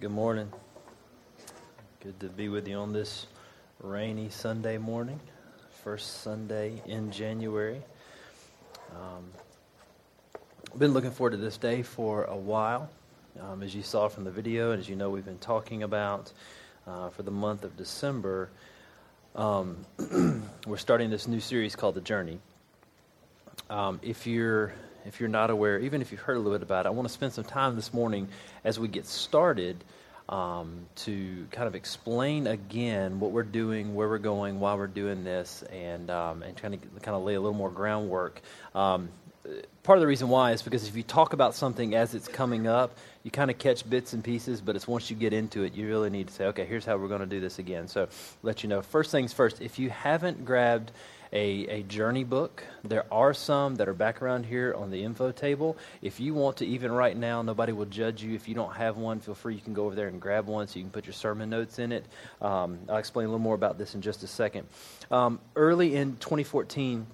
Good 0.00 0.12
morning. 0.12 0.52
Good 1.98 2.20
to 2.20 2.28
be 2.28 2.48
with 2.48 2.68
you 2.68 2.76
on 2.76 2.92
this 2.92 3.26
rainy 3.80 4.28
Sunday 4.30 4.78
morning, 4.78 5.18
first 5.82 6.22
Sunday 6.22 6.80
in 6.86 7.10
January. 7.10 7.82
Um, 8.94 9.24
been 10.78 10.92
looking 10.92 11.10
forward 11.10 11.32
to 11.32 11.36
this 11.36 11.56
day 11.56 11.82
for 11.82 12.22
a 12.26 12.36
while. 12.36 12.88
Um, 13.40 13.64
as 13.64 13.74
you 13.74 13.82
saw 13.82 14.06
from 14.06 14.22
the 14.22 14.30
video, 14.30 14.70
and 14.70 14.78
as 14.78 14.88
you 14.88 14.94
know, 14.94 15.10
we've 15.10 15.24
been 15.24 15.38
talking 15.38 15.82
about 15.82 16.32
uh, 16.86 17.10
for 17.10 17.24
the 17.24 17.32
month 17.32 17.64
of 17.64 17.76
December, 17.76 18.50
um, 19.34 19.84
we're 20.64 20.76
starting 20.76 21.10
this 21.10 21.26
new 21.26 21.40
series 21.40 21.74
called 21.74 21.96
The 21.96 22.00
Journey. 22.02 22.38
Um, 23.68 23.98
if 24.04 24.28
you're 24.28 24.74
if 25.06 25.20
you're 25.20 25.28
not 25.28 25.50
aware, 25.50 25.78
even 25.78 26.02
if 26.02 26.12
you've 26.12 26.20
heard 26.20 26.36
a 26.36 26.40
little 26.40 26.58
bit 26.58 26.62
about 26.62 26.86
it, 26.86 26.88
I 26.88 26.92
want 26.92 27.08
to 27.08 27.12
spend 27.12 27.32
some 27.32 27.44
time 27.44 27.76
this 27.76 27.92
morning 27.92 28.28
as 28.64 28.78
we 28.78 28.88
get 28.88 29.06
started 29.06 29.82
um, 30.28 30.86
to 30.96 31.46
kind 31.50 31.66
of 31.66 31.74
explain 31.74 32.46
again 32.46 33.18
what 33.18 33.30
we're 33.30 33.42
doing, 33.42 33.94
where 33.94 34.08
we're 34.08 34.18
going, 34.18 34.60
why 34.60 34.74
we're 34.74 34.86
doing 34.86 35.24
this, 35.24 35.62
and 35.72 36.10
um, 36.10 36.42
and 36.42 36.56
trying 36.56 36.72
to 36.72 36.78
kind 37.00 37.16
of 37.16 37.22
lay 37.22 37.34
a 37.34 37.40
little 37.40 37.56
more 37.56 37.70
groundwork. 37.70 38.42
Um, 38.74 39.08
part 39.82 39.96
of 39.96 40.00
the 40.00 40.06
reason 40.06 40.28
why 40.28 40.52
is 40.52 40.60
because 40.60 40.86
if 40.86 40.96
you 40.96 41.02
talk 41.02 41.32
about 41.32 41.54
something 41.54 41.94
as 41.94 42.14
it's 42.14 42.28
coming 42.28 42.66
up, 42.66 42.98
you 43.22 43.30
kind 43.30 43.50
of 43.50 43.56
catch 43.58 43.88
bits 43.88 44.12
and 44.12 44.22
pieces, 44.22 44.60
but 44.60 44.76
it's 44.76 44.86
once 44.86 45.08
you 45.10 45.16
get 45.16 45.32
into 45.32 45.62
it, 45.62 45.74
you 45.74 45.86
really 45.88 46.10
need 46.10 46.28
to 46.28 46.34
say, 46.34 46.44
okay, 46.46 46.66
here's 46.66 46.84
how 46.84 46.96
we're 46.98 47.08
going 47.08 47.20
to 47.20 47.26
do 47.26 47.40
this 47.40 47.58
again. 47.58 47.88
So, 47.88 48.08
let 48.42 48.62
you 48.62 48.68
know. 48.68 48.82
First 48.82 49.10
things 49.10 49.32
first, 49.32 49.62
if 49.62 49.78
you 49.78 49.88
haven't 49.88 50.44
grabbed 50.44 50.92
a, 51.32 51.66
a 51.66 51.82
journey 51.84 52.24
book. 52.24 52.64
There 52.84 53.04
are 53.12 53.34
some 53.34 53.76
that 53.76 53.88
are 53.88 53.94
back 53.94 54.22
around 54.22 54.46
here 54.46 54.74
on 54.74 54.90
the 54.90 55.02
info 55.02 55.32
table. 55.32 55.76
If 56.02 56.20
you 56.20 56.34
want 56.34 56.58
to, 56.58 56.66
even 56.66 56.92
right 56.92 57.16
now, 57.16 57.42
nobody 57.42 57.72
will 57.72 57.86
judge 57.86 58.22
you. 58.22 58.34
If 58.34 58.48
you 58.48 58.54
don't 58.54 58.74
have 58.74 58.96
one, 58.96 59.20
feel 59.20 59.34
free. 59.34 59.54
You 59.54 59.60
can 59.60 59.74
go 59.74 59.86
over 59.86 59.94
there 59.94 60.08
and 60.08 60.20
grab 60.20 60.46
one 60.46 60.66
so 60.66 60.78
you 60.78 60.84
can 60.84 60.90
put 60.90 61.06
your 61.06 61.12
sermon 61.12 61.50
notes 61.50 61.78
in 61.78 61.92
it. 61.92 62.04
Um, 62.40 62.78
I'll 62.88 62.96
explain 62.96 63.26
a 63.26 63.28
little 63.28 63.38
more 63.38 63.54
about 63.54 63.78
this 63.78 63.94
in 63.94 64.02
just 64.02 64.22
a 64.22 64.26
second. 64.28 64.66
Um, 65.10 65.40
early 65.56 65.96
in 65.96 66.16
2014, 66.16 67.06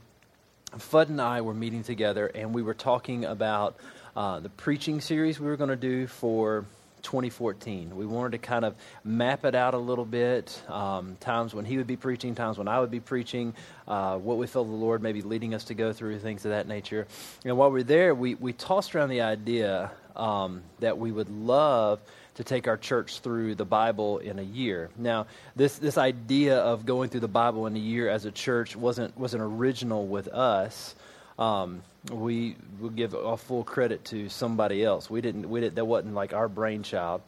Fudd 0.78 1.08
and 1.08 1.20
I 1.20 1.40
were 1.40 1.54
meeting 1.54 1.82
together 1.82 2.26
and 2.26 2.54
we 2.54 2.62
were 2.62 2.74
talking 2.74 3.24
about 3.24 3.76
uh, 4.16 4.40
the 4.40 4.48
preaching 4.48 5.00
series 5.00 5.40
we 5.40 5.46
were 5.46 5.56
going 5.56 5.70
to 5.70 5.76
do 5.76 6.06
for 6.06 6.64
2014. 7.04 7.94
We 7.94 8.06
wanted 8.06 8.32
to 8.32 8.38
kind 8.38 8.64
of 8.64 8.74
map 9.04 9.44
it 9.44 9.54
out 9.54 9.74
a 9.74 9.78
little 9.78 10.04
bit. 10.04 10.60
Um, 10.68 11.16
times 11.20 11.54
when 11.54 11.64
he 11.64 11.76
would 11.76 11.86
be 11.86 11.96
preaching, 11.96 12.34
times 12.34 12.58
when 12.58 12.66
I 12.66 12.80
would 12.80 12.90
be 12.90 13.00
preaching, 13.00 13.54
uh, 13.86 14.18
what 14.18 14.38
we 14.38 14.46
felt 14.46 14.66
the 14.66 14.74
Lord 14.74 15.02
maybe 15.02 15.22
leading 15.22 15.54
us 15.54 15.64
to 15.64 15.74
go 15.74 15.92
through, 15.92 16.18
things 16.18 16.44
of 16.44 16.50
that 16.50 16.66
nature. 16.66 17.06
And 17.44 17.56
while 17.56 17.70
we 17.70 17.80
are 17.80 17.84
there, 17.84 18.14
we, 18.14 18.34
we 18.34 18.52
tossed 18.52 18.94
around 18.94 19.10
the 19.10 19.20
idea 19.20 19.92
um, 20.16 20.62
that 20.80 20.98
we 20.98 21.12
would 21.12 21.28
love 21.28 22.00
to 22.34 22.44
take 22.44 22.66
our 22.66 22.76
church 22.76 23.20
through 23.20 23.54
the 23.54 23.64
Bible 23.64 24.18
in 24.18 24.38
a 24.38 24.42
year. 24.42 24.90
Now, 24.96 25.26
this, 25.54 25.78
this 25.78 25.96
idea 25.96 26.58
of 26.58 26.84
going 26.84 27.10
through 27.10 27.20
the 27.20 27.28
Bible 27.28 27.66
in 27.66 27.76
a 27.76 27.80
year 27.80 28.08
as 28.08 28.24
a 28.24 28.32
church 28.32 28.74
wasn't, 28.74 29.16
wasn't 29.16 29.42
original 29.42 30.06
with 30.06 30.28
us. 30.28 30.94
Um, 31.38 31.82
we 32.10 32.56
would 32.80 32.96
give 32.96 33.14
a 33.14 33.36
full 33.36 33.64
credit 33.64 34.04
to 34.06 34.28
somebody 34.28 34.84
else. 34.84 35.08
We 35.08 35.20
didn't, 35.20 35.48
we 35.48 35.60
didn't, 35.60 35.76
that 35.76 35.84
wasn't 35.84 36.14
like 36.14 36.32
our 36.32 36.48
brainchild. 36.48 37.22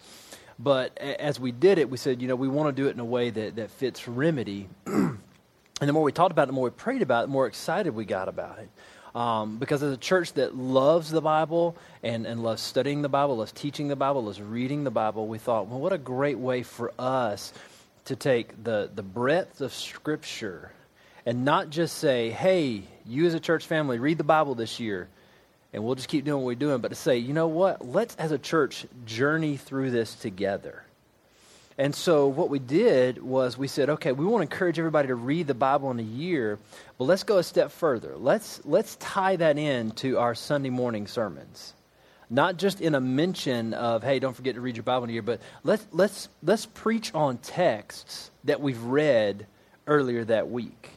But 0.58 0.96
as 0.98 1.38
we 1.38 1.52
did 1.52 1.78
it, 1.78 1.90
we 1.90 1.96
said, 1.96 2.22
you 2.22 2.28
know, 2.28 2.36
we 2.36 2.48
want 2.48 2.74
to 2.74 2.82
do 2.82 2.88
it 2.88 2.92
in 2.92 3.00
a 3.00 3.04
way 3.04 3.30
that, 3.30 3.56
that 3.56 3.70
fits 3.70 4.08
remedy. 4.08 4.68
and 4.86 5.18
the 5.80 5.92
more 5.92 6.02
we 6.02 6.12
talked 6.12 6.32
about 6.32 6.44
it, 6.44 6.46
the 6.46 6.52
more 6.52 6.64
we 6.64 6.70
prayed 6.70 7.02
about 7.02 7.24
it, 7.24 7.26
the 7.26 7.32
more 7.32 7.46
excited 7.46 7.94
we 7.94 8.04
got 8.04 8.28
about 8.28 8.58
it. 8.58 8.68
Um, 9.18 9.56
because 9.58 9.82
as 9.82 9.94
a 9.94 9.96
church 9.96 10.34
that 10.34 10.54
loves 10.54 11.10
the 11.10 11.22
Bible 11.22 11.76
and, 12.02 12.26
and 12.26 12.42
loves 12.42 12.60
studying 12.60 13.00
the 13.00 13.08
Bible, 13.08 13.38
loves 13.38 13.52
teaching 13.52 13.88
the 13.88 13.96
Bible, 13.96 14.24
loves 14.24 14.40
reading 14.40 14.84
the 14.84 14.90
Bible, 14.90 15.26
we 15.26 15.38
thought, 15.38 15.68
well, 15.68 15.80
what 15.80 15.94
a 15.94 15.98
great 15.98 16.38
way 16.38 16.62
for 16.62 16.92
us 16.98 17.54
to 18.06 18.16
take 18.16 18.62
the, 18.62 18.90
the 18.94 19.02
breadth 19.02 19.62
of 19.62 19.72
Scripture 19.72 20.70
and 21.26 21.44
not 21.44 21.70
just 21.70 21.98
say, 21.98 22.30
hey, 22.30 22.82
you 23.04 23.26
as 23.26 23.34
a 23.34 23.40
church 23.40 23.66
family, 23.66 23.98
read 23.98 24.16
the 24.16 24.24
Bible 24.24 24.54
this 24.54 24.78
year, 24.78 25.08
and 25.72 25.84
we'll 25.84 25.96
just 25.96 26.08
keep 26.08 26.24
doing 26.24 26.38
what 26.38 26.46
we're 26.46 26.54
doing, 26.54 26.80
but 26.80 26.88
to 26.88 26.94
say, 26.94 27.18
you 27.18 27.34
know 27.34 27.48
what, 27.48 27.86
let's 27.86 28.14
as 28.14 28.30
a 28.30 28.38
church 28.38 28.86
journey 29.04 29.56
through 29.56 29.90
this 29.90 30.14
together. 30.14 30.84
And 31.78 31.94
so 31.94 32.28
what 32.28 32.48
we 32.48 32.58
did 32.58 33.22
was 33.22 33.58
we 33.58 33.68
said, 33.68 33.90
okay, 33.90 34.12
we 34.12 34.24
want 34.24 34.48
to 34.48 34.54
encourage 34.54 34.78
everybody 34.78 35.08
to 35.08 35.14
read 35.14 35.46
the 35.46 35.54
Bible 35.54 35.90
in 35.90 35.98
a 35.98 36.02
year, 36.02 36.58
but 36.96 37.04
let's 37.04 37.24
go 37.24 37.36
a 37.36 37.42
step 37.42 37.70
further. 37.70 38.16
Let's 38.16 38.64
let's 38.64 38.96
tie 38.96 39.36
that 39.36 39.58
in 39.58 39.90
to 39.96 40.18
our 40.18 40.34
Sunday 40.34 40.70
morning 40.70 41.06
sermons. 41.06 41.74
Not 42.30 42.56
just 42.56 42.80
in 42.80 42.94
a 42.94 43.00
mention 43.00 43.74
of, 43.74 44.02
hey, 44.02 44.20
don't 44.20 44.34
forget 44.34 44.54
to 44.54 44.60
read 44.60 44.76
your 44.76 44.84
Bible 44.84 45.04
in 45.04 45.10
a 45.10 45.12
year, 45.12 45.22
but 45.22 45.40
let's 45.64 45.86
let's 45.92 46.30
let's 46.42 46.64
preach 46.64 47.14
on 47.14 47.36
texts 47.38 48.30
that 48.44 48.62
we've 48.62 48.82
read 48.82 49.46
earlier 49.86 50.24
that 50.24 50.48
week. 50.48 50.95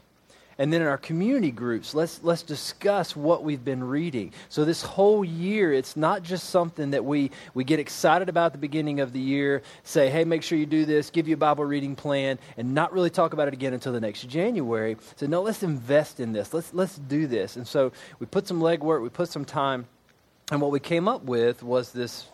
And 0.59 0.73
then 0.73 0.81
in 0.81 0.87
our 0.87 0.97
community 0.97 1.51
groups, 1.51 1.95
let's, 1.95 2.19
let's 2.21 2.43
discuss 2.43 3.15
what 3.15 3.43
we've 3.45 3.63
been 3.63 3.81
reading. 3.81 4.33
So 4.49 4.65
this 4.65 4.81
whole 4.81 5.23
year, 5.23 5.71
it's 5.71 5.95
not 5.95 6.21
just 6.21 6.49
something 6.49 6.91
that 6.91 7.05
we, 7.05 7.31
we 7.53 7.63
get 7.63 7.79
excited 7.79 8.27
about 8.27 8.51
the 8.51 8.57
beginning 8.57 8.99
of 8.99 9.13
the 9.13 9.21
year, 9.21 9.63
say, 9.85 10.09
hey, 10.09 10.25
make 10.25 10.43
sure 10.43 10.57
you 10.57 10.65
do 10.65 10.83
this, 10.83 11.09
give 11.09 11.29
you 11.29 11.35
a 11.35 11.37
Bible 11.37 11.63
reading 11.63 11.95
plan, 11.95 12.37
and 12.57 12.75
not 12.75 12.91
really 12.91 13.09
talk 13.09 13.31
about 13.31 13.47
it 13.47 13.53
again 13.53 13.73
until 13.73 13.93
the 13.93 14.01
next 14.01 14.27
January. 14.27 14.97
So 15.15 15.27
no, 15.27 15.41
let's 15.41 15.63
invest 15.63 16.19
in 16.19 16.33
this. 16.33 16.53
Let's, 16.53 16.73
let's 16.73 16.97
do 16.97 17.25
this. 17.25 17.55
And 17.55 17.65
so 17.65 17.93
we 18.19 18.25
put 18.25 18.45
some 18.45 18.59
legwork, 18.59 19.01
we 19.01 19.07
put 19.07 19.29
some 19.29 19.45
time, 19.45 19.87
and 20.51 20.59
what 20.59 20.71
we 20.71 20.81
came 20.81 21.07
up 21.07 21.23
with 21.23 21.63
was 21.63 21.93
this 21.93 22.25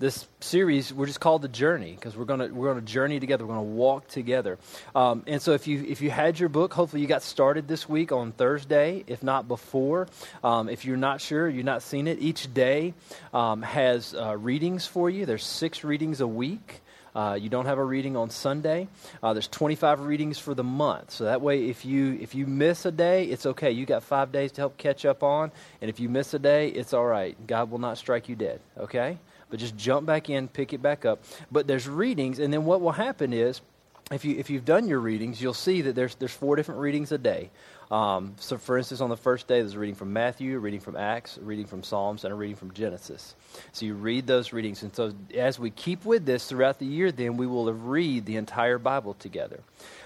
this 0.00 0.26
series 0.40 0.94
we're 0.94 1.06
just 1.06 1.20
called 1.20 1.42
the 1.42 1.48
journey 1.48 1.92
because 1.92 2.16
we're 2.16 2.24
going 2.24 2.40
to 2.40 2.48
we're 2.48 2.72
going 2.72 2.84
to 2.84 2.92
journey 2.92 3.20
together 3.20 3.44
we're 3.44 3.54
going 3.54 3.68
to 3.68 3.74
walk 3.74 4.08
together 4.08 4.58
um, 4.94 5.22
and 5.26 5.42
so 5.42 5.52
if 5.52 5.66
you 5.66 5.84
if 5.86 6.00
you 6.00 6.10
had 6.10 6.40
your 6.40 6.48
book 6.48 6.72
hopefully 6.72 7.02
you 7.02 7.06
got 7.06 7.22
started 7.22 7.68
this 7.68 7.86
week 7.86 8.10
on 8.10 8.32
thursday 8.32 9.04
if 9.06 9.22
not 9.22 9.46
before 9.46 10.08
um, 10.42 10.70
if 10.70 10.86
you're 10.86 10.96
not 10.96 11.20
sure 11.20 11.46
you've 11.46 11.66
not 11.66 11.82
seen 11.82 12.08
it 12.08 12.18
each 12.18 12.52
day 12.54 12.94
um, 13.34 13.60
has 13.60 14.14
uh, 14.14 14.34
readings 14.38 14.86
for 14.86 15.10
you 15.10 15.26
there's 15.26 15.44
six 15.44 15.84
readings 15.84 16.22
a 16.22 16.26
week 16.26 16.80
uh, 17.14 17.36
you 17.38 17.50
don't 17.50 17.66
have 17.66 17.78
a 17.78 17.84
reading 17.84 18.16
on 18.16 18.30
Sunday. 18.30 18.86
Uh, 19.20 19.32
there's 19.32 19.48
25 19.48 20.02
readings 20.02 20.38
for 20.38 20.54
the 20.54 20.62
month, 20.62 21.10
so 21.10 21.24
that 21.24 21.40
way, 21.40 21.68
if 21.68 21.84
you 21.84 22.16
if 22.20 22.36
you 22.36 22.46
miss 22.46 22.86
a 22.86 22.92
day, 22.92 23.24
it's 23.24 23.46
okay. 23.46 23.72
You 23.72 23.84
got 23.84 24.04
five 24.04 24.30
days 24.30 24.52
to 24.52 24.60
help 24.60 24.76
catch 24.76 25.04
up 25.04 25.24
on, 25.24 25.50
and 25.80 25.90
if 25.90 25.98
you 25.98 26.08
miss 26.08 26.34
a 26.34 26.38
day, 26.38 26.68
it's 26.68 26.92
all 26.94 27.04
right. 27.04 27.36
God 27.48 27.72
will 27.72 27.80
not 27.80 27.98
strike 27.98 28.28
you 28.28 28.36
dead. 28.36 28.60
Okay 28.78 29.18
but 29.50 29.58
just 29.58 29.76
jump 29.76 30.06
back 30.06 30.30
in, 30.30 30.48
pick 30.48 30.72
it 30.72 30.80
back 30.80 31.04
up. 31.04 31.22
But 31.50 31.66
there's 31.66 31.88
readings, 31.88 32.38
and 32.38 32.52
then 32.52 32.64
what 32.64 32.80
will 32.80 32.92
happen 32.92 33.32
is, 33.32 33.60
if 34.10 34.24
you 34.24 34.36
if 34.38 34.50
you've 34.50 34.64
done 34.64 34.88
your 34.88 35.00
readings, 35.00 35.40
you'll 35.40 35.54
see 35.54 35.82
that 35.82 35.94
there's 35.94 36.14
there's 36.16 36.32
four 36.32 36.56
different 36.56 36.80
readings 36.80 37.12
a 37.12 37.18
day. 37.18 37.50
Um, 37.90 38.34
so, 38.38 38.56
for 38.56 38.78
instance, 38.78 39.00
on 39.00 39.10
the 39.10 39.16
first 39.16 39.48
day, 39.48 39.60
there's 39.60 39.74
a 39.74 39.78
reading 39.78 39.96
from 39.96 40.12
Matthew, 40.12 40.56
a 40.56 40.60
reading 40.60 40.78
from 40.78 40.96
Acts, 40.96 41.38
a 41.38 41.40
reading 41.40 41.66
from 41.66 41.82
Psalms, 41.82 42.22
and 42.22 42.32
a 42.32 42.36
reading 42.36 42.54
from 42.54 42.72
Genesis. 42.72 43.34
So 43.72 43.84
you 43.84 43.94
read 43.94 44.28
those 44.28 44.52
readings, 44.52 44.84
and 44.84 44.94
so 44.94 45.12
as 45.34 45.58
we 45.58 45.70
keep 45.70 46.04
with 46.04 46.24
this 46.24 46.46
throughout 46.46 46.78
the 46.78 46.86
year, 46.86 47.10
then 47.10 47.36
we 47.36 47.48
will 47.48 47.72
read 47.72 48.26
the 48.26 48.36
entire 48.36 48.78
Bible 48.78 49.14
together. 49.14 49.60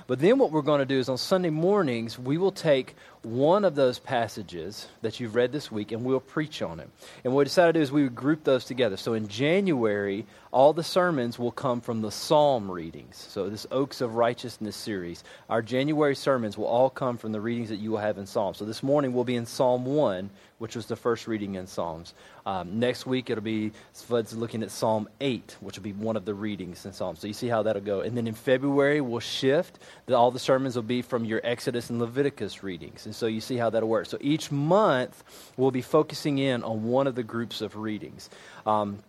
But 0.06 0.18
then 0.18 0.38
what 0.38 0.52
we're 0.52 0.62
going 0.62 0.80
to 0.80 0.86
do 0.86 0.98
is 0.98 1.08
on 1.08 1.16
Sunday 1.16 1.50
mornings, 1.50 2.18
we 2.18 2.36
will 2.36 2.52
take 2.52 2.94
one 3.22 3.64
of 3.64 3.74
those 3.74 3.98
passages 3.98 4.86
that 5.00 5.18
you've 5.18 5.34
read 5.34 5.50
this 5.50 5.72
week 5.72 5.92
and 5.92 6.04
we'll 6.04 6.20
preach 6.20 6.60
on 6.60 6.78
it. 6.78 6.90
And 7.24 7.32
what 7.32 7.40
we 7.40 7.44
decided 7.44 7.72
to 7.72 7.78
do 7.78 7.82
is 7.82 7.90
we 7.90 8.02
would 8.02 8.14
group 8.14 8.44
those 8.44 8.66
together. 8.66 8.98
So 8.98 9.14
in 9.14 9.28
January, 9.28 10.26
all 10.52 10.74
the 10.74 10.84
sermons 10.84 11.38
will 11.38 11.52
come 11.52 11.80
from 11.80 12.02
the 12.02 12.10
Psalm 12.10 12.70
readings. 12.70 13.16
So 13.16 13.48
this 13.48 13.66
Oaks 13.70 14.02
of 14.02 14.14
Righteousness 14.16 14.76
series. 14.76 15.24
Our 15.48 15.62
January 15.62 16.14
sermons 16.14 16.58
will 16.58 16.66
all 16.66 16.90
come 16.90 17.16
from 17.16 17.32
the 17.32 17.40
readings 17.40 17.70
that 17.70 17.76
you 17.76 17.90
will 17.90 17.98
have 17.98 18.18
in 18.18 18.26
Psalms. 18.26 18.58
So 18.58 18.66
this 18.66 18.82
morning 18.82 19.14
we'll 19.14 19.24
be 19.24 19.36
in 19.36 19.46
Psalm 19.46 19.86
1, 19.86 20.28
which 20.58 20.76
was 20.76 20.86
the 20.86 20.96
first 20.96 21.26
reading 21.26 21.56
in 21.56 21.66
Psalms. 21.66 22.14
Um, 22.46 22.78
next 22.78 23.06
week 23.06 23.30
it'll 23.30 23.42
be 23.42 23.72
Fudd's 23.92 24.36
looking 24.36 24.62
at 24.62 24.70
Psalm 24.70 25.08
8, 25.20 25.56
which 25.60 25.76
will 25.76 25.82
be 25.82 25.92
one 25.92 26.16
of 26.16 26.24
the 26.24 26.34
readings 26.34 26.86
in 26.86 26.92
Psalms. 26.92 27.20
So 27.20 27.26
you 27.26 27.32
see 27.32 27.48
how 27.48 27.62
that'll 27.62 27.82
go. 27.82 28.00
And 28.00 28.16
then 28.16 28.26
in 28.26 28.34
February 28.34 29.00
we'll 29.00 29.20
shift. 29.20 29.78
All 30.10 30.30
the 30.30 30.38
sermons 30.38 30.76
will 30.76 30.82
be 30.82 31.02
from 31.02 31.24
your 31.24 31.40
Exodus 31.44 31.90
and 31.90 31.98
Leviticus 31.98 32.62
readings. 32.62 33.06
And 33.06 33.14
so 33.14 33.26
you 33.26 33.40
see 33.40 33.56
how 33.56 33.70
that'll 33.70 33.88
work. 33.88 34.06
So 34.06 34.18
each 34.20 34.50
month 34.50 35.24
we'll 35.56 35.70
be 35.70 35.82
focusing 35.82 36.38
in 36.38 36.62
on 36.62 36.84
one 36.84 37.06
of 37.06 37.14
the 37.14 37.22
groups 37.22 37.60
of 37.60 37.76
readings. 37.76 38.30
Um, 38.66 39.02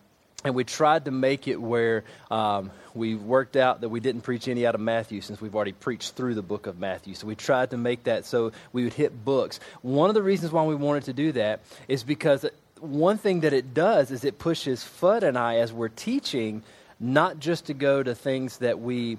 and 0.46 0.54
we 0.54 0.64
tried 0.64 1.06
to 1.06 1.12
make 1.12 1.48
it 1.48 1.60
where 1.60 2.04
um, 2.30 2.70
we 2.94 3.16
worked 3.16 3.56
out 3.56 3.82
that 3.82 3.90
we 3.90 4.00
didn't 4.00 4.22
preach 4.22 4.48
any 4.48 4.66
out 4.66 4.76
of 4.76 4.82
Matthew 4.82 5.20
since 5.22 5.42
we've 5.42 5.56
already 5.56 5.72
preached 5.72 6.14
through 6.14 6.36
the 6.36 6.44
book 6.44 6.68
of 6.68 6.78
Matthew. 6.78 7.16
So 7.16 7.26
we 7.26 7.36
tried 7.36 7.72
to 7.72 7.78
make 7.78 8.04
that 8.04 8.26
so 8.26 8.52
we 8.72 8.84
would 8.84 8.94
hit 8.94 9.26
books. 9.26 9.60
One 9.82 10.10
of 10.10 10.14
the 10.14 10.22
reasons 10.22 10.52
why 10.52 10.64
we 10.64 10.76
wanted 10.76 11.06
to 11.06 11.14
do 11.14 11.32
that 11.32 11.62
is 11.88 12.04
because 12.04 12.46
one 12.80 13.18
thing 13.18 13.40
that 13.40 13.54
it 13.54 13.74
does 13.74 14.12
is 14.12 14.24
it 14.24 14.38
pushes 14.38 14.82
Fudd 14.84 15.24
and 15.24 15.36
I, 15.36 15.58
as 15.58 15.74
we're 15.74 15.90
teaching, 15.90 16.62
not 17.00 17.40
just 17.40 17.66
to 17.66 17.74
go 17.74 18.04
to 18.04 18.14
things 18.14 18.60
that 18.60 18.80
we 18.80 19.18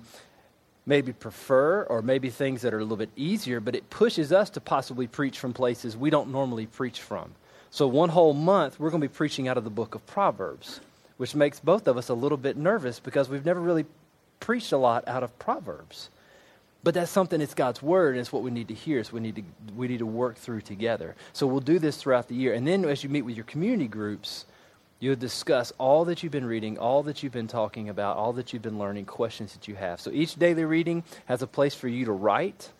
maybe 0.86 1.12
prefer 1.12 1.82
or 1.82 2.02
maybe 2.02 2.30
things 2.30 2.62
that 2.62 2.72
are 2.72 2.78
a 2.78 2.82
little 2.82 2.96
bit 2.96 3.10
easier, 3.16 3.58
but 3.58 3.74
it 3.74 3.90
pushes 3.90 4.32
us 4.32 4.50
to 4.50 4.60
possibly 4.60 5.08
preach 5.08 5.40
from 5.40 5.52
places 5.52 5.96
we 5.96 6.08
don't 6.08 6.30
normally 6.30 6.66
preach 6.66 7.00
from. 7.00 7.32
So, 7.70 7.88
one 7.88 8.10
whole 8.10 8.32
month, 8.32 8.78
we're 8.78 8.90
going 8.90 9.02
to 9.02 9.08
be 9.08 9.12
preaching 9.12 9.48
out 9.48 9.58
of 9.58 9.64
the 9.64 9.70
book 9.70 9.96
of 9.96 10.06
Proverbs 10.06 10.80
which 11.16 11.34
makes 11.34 11.60
both 11.60 11.86
of 11.88 11.96
us 11.96 12.08
a 12.08 12.14
little 12.14 12.38
bit 12.38 12.56
nervous 12.56 13.00
because 13.00 13.28
we've 13.28 13.44
never 13.44 13.60
really 13.60 13.86
preached 14.40 14.72
a 14.72 14.76
lot 14.76 15.06
out 15.08 15.22
of 15.22 15.36
Proverbs. 15.38 16.10
But 16.82 16.94
that's 16.94 17.10
something, 17.10 17.40
it's 17.40 17.54
God's 17.54 17.82
word, 17.82 18.10
and 18.10 18.20
it's 18.20 18.32
what 18.32 18.42
we 18.42 18.50
need 18.50 18.68
to 18.68 18.74
hear. 18.74 19.02
So 19.02 19.14
we 19.14 19.20
need 19.20 19.36
to, 19.36 19.42
we 19.74 19.88
need 19.88 19.98
to 19.98 20.06
work 20.06 20.36
through 20.36 20.60
together. 20.60 21.16
So 21.32 21.46
we'll 21.46 21.60
do 21.60 21.78
this 21.78 21.96
throughout 21.96 22.28
the 22.28 22.34
year. 22.34 22.54
And 22.54 22.66
then 22.66 22.84
as 22.84 23.02
you 23.02 23.08
meet 23.08 23.22
with 23.22 23.34
your 23.34 23.44
community 23.46 23.88
groups, 23.88 24.44
you'll 25.00 25.16
discuss 25.16 25.72
all 25.78 26.04
that 26.04 26.22
you've 26.22 26.32
been 26.32 26.46
reading, 26.46 26.78
all 26.78 27.02
that 27.02 27.22
you've 27.22 27.32
been 27.32 27.48
talking 27.48 27.88
about, 27.88 28.16
all 28.16 28.32
that 28.34 28.52
you've 28.52 28.62
been 28.62 28.78
learning, 28.78 29.06
questions 29.06 29.52
that 29.54 29.66
you 29.66 29.74
have. 29.74 30.00
So 30.00 30.10
each 30.12 30.36
daily 30.36 30.64
reading 30.64 31.02
has 31.24 31.42
a 31.42 31.46
place 31.46 31.74
for 31.74 31.88
you 31.88 32.04
to 32.04 32.12
write 32.12 32.70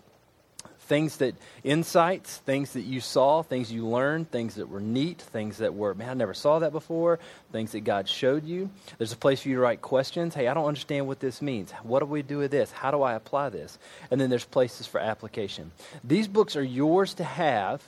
things 0.87 1.17
that 1.19 1.35
insights, 1.65 2.38
things 2.38 2.73
that 2.73 2.83
you 2.83 3.00
saw, 3.00 3.43
things 3.43 3.73
you 3.73 3.87
learned, 3.87 4.31
things 4.31 4.55
that 4.55 4.69
were 4.69 4.81
neat, 4.81 5.21
things 5.21 5.59
that 5.59 5.75
were, 5.75 5.94
man, 5.94 6.11
I 6.11 6.15
never 6.15 6.35
saw 6.35 6.61
that 6.61 6.73
before, 6.73 7.19
things 7.53 7.73
that 7.73 7.81
God 7.81 8.09
showed 8.09 8.44
you. 8.44 8.71
There's 8.99 9.12
a 9.12 9.17
place 9.17 9.41
for 9.41 9.49
you 9.49 9.56
to 9.56 9.61
write 9.61 9.83
questions. 9.83 10.35
Hey, 10.35 10.49
I 10.49 10.55
don't 10.55 10.67
understand 10.67 11.06
what 11.06 11.21
this 11.21 11.43
means. 11.43 11.73
What 11.83 12.00
do 12.00 12.06
we 12.06 12.23
do 12.23 12.38
with 12.38 12.50
this? 12.50 12.71
How 12.71 12.91
do 12.91 13.03
I 13.03 13.15
apply 13.15 13.50
this? 13.50 13.79
And 14.11 14.21
then 14.21 14.31
there's 14.31 14.44
places 14.44 14.87
for 14.87 15.00
application. 15.00 15.73
These 16.05 16.29
books 16.29 16.56
are 16.56 16.62
yours 16.62 17.15
to 17.15 17.25
have, 17.25 17.83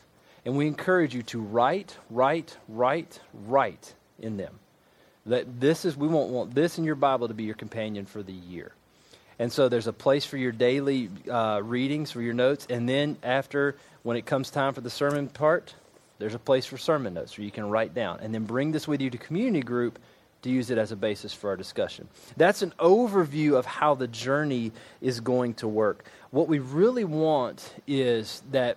and 0.45 0.57
we 0.57 0.67
encourage 0.67 1.15
you 1.15 1.23
to 1.25 1.41
write, 1.41 1.97
write, 2.11 2.57
write, 2.69 3.21
write 3.33 3.95
in 4.19 4.37
them. 4.37 4.59
That 5.27 5.61
this 5.61 5.85
is 5.85 5.97
we 5.97 6.09
won't 6.09 6.31
want 6.31 6.55
this 6.55 6.79
in 6.79 6.85
your 6.85 6.95
Bible 6.95 7.29
to 7.29 7.35
be 7.35 7.45
your 7.45 7.55
companion 7.55 8.07
for 8.07 8.23
the 8.23 8.33
year. 8.33 8.73
And 9.39 9.53
so 9.53 9.69
there's 9.69 9.87
a 9.87 9.93
place 9.93 10.25
for 10.25 10.37
your 10.37 10.53
daily 10.53 11.11
uh, 11.31 11.61
readings, 11.63 12.11
for 12.11 12.21
your 12.21 12.35
notes. 12.35 12.67
And 12.69 12.89
then 12.89 13.17
after, 13.23 13.77
when 14.03 14.17
it 14.17 14.27
comes 14.27 14.51
time 14.51 14.75
for 14.75 14.81
the 14.81 14.91
sermon 14.91 15.29
part, 15.29 15.75
there's 16.19 16.35
a 16.35 16.41
place 16.41 16.67
for 16.67 16.77
sermon 16.77 17.15
notes 17.15 17.39
where 17.39 17.45
you 17.45 17.51
can 17.51 17.69
write 17.69 17.95
down. 17.95 18.19
And 18.21 18.35
then 18.35 18.45
bring 18.45 18.73
this 18.73 18.89
with 18.89 19.01
you 19.01 19.11
to 19.11 19.19
community 19.19 19.63
group 19.63 19.99
to 20.43 20.51
use 20.51 20.71
it 20.71 20.79
as 20.79 20.93
a 20.93 20.97
basis 20.97 21.33
for 21.33 21.51
our 21.51 21.57
discussion. 21.57 22.09
That's 22.37 22.63
an 22.63 22.73
overview 22.79 23.55
of 23.55 23.67
how 23.67 23.95
the 23.95 24.09
journey 24.09 24.73
is 25.01 25.21
going 25.21 25.55
to 25.55 25.69
work. 25.69 26.05
What 26.31 26.49
we 26.49 26.59
really 26.59 27.05
want 27.05 27.75
is 27.87 28.43
that 28.51 28.77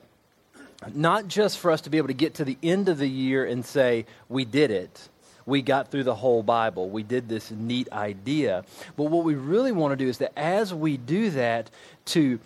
not 0.93 1.27
just 1.27 1.59
for 1.59 1.69
us 1.71 1.81
to 1.81 1.89
be 1.89 1.97
able 1.97 2.07
to 2.07 2.13
get 2.13 2.35
to 2.35 2.45
the 2.45 2.57
end 2.63 2.89
of 2.89 2.97
the 2.97 3.09
year 3.09 3.45
and 3.45 3.63
say, 3.63 4.05
we 4.29 4.45
did 4.45 4.71
it 4.71 5.09
we 5.45 5.61
got 5.61 5.89
through 5.89 6.03
the 6.03 6.15
whole 6.15 6.43
Bible. 6.43 6.89
We 6.89 7.03
did 7.03 7.29
this 7.29 7.51
neat 7.51 7.91
idea. 7.91 8.63
But 8.95 9.05
what 9.05 9.23
we 9.23 9.35
really 9.35 9.71
want 9.71 9.91
to 9.91 9.95
do 9.95 10.09
is 10.09 10.19
that 10.19 10.33
as 10.37 10.73
we 10.73 10.97
do 10.97 11.31
that, 11.31 11.69
to 12.05 12.39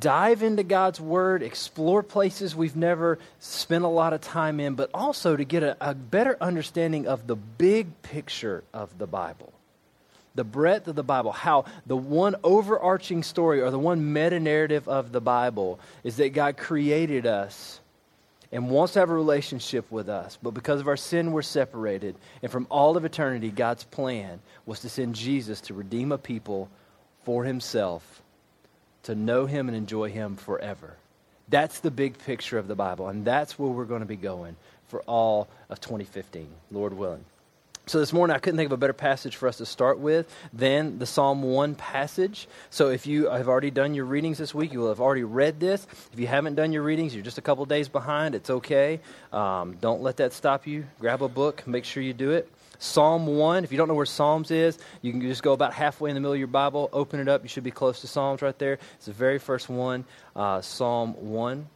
dive 0.00 0.42
into 0.42 0.62
God's 0.62 1.00
Word, 1.00 1.42
explore 1.42 2.02
places 2.02 2.56
we've 2.56 2.76
never 2.76 3.18
spent 3.38 3.84
a 3.84 3.88
lot 3.88 4.12
of 4.12 4.20
time 4.20 4.60
in, 4.60 4.74
but 4.74 4.90
also 4.92 5.36
to 5.36 5.44
get 5.44 5.62
a, 5.62 5.76
a 5.80 5.94
better 5.94 6.36
understanding 6.40 7.06
of 7.06 7.26
the 7.26 7.36
big 7.36 8.02
picture 8.02 8.64
of 8.72 8.98
the 8.98 9.06
Bible 9.06 9.52
the 10.36 10.44
breadth 10.44 10.86
of 10.86 10.94
the 10.94 11.02
Bible, 11.02 11.32
how 11.32 11.64
the 11.86 11.96
one 11.96 12.36
overarching 12.44 13.22
story 13.22 13.62
or 13.62 13.70
the 13.70 13.78
one 13.78 14.12
meta 14.12 14.38
narrative 14.38 14.86
of 14.86 15.10
the 15.10 15.20
Bible 15.20 15.80
is 16.04 16.18
that 16.18 16.34
God 16.34 16.58
created 16.58 17.26
us 17.26 17.80
and 18.52 18.70
wants 18.70 18.92
to 18.92 19.00
have 19.00 19.10
a 19.10 19.14
relationship 19.14 19.90
with 19.90 20.08
us. 20.08 20.38
But 20.42 20.52
because 20.52 20.80
of 20.80 20.88
our 20.88 20.96
sin, 20.96 21.32
we're 21.32 21.42
separated. 21.42 22.16
And 22.42 22.50
from 22.50 22.66
all 22.70 22.96
of 22.96 23.04
eternity, 23.04 23.50
God's 23.50 23.84
plan 23.84 24.40
was 24.64 24.80
to 24.80 24.88
send 24.88 25.14
Jesus 25.14 25.60
to 25.62 25.74
redeem 25.74 26.12
a 26.12 26.18
people 26.18 26.68
for 27.24 27.44
himself, 27.44 28.22
to 29.04 29.14
know 29.14 29.46
him 29.46 29.68
and 29.68 29.76
enjoy 29.76 30.10
him 30.10 30.36
forever. 30.36 30.96
That's 31.48 31.80
the 31.80 31.90
big 31.90 32.18
picture 32.18 32.58
of 32.58 32.68
the 32.68 32.74
Bible. 32.74 33.08
And 33.08 33.24
that's 33.24 33.58
where 33.58 33.70
we're 33.70 33.84
going 33.84 34.00
to 34.00 34.06
be 34.06 34.16
going 34.16 34.56
for 34.88 35.00
all 35.02 35.48
of 35.68 35.80
2015, 35.80 36.48
Lord 36.70 36.92
willing. 36.92 37.24
So 37.88 38.00
this 38.00 38.12
morning, 38.12 38.34
I 38.34 38.40
couldn't 38.40 38.56
think 38.56 38.66
of 38.66 38.72
a 38.72 38.76
better 38.76 38.92
passage 38.92 39.36
for 39.36 39.46
us 39.46 39.58
to 39.58 39.64
start 39.64 40.00
with 40.00 40.28
than 40.52 40.98
the 40.98 41.06
Psalm 41.06 41.44
1 41.44 41.76
passage. 41.76 42.48
So 42.68 42.88
if 42.88 43.06
you 43.06 43.30
have 43.30 43.46
already 43.46 43.70
done 43.70 43.94
your 43.94 44.06
readings 44.06 44.38
this 44.38 44.52
week, 44.52 44.72
you 44.72 44.80
will 44.80 44.88
have 44.88 45.00
already 45.00 45.22
read 45.22 45.60
this. 45.60 45.86
If 46.12 46.18
you 46.18 46.26
haven't 46.26 46.56
done 46.56 46.72
your 46.72 46.82
readings, 46.82 47.14
you're 47.14 47.22
just 47.22 47.38
a 47.38 47.42
couple 47.42 47.64
days 47.64 47.88
behind, 47.88 48.34
it's 48.34 48.50
okay. 48.50 48.98
Um, 49.32 49.76
don't 49.80 50.02
let 50.02 50.16
that 50.16 50.32
stop 50.32 50.66
you. 50.66 50.84
Grab 50.98 51.22
a 51.22 51.28
book, 51.28 51.64
make 51.68 51.84
sure 51.84 52.02
you 52.02 52.12
do 52.12 52.32
it. 52.32 52.50
Psalm 52.80 53.28
1, 53.28 53.62
if 53.62 53.70
you 53.70 53.78
don't 53.78 53.86
know 53.86 53.94
where 53.94 54.04
Psalms 54.04 54.50
is, 54.50 54.80
you 55.00 55.12
can 55.12 55.20
just 55.20 55.44
go 55.44 55.52
about 55.52 55.72
halfway 55.72 56.10
in 56.10 56.14
the 56.14 56.20
middle 56.20 56.32
of 56.32 56.40
your 56.40 56.48
Bible, 56.48 56.90
open 56.92 57.20
it 57.20 57.28
up. 57.28 57.44
You 57.44 57.48
should 57.48 57.62
be 57.62 57.70
close 57.70 58.00
to 58.00 58.08
Psalms 58.08 58.42
right 58.42 58.58
there. 58.58 58.80
It's 58.96 59.06
the 59.06 59.12
very 59.12 59.38
first 59.38 59.68
one, 59.68 60.04
uh, 60.34 60.60
Psalm 60.60 61.14
1. 61.30 61.68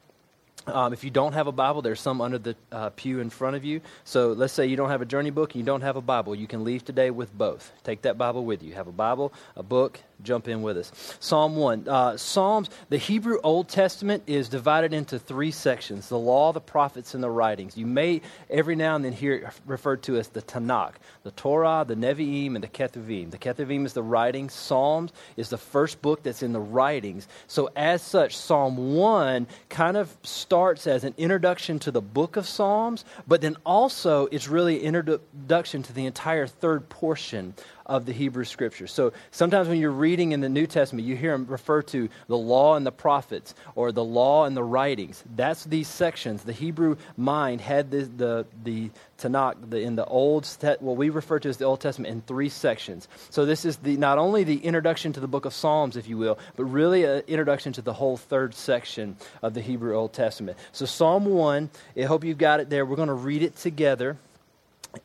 Um, 0.71 0.93
if 0.93 1.05
you 1.05 1.11
don't 1.11 1.33
have 1.33 1.47
a 1.47 1.53
Bible, 1.53 1.83
there's 1.83 2.01
some 2.01 2.21
under 2.21 2.39
the 2.39 2.57
uh, 2.73 2.91
pew 2.91 3.21
in 3.21 3.31
front 3.31 3.57
of 3.57 3.65
you. 3.65 3.81
So 4.05 4.33
let's 4.33 4.53
say 4.53 4.67
you 4.67 4.77
don't 4.77 4.91
have 4.91 5.03
a 5.03 5.07
journey 5.07 5.31
book 5.31 5.55
and 5.55 5.61
you 5.61 5.67
don't 5.67 5.83
have 5.83 5.97
a 5.97 6.01
Bible. 6.01 6.35
You 6.35 6.47
can 6.47 6.65
leave 6.65 6.85
today 6.85 7.11
with 7.11 7.37
both. 7.37 7.73
Take 7.85 8.03
that 8.03 8.17
Bible 8.17 8.45
with 8.45 8.63
you. 8.63 8.75
Have 8.75 8.87
a 8.87 8.93
Bible, 8.93 9.33
a 9.57 9.63
book, 9.63 10.01
jump 10.23 10.49
in 10.49 10.63
with 10.63 10.77
us. 10.77 11.17
Psalm 11.21 11.57
1. 11.57 11.89
Uh, 11.89 12.17
Psalms, 12.17 12.71
the 12.89 12.99
Hebrew 12.99 13.39
Old 13.43 13.69
Testament 13.69 14.23
is 14.27 14.49
divided 14.49 14.93
into 14.93 15.19
three 15.19 15.51
sections 15.51 16.09
the 16.09 16.19
law, 16.19 16.53
the 16.53 16.61
prophets, 16.61 17.15
and 17.15 17.23
the 17.23 17.31
writings. 17.31 17.77
You 17.77 17.87
may 17.87 18.21
every 18.49 18.77
now 18.77 18.97
and 18.97 19.05
then 19.05 19.13
hear 19.13 19.35
it 19.35 19.45
referred 19.67 20.03
to 20.05 20.17
as 20.17 20.29
the 20.29 20.43
Tanakh, 20.43 20.95
the 21.23 21.31
Torah, 21.33 21.85
the 21.87 21.95
Nevi'im, 21.95 22.55
and 22.55 22.65
the 22.65 22.69
Ketuvim. 22.69 23.31
The 23.31 23.39
Ketuvim 23.39 23.85
is 23.85 23.93
the 23.93 24.03
writings. 24.03 24.53
Psalms 24.53 25.13
is 25.37 25.49
the 25.49 25.59
first 25.59 26.03
book 26.03 26.23
that's 26.23 26.43
in 26.43 26.53
the 26.53 26.61
writings. 26.61 27.29
So, 27.47 27.71
as 27.77 28.03
such, 28.03 28.37
Psalm 28.37 28.95
1 28.95 29.47
kind 29.69 29.97
of 29.97 30.17
starts 30.23 30.87
as 30.87 31.05
an 31.05 31.15
introduction 31.17 31.79
to 31.81 31.91
the 31.91 32.01
book 32.01 32.37
of 32.37 32.47
Psalms, 32.47 33.05
but 33.27 33.41
then 33.41 33.57
also 33.65 34.27
it's 34.27 34.49
really 34.49 34.81
an 34.81 34.95
introduction 34.95 35.83
to 35.85 35.93
the 35.93 36.07
entire 36.07 36.47
third 36.47 36.89
portion 36.89 37.55
of 37.91 38.07
the 38.07 38.13
Hebrew 38.13 38.45
Scriptures. 38.45 38.93
So 38.93 39.13
sometimes 39.33 39.69
when 39.69 39.81
you're 39.81 39.91
reading 39.91 40.31
in 40.31 40.41
the 40.41 40.49
New 40.49 40.69
Testament, 40.69 41.09
you 41.09 41.17
hear 41.17 41.33
them 41.33 41.45
refer 41.47 41.83
to 41.83 42.09
the 42.29 42.39
law 42.39 42.77
and 42.77 42.87
the 42.87 42.93
prophets 42.93 43.53
or 43.75 43.91
the 43.91 44.05
law 44.05 44.45
and 44.45 44.57
the 44.57 44.63
writings. 44.63 45.25
That's 45.35 45.65
these 45.65 45.89
sections. 45.89 46.45
The 46.45 46.53
Hebrew 46.53 46.97
mind 47.17 47.61
had 47.61 47.91
the, 47.91 48.03
the, 48.03 48.47
the 48.63 48.91
Tanakh 49.19 49.71
the, 49.71 49.81
in 49.81 49.97
the 49.97 50.05
Old, 50.05 50.47
what 50.79 50.97
we 50.97 51.11
refer 51.11 51.41
to 51.41 51.49
as 51.49 51.57
the 51.57 51.65
Old 51.65 51.81
Testament, 51.81 52.13
in 52.13 52.21
three 52.23 52.49
sections. 52.49 53.09
So 53.29 53.45
this 53.45 53.65
is 53.65 53.79
the, 53.79 53.97
not 53.97 54.19
only 54.19 54.45
the 54.45 54.59
introduction 54.59 55.13
to 55.15 55.21
the 55.21 55.29
book 55.29 55.45
of 55.45 55.53
Psalms, 55.53 55.97
if 55.97 56.07
you 56.07 56.17
will, 56.17 56.39
but 56.55 56.67
really 56.67 57.03
an 57.03 57.25
introduction 57.27 57.73
to 57.73 57.83
the 57.83 57.93
whole 57.93 58.17
third 58.17 58.55
section 58.55 59.17
of 59.43 59.53
the 59.55 59.61
Hebrew 59.61 59.97
Old 59.97 60.13
Testament. 60.13 60.59
So 60.71 60.87
Psalm 60.87 61.25
1, 61.25 61.71
I 61.99 62.03
hope 62.03 62.23
you've 62.23 62.39
got 62.39 62.61
it 62.61 62.71
there. 62.71 62.87
We're 62.87 62.95
going 62.95 63.09
to 63.09 63.15
read 63.15 63.43
it 63.43 63.57
together 63.57 64.17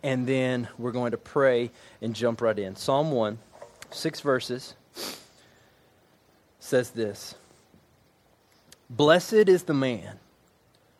and 0.03 0.27
then 0.27 0.67
we're 0.77 0.91
going 0.91 1.11
to 1.11 1.17
pray 1.17 1.71
and 2.01 2.15
jump 2.15 2.41
right 2.41 2.57
in. 2.57 2.75
Psalm 2.75 3.11
1, 3.11 3.37
six 3.91 4.21
verses, 4.21 4.75
says 6.59 6.91
this 6.91 7.35
Blessed 8.89 9.33
is 9.33 9.63
the 9.63 9.73
man 9.73 10.19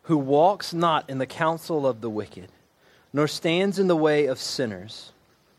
who 0.04 0.18
walks 0.18 0.74
not 0.74 1.10
in 1.10 1.18
the 1.18 1.26
counsel 1.26 1.88
of 1.88 2.02
the 2.02 2.10
wicked, 2.10 2.50
nor 3.12 3.28
stands 3.28 3.80
in 3.80 3.88
the 3.88 3.96
way 3.96 4.26
of 4.26 4.40
sinners, 4.40 5.12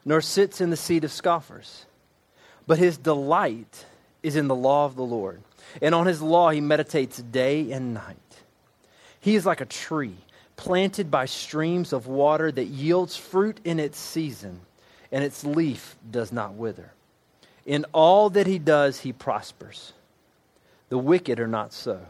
nor 0.05 0.21
sits 0.21 0.61
in 0.61 0.71
the 0.71 0.77
seat 0.77 1.05
of 1.05 1.11
scoffers. 1.11 1.87
But 2.67 2.79
his 2.79 2.97
delight 2.99 3.87
is 4.23 4.37
in 4.37 4.49
the 4.49 4.55
law 4.55 4.87
of 4.87 4.97
the 4.97 5.05
Lord, 5.05 5.41
and 5.81 5.95
on 5.95 6.07
his 6.07 6.23
law 6.23 6.51
he 6.51 6.61
meditates 6.61 7.19
day 7.19 7.71
and 7.73 7.95
night. 7.95 8.17
He 9.21 9.35
is 9.35 9.47
like 9.47 9.61
a 9.61 9.67
tree 9.67 10.17
planted 10.57 11.11
by 11.11 11.27
streams 11.27 11.93
of 11.93 12.07
water 12.07 12.51
that 12.51 12.65
yields 12.65 13.17
fruit 13.17 13.61
in 13.65 13.79
its 13.79 13.99
season, 13.99 14.61
and 15.13 15.23
its 15.23 15.45
leaf 15.45 15.97
does 16.11 16.33
not 16.33 16.55
wither. 16.55 16.93
In 17.65 17.85
all 17.93 18.31
that 18.31 18.47
he 18.47 18.59
does, 18.59 19.01
he 19.01 19.13
prospers. 19.13 19.93
The 20.89 20.99
wicked 20.99 21.41
are 21.41 21.49
not 21.49 21.73
so, 21.73 22.01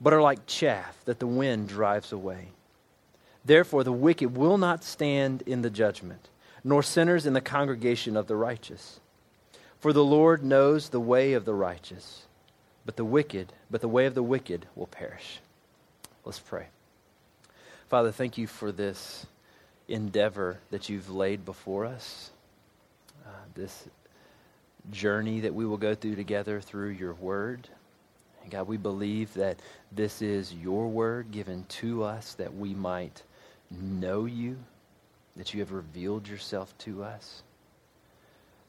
but 0.00 0.12
are 0.12 0.22
like 0.22 0.46
chaff 0.46 0.96
that 1.04 1.18
the 1.18 1.26
wind 1.26 1.68
drives 1.68 2.12
away. 2.12 2.48
Therefore, 3.44 3.82
the 3.82 3.92
wicked 3.92 4.36
will 4.36 4.58
not 4.58 4.84
stand 4.84 5.42
in 5.46 5.62
the 5.62 5.70
judgment, 5.70 6.28
nor 6.62 6.82
sinners 6.82 7.26
in 7.26 7.32
the 7.32 7.40
congregation 7.40 8.16
of 8.16 8.26
the 8.26 8.36
righteous. 8.36 9.00
For 9.80 9.92
the 9.92 10.04
Lord 10.04 10.44
knows 10.44 10.88
the 10.88 11.00
way 11.00 11.32
of 11.32 11.44
the 11.44 11.54
righteous, 11.54 12.26
but 12.84 12.96
the 12.96 13.04
wicked, 13.04 13.52
but 13.70 13.80
the 13.80 13.88
way 13.88 14.06
of 14.06 14.14
the 14.14 14.22
wicked 14.22 14.66
will 14.74 14.86
perish. 14.86 15.40
Let's 16.24 16.38
pray. 16.38 16.66
Father, 17.88 18.12
thank 18.12 18.36
you 18.36 18.46
for 18.46 18.70
this 18.70 19.26
endeavor 19.88 20.58
that 20.70 20.90
you've 20.90 21.08
laid 21.08 21.46
before 21.46 21.86
us, 21.86 22.30
uh, 23.26 23.30
this 23.54 23.88
journey 24.90 25.40
that 25.40 25.54
we 25.54 25.64
will 25.64 25.78
go 25.78 25.94
through 25.94 26.16
together 26.16 26.60
through 26.60 26.90
your 26.90 27.14
word. 27.14 27.66
And 28.42 28.50
God, 28.50 28.66
we 28.66 28.76
believe 28.76 29.32
that 29.34 29.58
this 29.90 30.20
is 30.20 30.52
your 30.52 30.86
word 30.88 31.30
given 31.30 31.64
to 31.80 32.04
us 32.04 32.34
that 32.34 32.54
we 32.54 32.74
might 32.74 33.22
know 33.70 34.26
you, 34.26 34.58
that 35.36 35.54
you 35.54 35.60
have 35.60 35.72
revealed 35.72 36.28
yourself 36.28 36.76
to 36.78 37.02
us. 37.02 37.42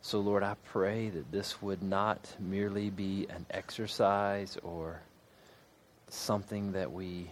So, 0.02 0.22
Lord, 0.22 0.44
I 0.44 0.56
pray 0.72 1.10
that 1.10 1.30
this 1.30 1.62
would 1.62 1.84
not 1.84 2.36
merely 2.40 2.90
be 2.90 3.28
an 3.30 3.46
exercise 3.52 4.58
or 4.64 5.02
something 6.08 6.72
that 6.72 6.90
we 6.90 7.30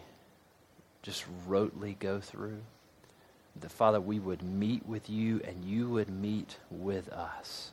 just 1.07 1.25
rotely 1.47 1.97
go 1.97 2.19
through, 2.19 2.59
The 3.61 3.69
Father, 3.69 4.01
we 4.01 4.19
would 4.19 4.43
meet 4.43 4.85
with 4.85 5.09
you 5.09 5.39
and 5.47 5.63
you 5.63 5.89
would 5.89 6.09
meet 6.09 6.57
with 6.69 7.07
us. 7.13 7.71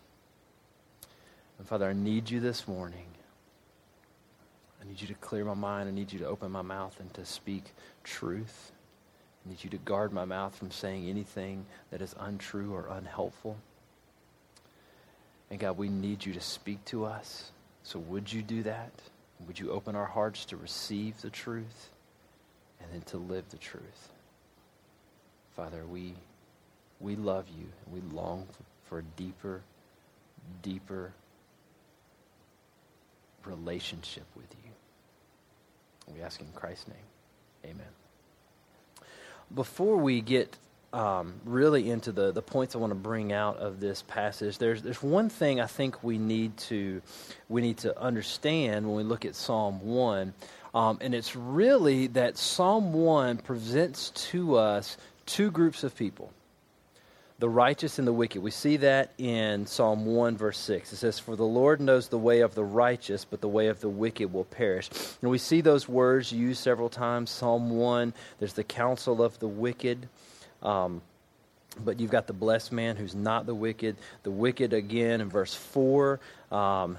And 1.58 1.66
Father, 1.66 1.90
I 1.90 1.94
need 1.94 2.30
you 2.30 2.38
this 2.38 2.68
morning. 2.68 3.06
I 4.80 4.86
need 4.86 5.00
you 5.00 5.08
to 5.08 5.14
clear 5.14 5.44
my 5.44 5.54
mind. 5.54 5.88
I 5.88 5.92
need 5.92 6.12
you 6.12 6.20
to 6.20 6.28
open 6.28 6.52
my 6.52 6.62
mouth 6.62 7.00
and 7.00 7.12
to 7.14 7.24
speak 7.24 7.64
truth. 8.04 8.70
I 9.44 9.50
need 9.50 9.64
you 9.64 9.70
to 9.70 9.78
guard 9.78 10.12
my 10.12 10.24
mouth 10.24 10.54
from 10.54 10.70
saying 10.70 11.08
anything 11.08 11.66
that 11.90 12.00
is 12.00 12.14
untrue 12.20 12.72
or 12.72 12.86
unhelpful. 12.88 13.56
And 15.50 15.58
God, 15.58 15.76
we 15.76 15.88
need 15.88 16.24
you 16.24 16.32
to 16.34 16.40
speak 16.40 16.84
to 16.84 17.04
us. 17.04 17.50
So 17.82 17.98
would 17.98 18.32
you 18.32 18.42
do 18.42 18.62
that? 18.62 18.92
Would 19.48 19.58
you 19.58 19.72
open 19.72 19.96
our 19.96 20.06
hearts 20.06 20.44
to 20.46 20.56
receive 20.56 21.20
the 21.20 21.30
truth 21.30 21.90
and 22.84 22.92
then 22.92 23.02
to 23.02 23.16
live 23.16 23.44
the 23.50 23.56
truth? 23.56 24.10
Father, 25.56 25.84
we, 25.86 26.14
we 27.00 27.16
love 27.16 27.46
you 27.48 27.66
and 27.84 27.94
we 27.94 28.14
long 28.14 28.46
for 28.84 28.98
a 28.98 29.02
deeper, 29.16 29.62
deeper 30.62 31.12
relationship 33.44 34.24
with 34.36 34.46
you. 34.64 34.70
We 36.14 36.22
ask 36.22 36.40
in 36.40 36.46
Christ's 36.54 36.88
name. 36.88 36.96
Amen. 37.64 37.86
Before 39.54 39.96
we 39.96 40.20
get 40.20 40.56
um, 40.92 41.34
really 41.44 41.90
into 41.90 42.12
the, 42.12 42.32
the 42.32 42.42
points 42.42 42.74
I 42.74 42.78
want 42.78 42.90
to 42.90 42.96
bring 42.96 43.32
out 43.32 43.58
of 43.58 43.80
this 43.80 44.02
passage, 44.02 44.58
there's, 44.58 44.82
there's 44.82 45.02
one 45.02 45.28
thing 45.28 45.60
I 45.60 45.66
think 45.66 46.02
we 46.02 46.18
need 46.18 46.56
to, 46.58 47.00
we 47.48 47.62
need 47.62 47.78
to 47.78 47.98
understand 47.98 48.86
when 48.86 48.96
we 48.96 49.02
look 49.02 49.24
at 49.24 49.34
Psalm 49.34 49.84
1. 49.84 50.34
Um, 50.75 50.99
and 51.00 51.14
it's 51.14 51.37
really 51.37 52.09
that 52.09 52.37
Psalm 52.37 52.93
1 52.93 53.38
presents 53.38 54.11
to 54.33 54.57
us 54.57 54.97
two 55.25 55.50
groups 55.50 55.85
of 55.85 55.97
people 55.97 56.33
the 57.40 57.49
righteous 57.49 57.99
and 57.99 58.07
the 58.07 58.12
wicked. 58.12 58.40
We 58.40 58.52
see 58.52 58.76
that 58.78 59.12
in 59.19 59.66
Psalm 59.66 60.07
1, 60.07 60.37
verse 60.37 60.57
6. 60.59 60.93
It 60.93 60.97
says, 60.97 61.19
For 61.19 61.35
the 61.35 61.45
Lord 61.45 61.81
knows 61.81 62.09
the 62.09 62.16
way 62.16 62.40
of 62.40 62.54
the 62.54 62.64
righteous, 62.64 63.25
but 63.25 63.40
the 63.40 63.49
way 63.49 63.66
of 63.66 63.81
the 63.81 63.88
wicked 63.88 64.33
will 64.33 64.45
perish. 64.45 64.88
And 65.21 65.31
we 65.31 65.38
see 65.38 65.61
those 65.61 65.88
words 65.88 66.33
used 66.33 66.62
several 66.62 66.88
times. 66.88 67.31
Psalm 67.31 67.71
1, 67.71 68.14
there's 68.38 68.52
the 68.52 68.64
counsel 68.64 69.21
of 69.21 69.38
the 69.40 69.49
wicked. 69.49 70.09
Um, 70.62 71.02
but 71.85 71.99
you've 71.99 72.12
got 72.12 72.28
the 72.28 72.33
blessed 72.33 72.71
man 72.71 72.95
who's 72.95 73.16
not 73.16 73.47
the 73.47 73.54
wicked. 73.54 73.97
The 74.23 74.31
wicked, 74.31 74.73
again, 74.73 75.21
in 75.21 75.28
verse 75.28 75.54
4. 75.54 76.21
Um, 76.52 76.97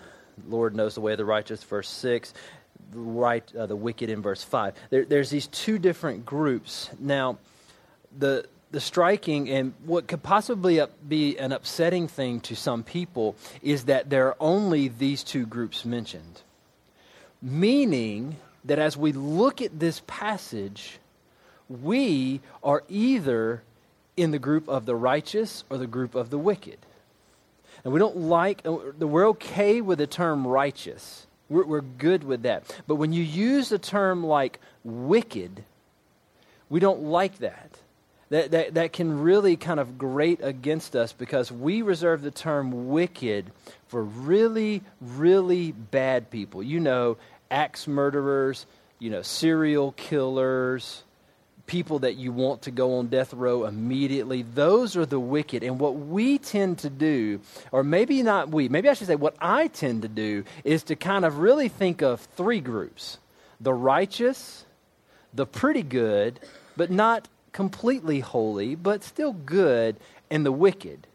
Lord 0.50 0.76
knows 0.76 0.96
the 0.96 1.02
way 1.02 1.14
of 1.14 1.18
the 1.18 1.26
righteous, 1.26 1.64
verse 1.64 1.90
6 1.90 2.34
the 2.34 2.65
right 2.94 3.56
uh, 3.56 3.66
the 3.66 3.76
wicked 3.76 4.10
in 4.10 4.22
verse 4.22 4.44
5 4.44 4.74
there, 4.90 5.06
there's 5.06 5.30
these 5.30 5.48
two 5.48 5.78
different 5.78 6.26
groups 6.26 6.90
now 7.00 7.38
the 8.18 8.46
the 8.76 8.82
striking 8.82 9.50
and 9.50 9.74
what 9.86 10.06
could 10.06 10.22
possibly 10.22 10.82
be 11.08 11.38
an 11.38 11.54
upsetting 11.54 12.10
thing 12.10 12.42
to 12.42 12.56
some 12.58 12.84
people 12.84 13.34
is 13.62 13.86
that 13.86 14.10
there 14.10 14.28
are 14.28 14.38
only 14.38 14.90
these 14.90 15.24
two 15.24 15.46
groups 15.46 15.86
mentioned. 15.86 16.42
Meaning 17.42 18.36
that 18.66 18.78
as 18.78 18.98
we 18.98 19.14
look 19.14 19.62
at 19.62 19.80
this 19.80 20.02
passage, 20.08 20.98
we 21.70 22.42
are 22.64 22.84
either 22.90 23.64
in 24.18 24.32
the 24.32 24.40
group 24.40 24.68
of 24.68 24.86
the 24.86 24.96
righteous 24.96 25.64
or 25.70 25.78
the 25.78 25.88
group 25.88 26.14
of 26.14 26.30
the 26.30 26.38
wicked. 26.38 26.80
And 27.86 27.94
we 27.94 28.00
don't 28.00 28.18
like, 28.18 28.62
uh, 28.66 28.74
we're 29.00 29.30
okay 29.30 29.80
with 29.80 30.00
the 30.00 30.08
term 30.08 30.46
righteous. 30.46 31.25
We're, 31.50 31.66
we're 31.66 31.82
good 31.82 32.24
with 32.24 32.44
that. 32.44 32.64
But 32.88 32.96
when 32.96 33.14
you 33.14 33.24
use 33.24 33.72
a 33.72 33.80
term 33.80 34.26
like 34.26 34.60
wicked, 34.84 35.64
we 36.70 36.80
don't 36.80 37.04
like 37.04 37.38
that 37.40 37.78
that, 38.36 38.52
that, 38.52 38.74
that 38.74 38.94
can 38.94 39.22
really 39.22 39.56
kind 39.56 39.80
of 39.80 39.98
grate 39.98 40.40
against 40.42 40.96
us 40.96 41.14
because 41.14 41.52
we 41.52 41.82
reserve 41.82 42.22
the 42.22 42.32
term 42.32 42.90
wicked 42.90 43.52
for 43.88 44.04
really, 44.04 44.82
really 45.00 45.72
bad 45.72 46.30
people. 46.30 46.64
You 46.64 46.82
know, 46.82 47.18
axe 47.52 47.88
murderers, 47.88 48.66
you 49.00 49.10
know, 49.10 49.22
serial 49.22 49.94
killers, 49.94 51.04
people 51.68 52.00
that 52.00 52.16
you 52.16 52.32
want 52.32 52.64
to 52.64 52.72
go 52.72 52.98
on 52.98 53.08
death 53.08 53.34
row 53.34 53.66
immediately. 53.66 54.44
Those 54.44 54.96
are 54.96 55.06
the 55.06 55.20
wicked. 55.20 55.64
And 55.64 55.80
what 55.80 55.96
we 55.96 56.38
tend 56.38 56.80
to 56.80 56.90
do, 56.90 57.42
or 57.72 57.84
maybe 57.84 58.22
not 58.24 58.50
we, 58.50 58.70
maybe 58.70 58.90
I 58.90 58.94
should 58.94 59.08
say 59.08 59.16
what 59.16 59.36
I 59.40 59.68
tend 59.68 60.04
to 60.04 60.08
do, 60.08 60.44
is 60.64 60.84
to 60.84 60.96
kind 60.96 61.26
of 61.26 61.40
really 61.40 61.70
think 61.70 62.02
of 62.02 62.22
three 62.22 62.60
groups 62.60 63.18
the 63.60 63.74
righteous, 63.74 64.66
the 65.34 65.46
pretty 65.46 65.82
good, 65.82 66.40
but 66.76 66.92
not 66.92 67.28
completely 67.52 68.20
holy, 68.20 68.76
but 68.76 69.04
still 69.04 69.32
good, 69.32 69.96
and 70.30 70.46
the 70.46 70.52
wicked. 70.52 71.08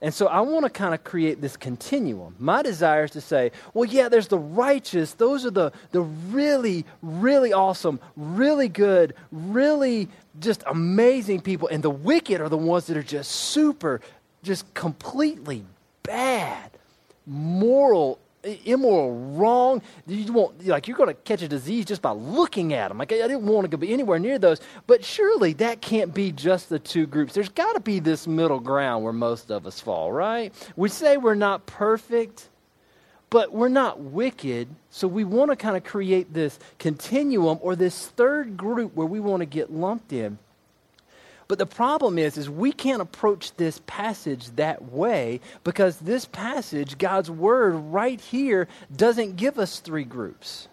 And 0.00 0.14
so 0.14 0.26
I 0.26 0.40
want 0.40 0.64
to 0.64 0.70
kind 0.70 0.94
of 0.94 1.02
create 1.02 1.40
this 1.40 1.56
continuum. 1.56 2.36
My 2.38 2.62
desire 2.62 3.04
is 3.04 3.10
to 3.12 3.20
say, 3.20 3.50
well, 3.74 3.84
yeah, 3.84 4.08
there's 4.08 4.28
the 4.28 4.38
righteous. 4.38 5.14
Those 5.14 5.44
are 5.44 5.50
the, 5.50 5.72
the 5.90 6.02
really, 6.02 6.84
really 7.02 7.52
awesome, 7.52 7.98
really 8.16 8.68
good, 8.68 9.14
really 9.32 10.08
just 10.38 10.62
amazing 10.66 11.40
people. 11.40 11.68
And 11.68 11.82
the 11.82 11.90
wicked 11.90 12.40
are 12.40 12.48
the 12.48 12.56
ones 12.56 12.86
that 12.86 12.96
are 12.96 13.02
just 13.02 13.30
super, 13.30 14.00
just 14.44 14.72
completely 14.72 15.64
bad, 16.04 16.70
moral 17.26 18.20
immoral, 18.44 19.14
wrong. 19.14 19.82
You 20.06 20.32
won't 20.32 20.66
like 20.66 20.88
you're 20.88 20.96
going 20.96 21.08
to 21.08 21.14
catch 21.14 21.42
a 21.42 21.48
disease 21.48 21.84
just 21.84 22.02
by 22.02 22.12
looking 22.12 22.72
at 22.72 22.88
them. 22.88 22.98
Like 22.98 23.12
I 23.12 23.16
didn't 23.16 23.46
want 23.46 23.70
to 23.70 23.78
be 23.78 23.92
anywhere 23.92 24.18
near 24.18 24.38
those, 24.38 24.60
but 24.86 25.04
surely 25.04 25.52
that 25.54 25.80
can't 25.80 26.14
be 26.14 26.32
just 26.32 26.68
the 26.68 26.78
two 26.78 27.06
groups. 27.06 27.34
There's 27.34 27.48
got 27.48 27.72
to 27.74 27.80
be 27.80 28.00
this 28.00 28.26
middle 28.26 28.60
ground 28.60 29.04
where 29.04 29.12
most 29.12 29.50
of 29.50 29.66
us 29.66 29.80
fall, 29.80 30.12
right? 30.12 30.52
We 30.76 30.88
say 30.88 31.16
we're 31.16 31.34
not 31.34 31.66
perfect, 31.66 32.48
but 33.30 33.52
we're 33.52 33.68
not 33.68 34.00
wicked. 34.00 34.68
So 34.90 35.08
we 35.08 35.24
want 35.24 35.50
to 35.50 35.56
kind 35.56 35.76
of 35.76 35.84
create 35.84 36.32
this 36.32 36.58
continuum 36.78 37.58
or 37.60 37.76
this 37.76 38.08
third 38.08 38.56
group 38.56 38.94
where 38.94 39.06
we 39.06 39.20
want 39.20 39.40
to 39.40 39.46
get 39.46 39.72
lumped 39.72 40.12
in. 40.12 40.38
But 41.48 41.58
the 41.58 41.66
problem 41.66 42.18
is, 42.18 42.36
is 42.36 42.50
we 42.50 42.72
can't 42.72 43.00
approach 43.00 43.56
this 43.56 43.80
passage 43.86 44.50
that 44.56 44.92
way 44.92 45.40
because 45.64 45.96
this 45.96 46.26
passage, 46.26 46.98
God's 46.98 47.30
word 47.30 47.70
right 47.70 48.20
here, 48.20 48.68
doesn't 48.94 49.36
give 49.36 49.58
us 49.58 49.80
three 49.80 50.04
groups. 50.04 50.68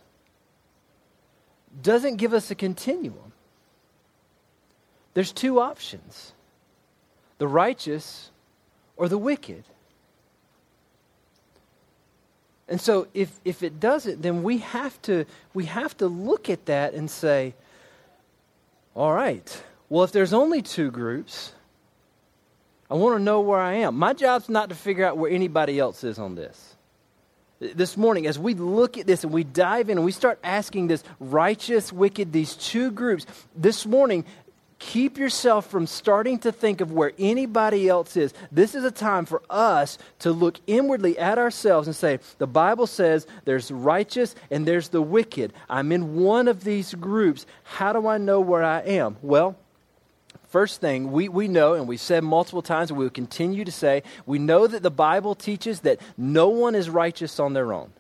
Doesn't 1.82 2.18
give 2.18 2.34
us 2.34 2.52
a 2.52 2.56
continuum. 2.56 3.32
There's 5.14 5.32
two 5.32 5.60
options 5.60 6.34
the 7.38 7.48
righteous 7.48 8.32
or 8.98 9.10
the 9.10 9.18
wicked. 9.18 9.64
And 12.68 12.82
so 12.82 13.08
if, 13.14 13.40
if 13.46 13.62
it 13.62 13.80
doesn't, 13.80 14.22
then 14.22 14.42
we 14.42 14.58
have 14.60 15.02
to 15.04 15.26
we 15.54 15.66
have 15.66 15.96
to 15.98 16.08
look 16.08 16.50
at 16.50 16.66
that 16.66 16.94
and 16.94 17.10
say, 17.10 17.54
all 18.96 19.14
right, 19.14 19.64
well, 19.90 20.04
if 20.04 20.12
there's 20.12 20.34
only 20.34 20.62
two 20.62 20.92
groups, 20.92 21.54
I 22.90 22.96
want 22.96 23.18
to 23.18 23.24
know 23.24 23.42
where 23.42 23.60
I 23.60 23.74
am. 23.76 23.98
My 23.98 24.14
job's 24.14 24.50
not 24.50 24.70
to 24.70 24.76
figure 24.76 25.06
out 25.06 25.18
where 25.18 25.32
anybody 25.32 25.80
else 25.80 26.04
is 26.04 26.20
on 26.20 26.36
this. 26.36 26.76
This 27.60 27.96
morning, 27.96 28.28
as 28.28 28.38
we 28.38 28.54
look 28.54 28.98
at 28.98 29.08
this 29.08 29.24
and 29.24 29.32
we 29.32 29.44
dive 29.44 29.90
in 29.90 29.98
and 29.98 30.06
we 30.06 30.12
start 30.12 30.40
asking 30.44 30.88
this 30.88 31.04
righteous, 31.20 31.92
wicked, 31.92 32.32
these 32.32 32.54
two 32.56 32.92
groups, 32.92 33.26
this 33.56 33.86
morning, 33.86 34.26
keep 34.78 35.18
yourself 35.18 35.68
from 35.68 35.88
starting 35.88 36.38
to 36.40 36.52
think 36.52 36.82
of 36.82 36.92
where 36.92 37.14
anybody 37.18 37.88
else 37.88 38.18
is. 38.18 38.34
This 38.52 38.76
is 38.76 38.84
a 38.84 38.92
time 38.92 39.26
for 39.26 39.42
us 39.50 39.98
to 40.20 40.32
look 40.32 40.60
inwardly 40.68 41.18
at 41.18 41.38
ourselves 41.38 41.88
and 41.88 41.96
say, 41.96 42.20
the 42.38 42.48
Bible 42.48 42.88
says 42.88 43.26
there's 43.46 43.72
righteous 43.72 44.36
and 44.52 44.68
there's 44.68 44.90
the 44.90 45.02
wicked. 45.02 45.54
I'm 45.70 45.92
in 45.92 46.18
one 46.18 46.48
of 46.48 46.64
these 46.64 46.94
groups. 46.94 47.46
How 47.64 47.94
do 47.94 48.08
I 48.08 48.18
know 48.18 48.42
where 48.42 48.64
I 48.64 48.82
am? 48.82 49.16
Well, 49.22 49.56
First 50.56 50.80
thing, 50.80 51.12
we, 51.12 51.28
we 51.28 51.50
know, 51.50 51.74
and 51.74 51.86
we've 51.86 52.00
said 52.00 52.24
multiple 52.24 52.62
times, 52.62 52.90
and 52.90 52.98
we 52.98 53.04
will 53.04 53.10
continue 53.10 53.66
to 53.66 53.74
say, 53.74 54.04
we 54.26 54.40
know 54.40 54.68
that 54.68 54.82
the 54.82 54.90
Bible 54.90 55.36
teaches 55.36 55.82
that 55.82 56.00
no 56.18 56.48
one 56.48 56.76
is 56.76 56.90
righteous 56.90 57.42
on 57.42 57.52
their 57.52 57.74
own. 57.74 57.92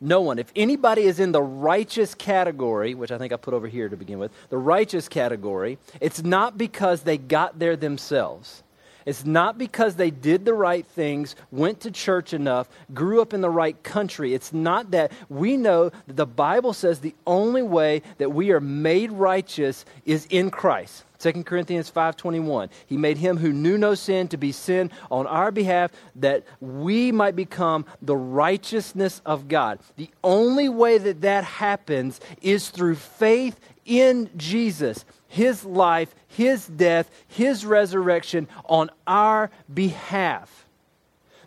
No 0.00 0.20
one. 0.20 0.38
If 0.38 0.52
anybody 0.54 1.02
is 1.02 1.18
in 1.18 1.32
the 1.32 1.42
righteous 1.42 2.14
category, 2.14 2.94
which 2.94 3.10
I 3.10 3.18
think 3.18 3.32
I 3.32 3.36
put 3.38 3.54
over 3.54 3.66
here 3.66 3.88
to 3.88 3.96
begin 3.96 4.20
with, 4.20 4.30
the 4.50 4.56
righteous 4.56 5.08
category, 5.08 5.78
it's 6.00 6.22
not 6.22 6.56
because 6.56 7.02
they 7.02 7.18
got 7.18 7.58
there 7.58 7.74
themselves. 7.74 8.62
It's 9.04 9.24
not 9.24 9.58
because 9.58 9.96
they 9.96 10.12
did 10.12 10.44
the 10.44 10.54
right 10.54 10.86
things, 10.86 11.34
went 11.50 11.80
to 11.80 11.90
church 11.90 12.32
enough, 12.32 12.68
grew 12.94 13.20
up 13.20 13.34
in 13.34 13.40
the 13.40 13.50
right 13.50 13.82
country. 13.82 14.32
It's 14.32 14.52
not 14.52 14.92
that. 14.92 15.10
We 15.28 15.56
know 15.56 15.90
that 16.06 16.16
the 16.16 16.24
Bible 16.24 16.72
says 16.72 17.00
the 17.00 17.16
only 17.26 17.62
way 17.62 18.02
that 18.18 18.30
we 18.30 18.52
are 18.52 18.60
made 18.60 19.10
righteous 19.10 19.84
is 20.06 20.26
in 20.30 20.52
Christ. 20.52 21.04
2 21.24 21.44
Corinthians 21.44 21.88
5:21. 21.88 22.68
He 22.86 22.98
made 22.98 23.16
him 23.16 23.38
who 23.38 23.50
knew 23.50 23.78
no 23.78 23.94
sin 23.94 24.28
to 24.28 24.36
be 24.36 24.52
sin 24.52 24.90
on 25.10 25.26
our 25.26 25.50
behalf 25.50 25.90
that 26.16 26.44
we 26.60 27.12
might 27.12 27.34
become 27.34 27.86
the 28.02 28.16
righteousness 28.16 29.22
of 29.24 29.48
God. 29.48 29.78
The 29.96 30.10
only 30.22 30.68
way 30.68 30.98
that 30.98 31.22
that 31.22 31.44
happens 31.44 32.20
is 32.42 32.68
through 32.68 32.96
faith 32.96 33.58
in 33.86 34.28
Jesus, 34.36 35.06
his 35.26 35.64
life, 35.64 36.14
his 36.28 36.66
death, 36.66 37.10
his 37.26 37.64
resurrection 37.64 38.46
on 38.66 38.90
our 39.06 39.50
behalf 39.72 40.63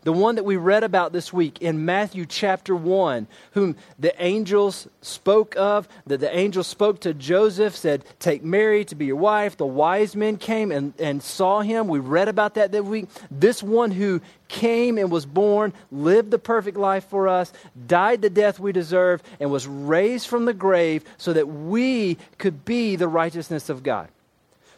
the 0.07 0.13
one 0.13 0.35
that 0.35 0.45
we 0.45 0.55
read 0.55 0.85
about 0.85 1.11
this 1.11 1.33
week 1.33 1.61
in 1.61 1.83
Matthew 1.83 2.25
chapter 2.25 2.73
1, 2.73 3.27
whom 3.51 3.75
the 3.99 4.15
angels 4.23 4.87
spoke 5.01 5.53
of, 5.57 5.89
that 6.05 6.21
the 6.21 6.33
angel 6.33 6.63
spoke 6.63 7.01
to 7.01 7.13
Joseph, 7.13 7.75
said, 7.75 8.05
Take 8.17 8.41
Mary 8.41 8.85
to 8.85 8.95
be 8.95 9.07
your 9.07 9.17
wife. 9.17 9.57
The 9.57 9.65
wise 9.65 10.15
men 10.15 10.37
came 10.37 10.71
and, 10.71 10.93
and 10.97 11.21
saw 11.21 11.59
him. 11.59 11.89
We 11.89 11.99
read 11.99 12.29
about 12.29 12.53
that 12.53 12.71
that 12.71 12.85
week. 12.85 13.09
This 13.29 13.61
one 13.61 13.91
who 13.91 14.21
came 14.47 14.97
and 14.97 15.11
was 15.11 15.25
born, 15.25 15.73
lived 15.91 16.31
the 16.31 16.39
perfect 16.39 16.77
life 16.77 17.03
for 17.09 17.27
us, 17.27 17.51
died 17.85 18.21
the 18.21 18.29
death 18.29 18.61
we 18.61 18.71
deserve, 18.71 19.21
and 19.41 19.51
was 19.51 19.67
raised 19.67 20.29
from 20.29 20.45
the 20.45 20.53
grave 20.53 21.03
so 21.17 21.33
that 21.33 21.49
we 21.49 22.17
could 22.37 22.63
be 22.63 22.95
the 22.95 23.09
righteousness 23.09 23.67
of 23.67 23.83
God. 23.83 24.07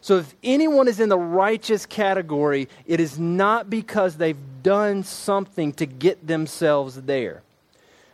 So 0.00 0.16
if 0.16 0.34
anyone 0.42 0.88
is 0.88 0.98
in 0.98 1.08
the 1.08 1.18
righteous 1.18 1.84
category, 1.84 2.68
it 2.86 3.00
is 3.00 3.18
not 3.18 3.68
because 3.68 4.16
they've 4.16 4.49
done 4.62 5.02
something 5.02 5.72
to 5.74 5.86
get 5.86 6.26
themselves 6.26 7.02
there. 7.02 7.42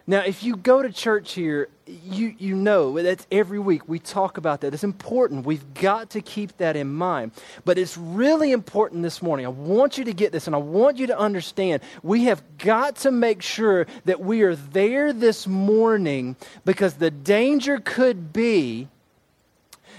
Now, 0.08 0.20
if 0.20 0.44
you 0.44 0.56
go 0.56 0.82
to 0.82 0.92
church 0.92 1.32
here, 1.32 1.68
you, 1.84 2.34
you 2.38 2.54
know 2.54 3.02
that's 3.02 3.26
every 3.32 3.58
week 3.58 3.88
we 3.88 3.98
talk 3.98 4.38
about 4.38 4.60
that. 4.60 4.72
It's 4.72 4.84
important. 4.84 5.44
We've 5.44 5.74
got 5.74 6.10
to 6.10 6.20
keep 6.20 6.56
that 6.58 6.76
in 6.76 6.92
mind. 6.92 7.32
But 7.64 7.76
it's 7.76 7.96
really 7.96 8.52
important 8.52 9.02
this 9.02 9.20
morning. 9.20 9.46
I 9.46 9.48
want 9.48 9.98
you 9.98 10.04
to 10.04 10.12
get 10.12 10.30
this 10.30 10.46
and 10.46 10.54
I 10.54 10.60
want 10.60 10.98
you 10.98 11.08
to 11.08 11.18
understand 11.18 11.82
we 12.04 12.24
have 12.24 12.40
got 12.58 12.96
to 12.98 13.10
make 13.10 13.42
sure 13.42 13.88
that 14.04 14.20
we 14.20 14.42
are 14.42 14.54
there 14.54 15.12
this 15.12 15.48
morning 15.48 16.36
because 16.64 16.94
the 16.94 17.10
danger 17.10 17.80
could 17.80 18.32
be 18.32 18.86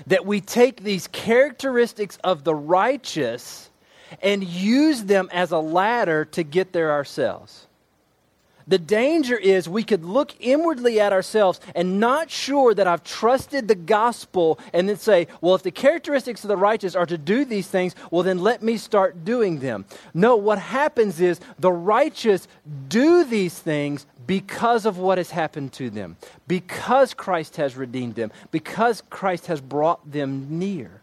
that 0.06 0.26
we 0.26 0.40
take 0.40 0.84
these 0.84 1.08
characteristics 1.08 2.18
of 2.24 2.46
the 2.46 2.56
righteous 2.56 3.70
and 4.22 4.44
use 4.44 5.04
them 5.04 5.30
as 5.32 5.52
a 5.52 5.60
ladder 5.60 6.26
to 6.26 6.44
get 6.44 6.74
there 6.74 6.92
ourselves. 6.92 7.68
The 8.68 8.78
danger 8.78 9.38
is 9.38 9.70
we 9.70 9.84
could 9.84 10.04
look 10.04 10.34
inwardly 10.42 11.00
at 11.00 11.14
ourselves 11.14 11.62
and 11.74 12.02
not 12.02 12.30
sure 12.30 12.74
that 12.74 12.86
I've 12.86 13.04
trusted 13.04 13.68
the 13.68 13.76
gospel 13.76 14.60
and 14.74 14.90
then 14.90 14.98
say, 14.98 15.28
well, 15.40 15.56
if 15.56 15.64
the 15.64 15.72
characteristics 15.72 16.44
of 16.44 16.50
the 16.50 16.58
righteous 16.58 16.94
are 16.94 17.06
to 17.06 17.18
do 17.18 17.46
these 17.46 17.68
things, 17.68 17.96
well, 18.12 18.24
then 18.24 18.40
let 18.40 18.62
me 18.62 18.76
start 18.76 19.24
doing 19.24 19.60
them. 19.60 19.86
No, 20.14 20.36
what 20.36 20.60
happens 20.60 21.22
is 21.22 21.40
the 21.58 21.72
righteous 21.72 22.48
do 22.90 23.24
these 23.24 23.58
things 23.58 24.06
because 24.26 24.86
of 24.86 24.98
what 24.98 25.18
has 25.18 25.32
happened 25.32 25.72
to 25.74 25.90
them, 25.90 26.18
because 26.50 27.14
Christ 27.14 27.56
has 27.56 27.78
redeemed 27.78 28.16
them, 28.16 28.34
because 28.52 29.02
Christ 29.10 29.48
has 29.48 29.62
brought 29.62 30.12
them 30.12 30.60
near. 30.60 31.02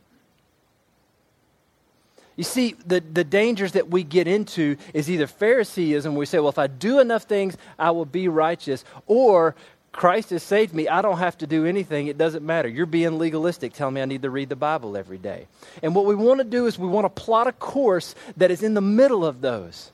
You 2.37 2.45
see, 2.45 2.75
the, 2.87 3.01
the 3.01 3.25
dangers 3.25 3.73
that 3.73 3.89
we 3.89 4.03
get 4.03 4.27
into 4.27 4.77
is 4.93 5.09
either 5.09 5.27
Phariseeism, 5.27 6.15
we 6.15 6.27
say, 6.27 6.39
well, 6.39 6.49
if 6.49 6.59
I 6.59 6.67
do 6.67 6.99
enough 6.99 7.25
things, 7.25 7.57
I 7.79 7.93
will 7.93 8.07
be 8.07 8.27
righteous, 8.29 8.85
or 9.07 9.55
Christ 9.93 10.31
has 10.31 10.43
saved 10.43 10.75
me. 10.75 10.89
I 10.89 11.01
don't 11.03 11.19
have 11.19 11.39
to 11.39 11.47
do 11.47 11.65
anything. 11.65 12.09
It 12.09 12.19
doesn't 12.19 12.45
matter. 12.45 12.69
You're 12.69 12.87
being 12.87 13.19
legalistic, 13.19 13.73
telling 13.73 13.95
me 13.95 14.03
I 14.03 14.07
need 14.07 14.23
to 14.23 14.31
read 14.31 14.49
the 14.49 14.57
Bible 14.57 14.97
every 14.97 15.19
day. 15.19 15.47
And 15.83 15.95
what 15.95 16.07
we 16.07 16.17
want 16.17 16.39
to 16.39 16.45
do 16.45 16.67
is 16.67 16.77
we 16.77 16.89
want 16.89 17.05
to 17.05 17.23
plot 17.23 17.47
a 17.47 17.53
course 17.53 18.17
that 18.37 18.51
is 18.51 18.65
in 18.65 18.75
the 18.75 18.81
middle 18.81 19.25
of 19.25 19.41
those. 19.41 19.93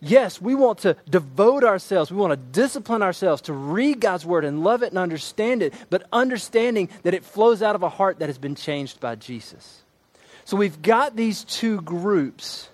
Yes, 0.00 0.40
we 0.40 0.54
want 0.54 0.78
to 0.80 0.96
devote 1.10 1.64
ourselves, 1.64 2.12
we 2.12 2.18
want 2.18 2.30
to 2.30 2.36
discipline 2.36 3.02
ourselves 3.02 3.42
to 3.42 3.52
read 3.52 4.00
God's 4.00 4.24
word 4.24 4.44
and 4.44 4.62
love 4.62 4.84
it 4.84 4.90
and 4.90 4.98
understand 4.98 5.60
it, 5.60 5.74
but 5.90 6.06
understanding 6.12 6.88
that 7.02 7.14
it 7.14 7.24
flows 7.24 7.62
out 7.62 7.74
of 7.74 7.82
a 7.82 7.88
heart 7.88 8.20
that 8.20 8.28
has 8.28 8.38
been 8.38 8.54
changed 8.54 9.00
by 9.00 9.16
Jesus. 9.16 9.82
So 10.48 10.56
we've 10.56 10.80
got 10.80 11.14
these 11.14 11.44
two 11.44 11.82
groups, 11.82 12.70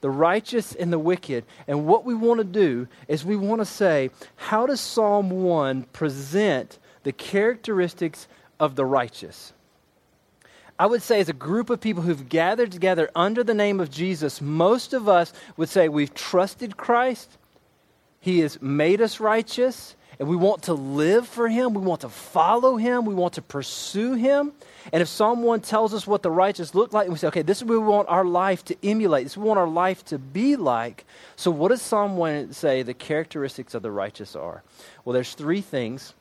the 0.00 0.10
righteous 0.10 0.74
and 0.74 0.92
the 0.92 0.98
wicked, 0.98 1.44
and 1.68 1.86
what 1.86 2.04
we 2.04 2.14
want 2.14 2.38
to 2.38 2.44
do 2.44 2.88
is 3.06 3.24
we 3.24 3.36
want 3.36 3.60
to 3.60 3.64
say, 3.64 4.10
how 4.34 4.66
does 4.66 4.80
Psalm 4.80 5.30
1 5.30 5.84
present 5.92 6.80
the 7.04 7.12
characteristics 7.12 8.26
of 8.58 8.74
the 8.74 8.84
righteous? 8.84 9.52
I 10.80 10.86
would 10.86 11.00
say, 11.00 11.20
as 11.20 11.28
a 11.28 11.32
group 11.32 11.70
of 11.70 11.80
people 11.80 12.02
who've 12.02 12.28
gathered 12.28 12.72
together 12.72 13.08
under 13.14 13.44
the 13.44 13.54
name 13.54 13.78
of 13.78 13.88
Jesus, 13.88 14.40
most 14.40 14.92
of 14.92 15.08
us 15.08 15.32
would 15.56 15.68
say 15.68 15.88
we've 15.88 16.12
trusted 16.12 16.76
Christ. 16.76 17.38
He 18.18 18.40
has 18.40 18.60
made 18.60 19.00
us 19.00 19.20
righteous, 19.20 19.94
and 20.18 20.28
we 20.28 20.36
want 20.36 20.62
to 20.64 20.74
live 20.74 21.26
for 21.26 21.48
Him. 21.48 21.74
We 21.74 21.82
want 21.82 22.00
to 22.02 22.08
follow 22.08 22.76
Him. 22.76 23.04
We 23.04 23.14
want 23.14 23.34
to 23.34 23.42
pursue 23.42 24.14
Him. 24.14 24.52
And 24.92 25.02
if 25.02 25.08
someone 25.08 25.60
tells 25.60 25.92
us 25.92 26.06
what 26.06 26.22
the 26.22 26.30
righteous 26.30 26.74
look 26.74 26.92
like, 26.92 27.06
and 27.06 27.12
we 27.12 27.18
say, 27.18 27.28
okay, 27.28 27.42
this 27.42 27.58
is 27.58 27.64
what 27.64 27.72
we 27.72 27.78
want 27.78 28.08
our 28.08 28.24
life 28.24 28.64
to 28.66 28.76
emulate, 28.82 29.24
this 29.24 29.32
is 29.32 29.36
what 29.36 29.44
we 29.44 29.48
want 29.48 29.60
our 29.60 29.68
life 29.68 30.04
to 30.06 30.18
be 30.18 30.56
like. 30.56 31.04
So, 31.36 31.50
what 31.50 31.68
does 31.68 31.90
1 31.90 32.52
say 32.52 32.82
the 32.82 32.94
characteristics 32.94 33.74
of 33.74 33.82
the 33.82 33.90
righteous 33.90 34.36
are? 34.36 34.62
Well, 35.04 35.14
there's 35.14 35.34
three 35.34 35.60
things 35.60 36.14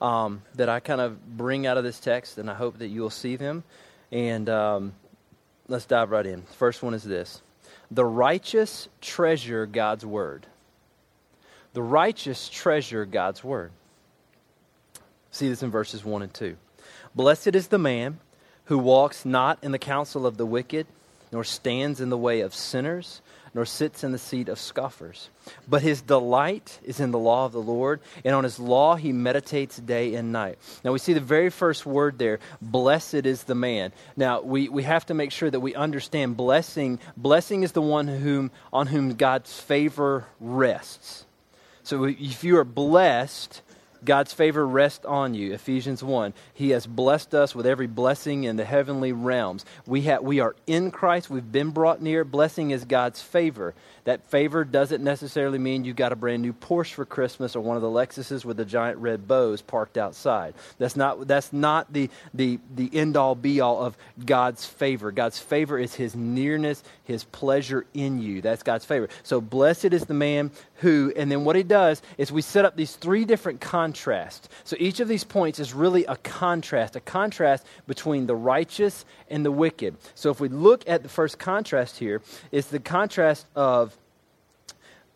um, 0.00 0.42
that 0.54 0.68
I 0.68 0.80
kind 0.80 1.00
of 1.00 1.36
bring 1.36 1.66
out 1.66 1.78
of 1.78 1.84
this 1.84 2.00
text, 2.00 2.38
and 2.38 2.50
I 2.50 2.54
hope 2.54 2.78
that 2.78 2.88
you'll 2.88 3.10
see 3.10 3.36
them. 3.36 3.64
And 4.10 4.48
um, 4.48 4.92
let's 5.68 5.86
dive 5.86 6.10
right 6.10 6.26
in. 6.26 6.42
First 6.42 6.82
one 6.82 6.94
is 6.94 7.04
this 7.04 7.42
The 7.90 8.04
righteous 8.04 8.88
treasure 9.00 9.66
God's 9.66 10.06
word. 10.06 10.46
The 11.72 11.82
righteous 11.82 12.48
treasure 12.48 13.04
God's 13.04 13.42
word. 13.42 13.70
See 15.30 15.48
this 15.48 15.62
in 15.62 15.70
verses 15.70 16.04
1 16.04 16.22
and 16.22 16.34
2. 16.34 16.56
Blessed 17.14 17.54
is 17.54 17.68
the 17.68 17.78
man 17.78 18.18
who 18.66 18.78
walks 18.78 19.24
not 19.24 19.58
in 19.62 19.72
the 19.72 19.78
counsel 19.78 20.26
of 20.26 20.36
the 20.36 20.46
wicked, 20.46 20.86
nor 21.30 21.44
stands 21.44 22.00
in 22.00 22.10
the 22.10 22.18
way 22.18 22.40
of 22.40 22.54
sinners 22.54 23.22
nor 23.54 23.66
sits 23.66 24.02
in 24.02 24.12
the 24.12 24.18
seat 24.18 24.48
of 24.48 24.58
scoffers. 24.58 25.28
But 25.68 25.82
his 25.82 26.00
delight 26.00 26.78
is 26.84 27.00
in 27.00 27.10
the 27.10 27.18
law 27.18 27.44
of 27.44 27.52
the 27.52 27.60
Lord, 27.60 28.00
and 28.24 28.34
on 28.34 28.44
his 28.44 28.58
law 28.58 28.96
he 28.96 29.12
meditates 29.12 29.76
day 29.76 30.14
and 30.14 30.32
night. 30.32 30.58
Now 30.84 30.92
we 30.92 30.98
see 30.98 31.12
the 31.12 31.20
very 31.20 31.50
first 31.50 31.84
word 31.84 32.18
there 32.18 32.40
blessed 32.60 33.26
is 33.26 33.44
the 33.44 33.54
man. 33.54 33.92
Now 34.16 34.40
we, 34.40 34.68
we 34.68 34.84
have 34.84 35.06
to 35.06 35.14
make 35.14 35.32
sure 35.32 35.50
that 35.50 35.60
we 35.60 35.74
understand 35.74 36.36
blessing. 36.36 36.98
Blessing 37.16 37.62
is 37.62 37.72
the 37.72 37.82
one 37.82 38.08
whom, 38.08 38.50
on 38.72 38.86
whom 38.86 39.14
God's 39.14 39.58
favor 39.60 40.26
rests. 40.40 41.26
So 41.84 42.04
if 42.04 42.44
you 42.44 42.58
are 42.58 42.64
blessed, 42.64 43.62
God's 44.04 44.32
favor 44.32 44.66
rests 44.66 45.04
on 45.04 45.34
you. 45.34 45.52
Ephesians 45.52 46.02
1. 46.02 46.34
He 46.54 46.70
has 46.70 46.86
blessed 46.86 47.34
us 47.34 47.54
with 47.54 47.66
every 47.66 47.86
blessing 47.86 48.44
in 48.44 48.56
the 48.56 48.64
heavenly 48.64 49.12
realms. 49.12 49.64
We, 49.86 50.02
have, 50.02 50.22
we 50.22 50.40
are 50.40 50.56
in 50.66 50.90
Christ. 50.90 51.30
We've 51.30 51.52
been 51.52 51.70
brought 51.70 52.02
near. 52.02 52.24
Blessing 52.24 52.72
is 52.72 52.84
God's 52.84 53.22
favor. 53.22 53.74
That 54.04 54.24
favor 54.24 54.64
doesn't 54.64 55.04
necessarily 55.04 55.58
mean 55.58 55.84
you 55.84 55.94
got 55.94 56.10
a 56.10 56.16
brand 56.16 56.42
new 56.42 56.52
Porsche 56.52 56.94
for 56.94 57.04
Christmas 57.04 57.54
or 57.54 57.60
one 57.60 57.76
of 57.76 57.82
the 57.82 57.88
Lexuses 57.88 58.44
with 58.44 58.56
the 58.56 58.64
giant 58.64 58.98
red 58.98 59.28
bows 59.28 59.62
parked 59.62 59.96
outside. 59.96 60.54
That's 60.78 60.96
not, 60.96 61.28
that's 61.28 61.52
not 61.52 61.92
the, 61.92 62.10
the, 62.34 62.58
the 62.74 62.90
end 62.92 63.16
all 63.16 63.36
be 63.36 63.60
all 63.60 63.84
of 63.84 63.96
God's 64.24 64.64
favor. 64.66 65.12
God's 65.12 65.38
favor 65.38 65.78
is 65.78 65.94
his 65.94 66.16
nearness, 66.16 66.82
his 67.04 67.22
pleasure 67.22 67.86
in 67.94 68.20
you. 68.20 68.40
That's 68.40 68.64
God's 68.64 68.84
favor. 68.84 69.08
So 69.22 69.40
blessed 69.40 69.92
is 69.92 70.06
the 70.06 70.14
man 70.14 70.50
who, 70.82 71.12
and 71.16 71.30
then 71.30 71.44
what 71.44 71.56
he 71.56 71.62
does 71.62 72.02
is 72.18 72.32
we 72.32 72.42
set 72.42 72.64
up 72.64 72.76
these 72.76 72.96
three 72.96 73.24
different 73.24 73.60
contrasts. 73.60 74.48
So 74.64 74.76
each 74.78 74.98
of 74.98 75.06
these 75.06 75.24
points 75.24 75.60
is 75.60 75.72
really 75.72 76.04
a 76.06 76.16
contrast, 76.16 76.96
a 76.96 77.00
contrast 77.00 77.64
between 77.86 78.26
the 78.26 78.34
righteous 78.34 79.04
and 79.30 79.44
the 79.44 79.52
wicked. 79.52 79.96
So 80.16 80.30
if 80.30 80.40
we 80.40 80.48
look 80.48 80.82
at 80.88 81.04
the 81.04 81.08
first 81.08 81.38
contrast 81.38 81.98
here, 81.98 82.20
it's 82.50 82.68
the 82.68 82.80
contrast 82.80 83.46
of 83.54 83.96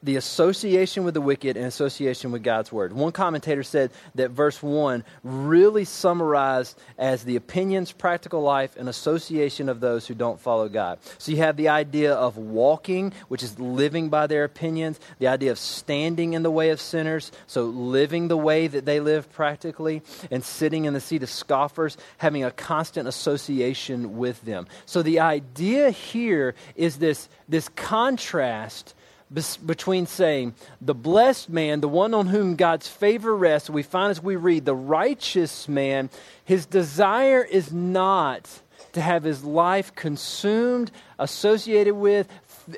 the 0.07 0.17
association 0.17 1.03
with 1.03 1.15
the 1.15 1.21
wicked 1.21 1.57
and 1.57 1.67
association 1.67 2.31
with 2.31 2.45
God's 2.45 2.71
word. 2.71 2.93
One 2.93 3.11
commentator 3.11 3.65
said 3.65 3.91
that 4.15 4.31
verse 4.31 4.63
1 4.63 5.05
really 5.25 5.85
summarized 5.85 6.79
as 6.97 7.25
the 7.25 7.35
opinions, 7.35 7.91
practical 7.91 8.41
life, 8.41 8.77
and 8.77 8.89
association 8.89 9.69
of 9.69 9.81
those 9.81 10.07
who 10.07 10.15
don't 10.15 10.41
follow 10.41 10.69
God. 10.69 11.01
So 11.19 11.33
you 11.33 11.39
have 11.39 11.57
the 11.57 11.71
idea 11.71 12.15
of 12.15 12.37
walking, 12.37 13.13
which 13.27 13.43
is 13.43 13.59
living 13.59 14.09
by 14.09 14.29
their 14.29 14.45
opinions, 14.45 15.01
the 15.19 15.27
idea 15.27 15.51
of 15.51 15.59
standing 15.59 16.35
in 16.35 16.45
the 16.45 16.53
way 16.53 16.71
of 16.71 16.81
sinners, 16.81 17.33
so 17.49 17.65
living 17.65 18.29
the 18.29 18.37
way 18.37 18.69
that 18.69 18.85
they 18.85 19.01
live 19.01 19.31
practically, 19.33 20.03
and 20.31 20.45
sitting 20.45 20.85
in 20.85 20.95
the 20.95 21.01
seat 21.01 21.25
of 21.25 21.31
scoffers, 21.31 21.97
having 22.19 22.45
a 22.45 22.53
constant 22.53 23.09
association 23.09 24.17
with 24.19 24.41
them. 24.43 24.69
So 24.87 25.03
the 25.03 25.19
idea 25.19 25.91
here 25.91 26.55
is 26.77 26.99
this, 26.99 27.29
this 27.49 27.69
contrast 27.71 28.95
between 29.33 30.07
saying 30.07 30.55
the 30.81 30.95
blessed 30.95 31.49
man, 31.49 31.81
the 31.81 31.89
one 31.89 32.15
on 32.15 32.29
whom 32.29 32.55
God's 32.55 32.89
favor 32.89 33.35
rests, 33.35 33.69
we 33.69 33.83
find 33.83 34.11
as 34.11 34.23
we 34.23 34.37
read 34.37 34.65
the 34.65 34.75
righteous 34.75 35.69
man, 35.69 36.11
his 36.45 36.67
desire 36.67 37.43
is 37.43 37.73
not 37.73 38.61
to 38.93 39.01
have 39.01 39.25
his 39.25 39.45
life 39.45 39.95
consumed, 39.95 40.91
associated 41.19 41.95
with, 41.95 42.29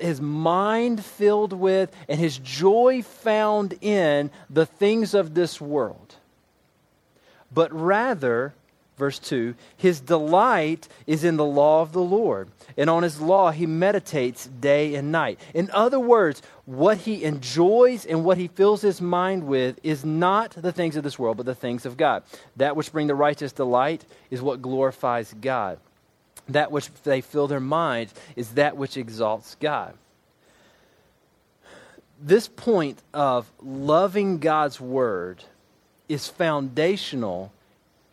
his 0.01 0.21
mind 0.21 1.05
filled 1.05 1.53
with, 1.53 1.95
and 2.09 2.19
his 2.19 2.39
joy 2.39 3.03
found 3.03 3.75
in 3.81 4.31
the 4.51 4.67
things 4.67 5.15
of 5.15 5.35
this 5.35 5.61
world. 5.61 6.17
But 7.53 7.73
rather, 7.73 8.55
verse 8.99 9.19
2, 9.19 9.55
his 9.77 10.01
delight 10.01 10.89
is 11.07 11.25
in 11.25 11.37
the 11.37 11.45
law 11.45 11.81
of 11.81 11.93
the 11.93 12.03
Lord, 12.03 12.51
and 12.77 12.91
on 12.91 13.03
his 13.03 13.21
law 13.21 13.51
he 13.51 13.65
meditates 13.65 14.47
day 14.47 14.95
and 14.95 15.11
night. 15.11 15.41
In 15.55 15.71
other 15.73 16.01
words, 16.01 16.43
what 16.67 16.99
he 16.99 17.25
enjoys 17.25 18.05
and 18.05 18.25
what 18.25 18.37
he 18.37 18.49
fills 18.49 18.83
his 18.83 19.01
mind 19.01 19.47
with 19.47 19.79
is 19.83 20.05
not 20.05 20.51
the 20.51 20.73
things 20.73 20.97
of 20.97 21.05
this 21.05 21.19
world, 21.19 21.39
but 21.39 21.47
the 21.47 21.55
things 21.55 21.87
of 21.87 21.97
God. 21.97 22.23
That 22.57 22.77
which 22.77 22.93
bring 22.93 23.07
the 23.07 23.15
righteous 23.15 23.53
delight 23.53 24.05
is 24.31 24.43
what 24.43 24.61
glorifies 24.61 25.35
God 25.41 25.79
that 26.49 26.73
which 26.73 26.91
they 27.05 27.21
fill 27.21 27.47
their 27.47 27.61
minds 27.61 28.15
is 28.35 28.51
that 28.53 28.77
which 28.77 28.97
exalts 28.97 29.57
God. 29.61 29.95
This 32.21 32.49
point 32.49 33.01
of 33.15 33.51
loving 33.63 34.39
God's 34.39 34.81
word 34.81 35.45
is 36.09 36.27
foundational 36.27 37.53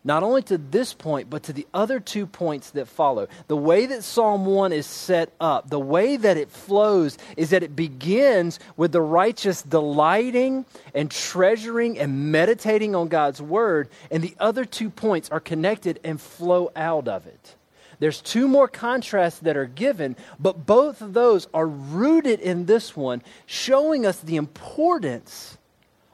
not 0.06 0.22
only 0.22 0.40
to 0.40 0.56
this 0.56 0.94
point, 0.94 1.28
but 1.28 1.42
to 1.42 1.52
the 1.52 1.66
other 1.74 1.98
two 1.98 2.26
points 2.26 2.70
that 2.70 2.86
follow. 2.86 3.26
The 3.48 3.56
way 3.56 3.86
that 3.86 4.04
Psalm 4.04 4.46
1 4.46 4.72
is 4.72 4.86
set 4.86 5.32
up, 5.40 5.68
the 5.68 5.80
way 5.80 6.16
that 6.16 6.36
it 6.36 6.48
flows, 6.48 7.18
is 7.36 7.50
that 7.50 7.64
it 7.64 7.74
begins 7.74 8.60
with 8.76 8.92
the 8.92 9.00
righteous 9.00 9.62
delighting 9.62 10.64
and 10.94 11.10
treasuring 11.10 11.98
and 11.98 12.30
meditating 12.30 12.94
on 12.94 13.08
God's 13.08 13.42
word, 13.42 13.88
and 14.12 14.22
the 14.22 14.36
other 14.38 14.64
two 14.64 14.90
points 14.90 15.28
are 15.30 15.40
connected 15.40 15.98
and 16.04 16.20
flow 16.20 16.70
out 16.76 17.08
of 17.08 17.26
it. 17.26 17.56
There's 17.98 18.20
two 18.20 18.46
more 18.46 18.68
contrasts 18.68 19.40
that 19.40 19.56
are 19.56 19.66
given, 19.66 20.14
but 20.38 20.66
both 20.66 21.00
of 21.00 21.14
those 21.14 21.48
are 21.52 21.66
rooted 21.66 22.38
in 22.38 22.66
this 22.66 22.96
one, 22.96 23.22
showing 23.46 24.06
us 24.06 24.20
the 24.20 24.36
importance 24.36 25.58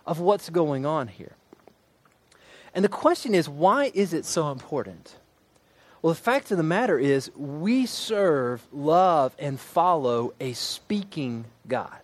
of 0.06 0.18
what's 0.18 0.48
going 0.48 0.86
on 0.86 1.08
here. 1.08 1.36
And 2.74 2.84
the 2.84 2.88
question 2.88 3.34
is, 3.34 3.48
why 3.48 3.90
is 3.94 4.12
it 4.12 4.24
so 4.24 4.50
important? 4.50 5.16
Well, 6.00 6.14
the 6.14 6.20
fact 6.20 6.50
of 6.50 6.56
the 6.56 6.62
matter 6.62 6.98
is, 6.98 7.30
we 7.36 7.86
serve, 7.86 8.66
love, 8.72 9.34
and 9.38 9.60
follow 9.60 10.34
a 10.40 10.52
speaking 10.54 11.44
God. 11.68 12.00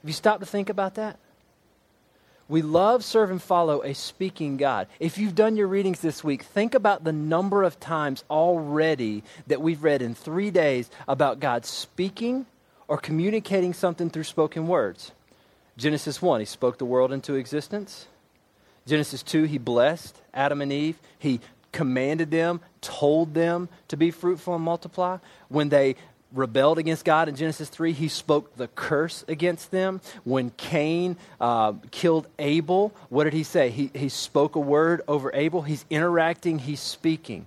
Have 0.00 0.08
you 0.08 0.12
stopped 0.12 0.40
to 0.40 0.46
think 0.46 0.68
about 0.70 0.94
that? 0.94 1.18
We 2.48 2.62
love, 2.62 3.04
serve, 3.04 3.30
and 3.30 3.40
follow 3.40 3.80
a 3.82 3.94
speaking 3.94 4.56
God. 4.56 4.88
If 4.98 5.18
you've 5.18 5.36
done 5.36 5.56
your 5.56 5.68
readings 5.68 6.00
this 6.00 6.24
week, 6.24 6.42
think 6.42 6.74
about 6.74 7.04
the 7.04 7.12
number 7.12 7.62
of 7.62 7.78
times 7.78 8.24
already 8.28 9.22
that 9.46 9.60
we've 9.60 9.84
read 9.84 10.02
in 10.02 10.16
three 10.16 10.50
days 10.50 10.90
about 11.06 11.38
God 11.38 11.64
speaking 11.64 12.46
or 12.88 12.98
communicating 12.98 13.72
something 13.72 14.10
through 14.10 14.24
spoken 14.24 14.66
words. 14.66 15.12
Genesis 15.76 16.20
1, 16.20 16.40
he 16.40 16.46
spoke 16.46 16.78
the 16.78 16.84
world 16.84 17.12
into 17.12 17.34
existence. 17.34 18.08
Genesis 18.86 19.22
2, 19.22 19.44
he 19.44 19.58
blessed 19.58 20.16
Adam 20.34 20.60
and 20.60 20.72
Eve. 20.72 20.98
He 21.18 21.40
commanded 21.72 22.30
them, 22.30 22.60
told 22.80 23.34
them 23.34 23.68
to 23.88 23.96
be 23.96 24.10
fruitful 24.10 24.54
and 24.54 24.64
multiply. 24.64 25.18
When 25.48 25.68
they 25.68 25.96
rebelled 26.32 26.78
against 26.78 27.04
God 27.04 27.28
in 27.28 27.36
Genesis 27.36 27.68
3, 27.68 27.92
he 27.92 28.08
spoke 28.08 28.56
the 28.56 28.68
curse 28.68 29.24
against 29.28 29.70
them. 29.70 30.00
When 30.24 30.50
Cain 30.50 31.16
uh, 31.40 31.74
killed 31.90 32.26
Abel, 32.38 32.92
what 33.08 33.24
did 33.24 33.32
he 33.32 33.42
say? 33.42 33.70
He, 33.70 33.90
he 33.94 34.08
spoke 34.08 34.56
a 34.56 34.60
word 34.60 35.02
over 35.08 35.30
Abel. 35.34 35.62
He's 35.62 35.84
interacting, 35.90 36.58
he's 36.58 36.80
speaking. 36.80 37.46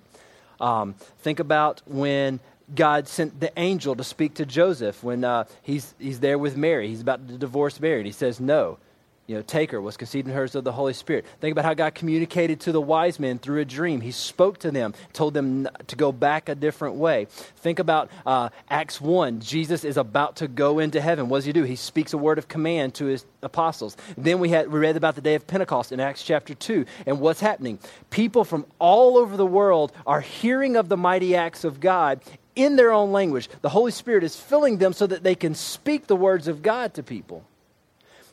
Um, 0.60 0.96
think 1.20 1.40
about 1.40 1.82
when 1.86 2.40
God 2.74 3.08
sent 3.08 3.40
the 3.40 3.52
angel 3.58 3.96
to 3.96 4.04
speak 4.04 4.36
to 4.36 4.46
Joseph 4.46 5.04
when 5.04 5.24
uh, 5.24 5.46
he's, 5.62 5.94
he's 6.00 6.20
there 6.20 6.38
with 6.38 6.56
Mary. 6.56 6.88
He's 6.88 7.02
about 7.02 7.28
to 7.28 7.38
divorce 7.38 7.80
Mary, 7.80 7.98
and 7.98 8.06
he 8.06 8.12
says, 8.12 8.40
No 8.40 8.78
you 9.26 9.36
know, 9.36 9.42
take 9.42 9.72
her, 9.72 9.80
was 9.80 9.96
conceived 9.96 10.28
in 10.28 10.34
hers 10.34 10.54
of 10.54 10.66
the 10.66 10.72
Holy 10.74 10.92
Spirit. 10.92 11.26
Think 11.40 11.54
about 11.54 11.64
how 11.64 11.74
God 11.74 11.96
communicated 11.96 12.60
to 12.62 12.74
the 12.74 12.82
wise 12.82 13.20
men 13.20 13.40
through 13.40 13.62
a 13.62 13.66
dream. 13.66 14.02
He 14.02 14.12
spoke 14.12 14.60
to 14.60 14.72
them, 14.72 14.94
told 15.14 15.34
them 15.34 15.68
to 15.88 15.96
go 15.96 16.12
back 16.12 16.50
a 16.50 16.56
different 16.56 16.96
way. 16.96 17.28
Think 17.58 17.80
about 17.80 18.10
uh, 18.26 18.50
Acts 18.70 19.00
1. 19.00 19.40
Jesus 19.40 19.86
is 19.86 19.96
about 19.96 20.36
to 20.38 20.50
go 20.50 20.80
into 20.80 21.00
heaven. 21.00 21.30
What 21.30 21.38
does 21.38 21.46
he 21.46 21.54
do? 21.54 21.64
He 21.64 21.78
speaks 21.78 22.12
a 22.12 22.18
word 22.18 22.38
of 22.38 22.50
command 22.50 22.96
to 22.96 23.06
his 23.06 23.26
apostles. 23.42 23.96
Then 24.18 24.40
we, 24.40 24.50
had, 24.50 24.70
we 24.70 24.80
read 24.80 24.98
about 24.98 25.16
the 25.16 25.22
day 25.22 25.36
of 25.36 25.48
Pentecost 25.48 25.94
in 25.94 26.02
Acts 26.02 26.24
chapter 26.24 26.54
2. 26.54 26.86
And 27.06 27.22
what's 27.22 27.40
happening? 27.40 27.80
People 28.10 28.44
from 28.44 28.66
all 28.78 29.18
over 29.18 29.38
the 29.38 29.46
world 29.46 29.94
are 30.06 30.20
hearing 30.20 30.76
of 30.76 30.90
the 30.90 30.98
mighty 30.98 31.34
acts 31.34 31.64
of 31.64 31.80
God 31.80 32.20
in 32.56 32.76
their 32.76 32.92
own 32.92 33.14
language. 33.14 33.50
The 33.62 33.70
Holy 33.70 33.92
Spirit 33.92 34.26
is 34.26 34.36
filling 34.36 34.80
them 34.80 34.92
so 34.92 35.08
that 35.08 35.24
they 35.24 35.36
can 35.36 35.56
speak 35.56 36.08
the 36.08 36.16
words 36.16 36.50
of 36.50 36.62
God 36.62 36.94
to 36.96 37.04
people. 37.04 37.46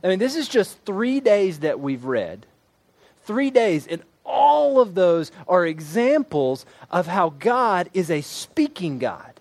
I 0.02 0.08
mean, 0.08 0.18
this 0.18 0.36
is 0.36 0.48
just 0.48 0.78
three 0.84 1.20
days 1.20 1.60
that 1.60 1.80
we've 1.80 2.04
read. 2.04 2.46
Three 3.24 3.50
days, 3.50 3.86
and 3.86 4.02
all 4.24 4.80
of 4.80 4.94
those 4.94 5.30
are 5.46 5.66
examples 5.66 6.64
of 6.90 7.06
how 7.06 7.30
God 7.30 7.90
is 7.92 8.10
a 8.10 8.22
speaking 8.22 8.98
God. 8.98 9.40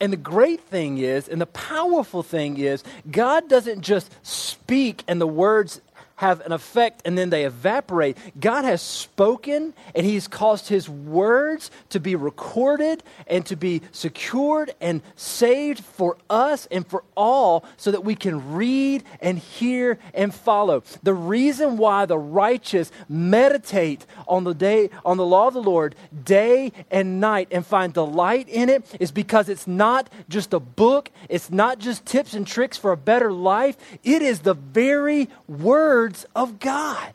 And 0.00 0.12
the 0.12 0.16
great 0.16 0.60
thing 0.60 0.98
is, 0.98 1.28
and 1.28 1.40
the 1.40 1.46
powerful 1.46 2.24
thing 2.24 2.58
is, 2.58 2.82
God 3.08 3.48
doesn't 3.48 3.82
just 3.82 4.12
speak 4.26 5.04
and 5.06 5.20
the 5.20 5.28
words 5.28 5.80
have 6.22 6.40
an 6.42 6.52
effect 6.52 7.02
and 7.04 7.18
then 7.18 7.30
they 7.30 7.44
evaporate. 7.44 8.16
God 8.38 8.64
has 8.64 8.80
spoken 8.80 9.74
and 9.92 10.06
He's 10.06 10.28
caused 10.28 10.68
His 10.68 10.88
words 10.88 11.68
to 11.90 11.98
be 11.98 12.14
recorded 12.14 13.02
and 13.26 13.44
to 13.46 13.56
be 13.56 13.82
secured 13.90 14.72
and 14.80 15.02
saved 15.16 15.80
for 15.82 16.16
us 16.30 16.68
and 16.70 16.86
for 16.86 17.02
all 17.16 17.64
so 17.76 17.90
that 17.90 18.04
we 18.04 18.14
can 18.14 18.54
read 18.54 19.02
and 19.20 19.36
hear 19.36 19.98
and 20.14 20.32
follow. 20.32 20.84
The 21.02 21.12
reason 21.12 21.76
why 21.76 22.06
the 22.06 22.18
righteous 22.18 22.92
meditate 23.08 24.06
on 24.28 24.44
the 24.44 24.54
day 24.54 24.90
on 25.04 25.16
the 25.16 25.26
law 25.26 25.48
of 25.48 25.54
the 25.54 25.62
Lord 25.62 25.96
day 26.24 26.70
and 26.88 27.20
night 27.20 27.48
and 27.50 27.66
find 27.66 27.92
delight 27.92 28.48
in 28.48 28.68
it 28.68 28.84
is 29.00 29.10
because 29.10 29.48
it's 29.48 29.66
not 29.66 30.08
just 30.28 30.54
a 30.54 30.60
book, 30.60 31.10
it's 31.28 31.50
not 31.50 31.80
just 31.80 32.06
tips 32.06 32.34
and 32.34 32.46
tricks 32.46 32.78
for 32.78 32.92
a 32.92 32.96
better 32.96 33.32
life. 33.32 33.76
It 34.04 34.22
is 34.22 34.40
the 34.40 34.54
very 34.54 35.28
word 35.48 36.11
words 36.12 36.26
of 36.34 36.58
God. 36.58 37.14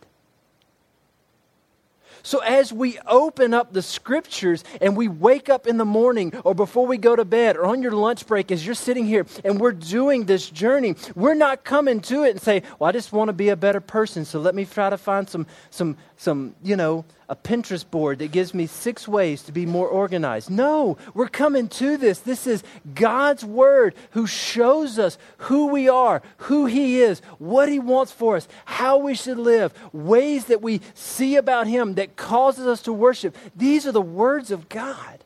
So, 2.24 2.40
as 2.40 2.74
we 2.74 3.00
open 3.08 3.54
up 3.54 3.72
the 3.72 3.82
scriptures 3.82 4.66
and 4.82 4.98
we 4.98 5.08
wake 5.08 5.48
up 5.48 5.66
in 5.66 5.78
the 5.78 5.86
morning 5.86 6.34
or 6.44 6.54
before 6.54 6.86
we 6.86 6.98
go 6.98 7.16
to 7.16 7.24
bed 7.24 7.56
or 7.56 7.66
on 7.66 7.82
your 7.82 7.94
lunch 7.94 8.28
break, 8.28 8.52
as 8.52 8.66
you're 8.66 8.76
sitting 8.76 9.06
here 9.06 9.26
and 9.46 9.62
we're 9.62 9.72
doing 9.72 10.26
this 10.26 10.50
journey, 10.50 10.96
we're 11.16 11.36
not 11.36 11.64
coming 11.64 12.02
to 12.02 12.24
it 12.24 12.32
and 12.32 12.42
say, 12.42 12.64
Well, 12.80 12.90
I 12.90 12.92
just 12.92 13.14
want 13.14 13.30
to 13.30 13.34
be 13.34 13.48
a 13.48 13.56
better 13.56 13.80
person, 13.80 14.26
so 14.26 14.42
let 14.42 14.56
me 14.56 14.66
try 14.66 14.90
to 14.90 14.98
find 14.98 15.30
some, 15.30 15.48
some, 15.70 15.96
some 16.18 16.56
you 16.64 16.76
know, 16.76 17.06
a 17.30 17.36
Pinterest 17.36 17.90
board 17.90 18.20
that 18.20 18.32
gives 18.32 18.54
me 18.54 18.66
six 18.66 19.08
ways 19.08 19.44
to 19.44 19.52
be 19.52 19.66
more 19.66 19.88
organized. 19.88 20.50
No, 20.50 20.98
we're 21.14 21.28
coming 21.28 21.70
to 21.70 21.96
this. 21.96 22.20
This 22.20 22.48
is 22.48 22.64
God's 22.96 23.46
Word 23.46 23.94
who 24.12 24.26
shows 24.26 24.98
us 24.98 25.18
who 25.38 25.68
we 25.68 25.88
are, 25.88 26.24
who 26.38 26.66
He 26.66 27.00
is, 27.02 27.20
what 27.38 27.70
He 27.70 27.80
wants 27.80 28.12
for 28.12 28.36
us, 28.36 28.48
how 28.66 28.98
we 28.98 29.14
should 29.14 29.38
live, 29.38 29.74
ways 29.94 30.46
that 30.46 30.62
we 30.62 30.82
see 30.96 31.36
about 31.36 31.68
Him 31.68 31.94
that 31.94 32.16
causes 32.16 32.66
us 32.66 32.82
to 32.84 32.94
worship. 32.94 33.36
These 33.56 33.86
are 33.86 33.92
the 33.92 34.02
words 34.02 34.50
of 34.50 34.70
God. 34.70 35.24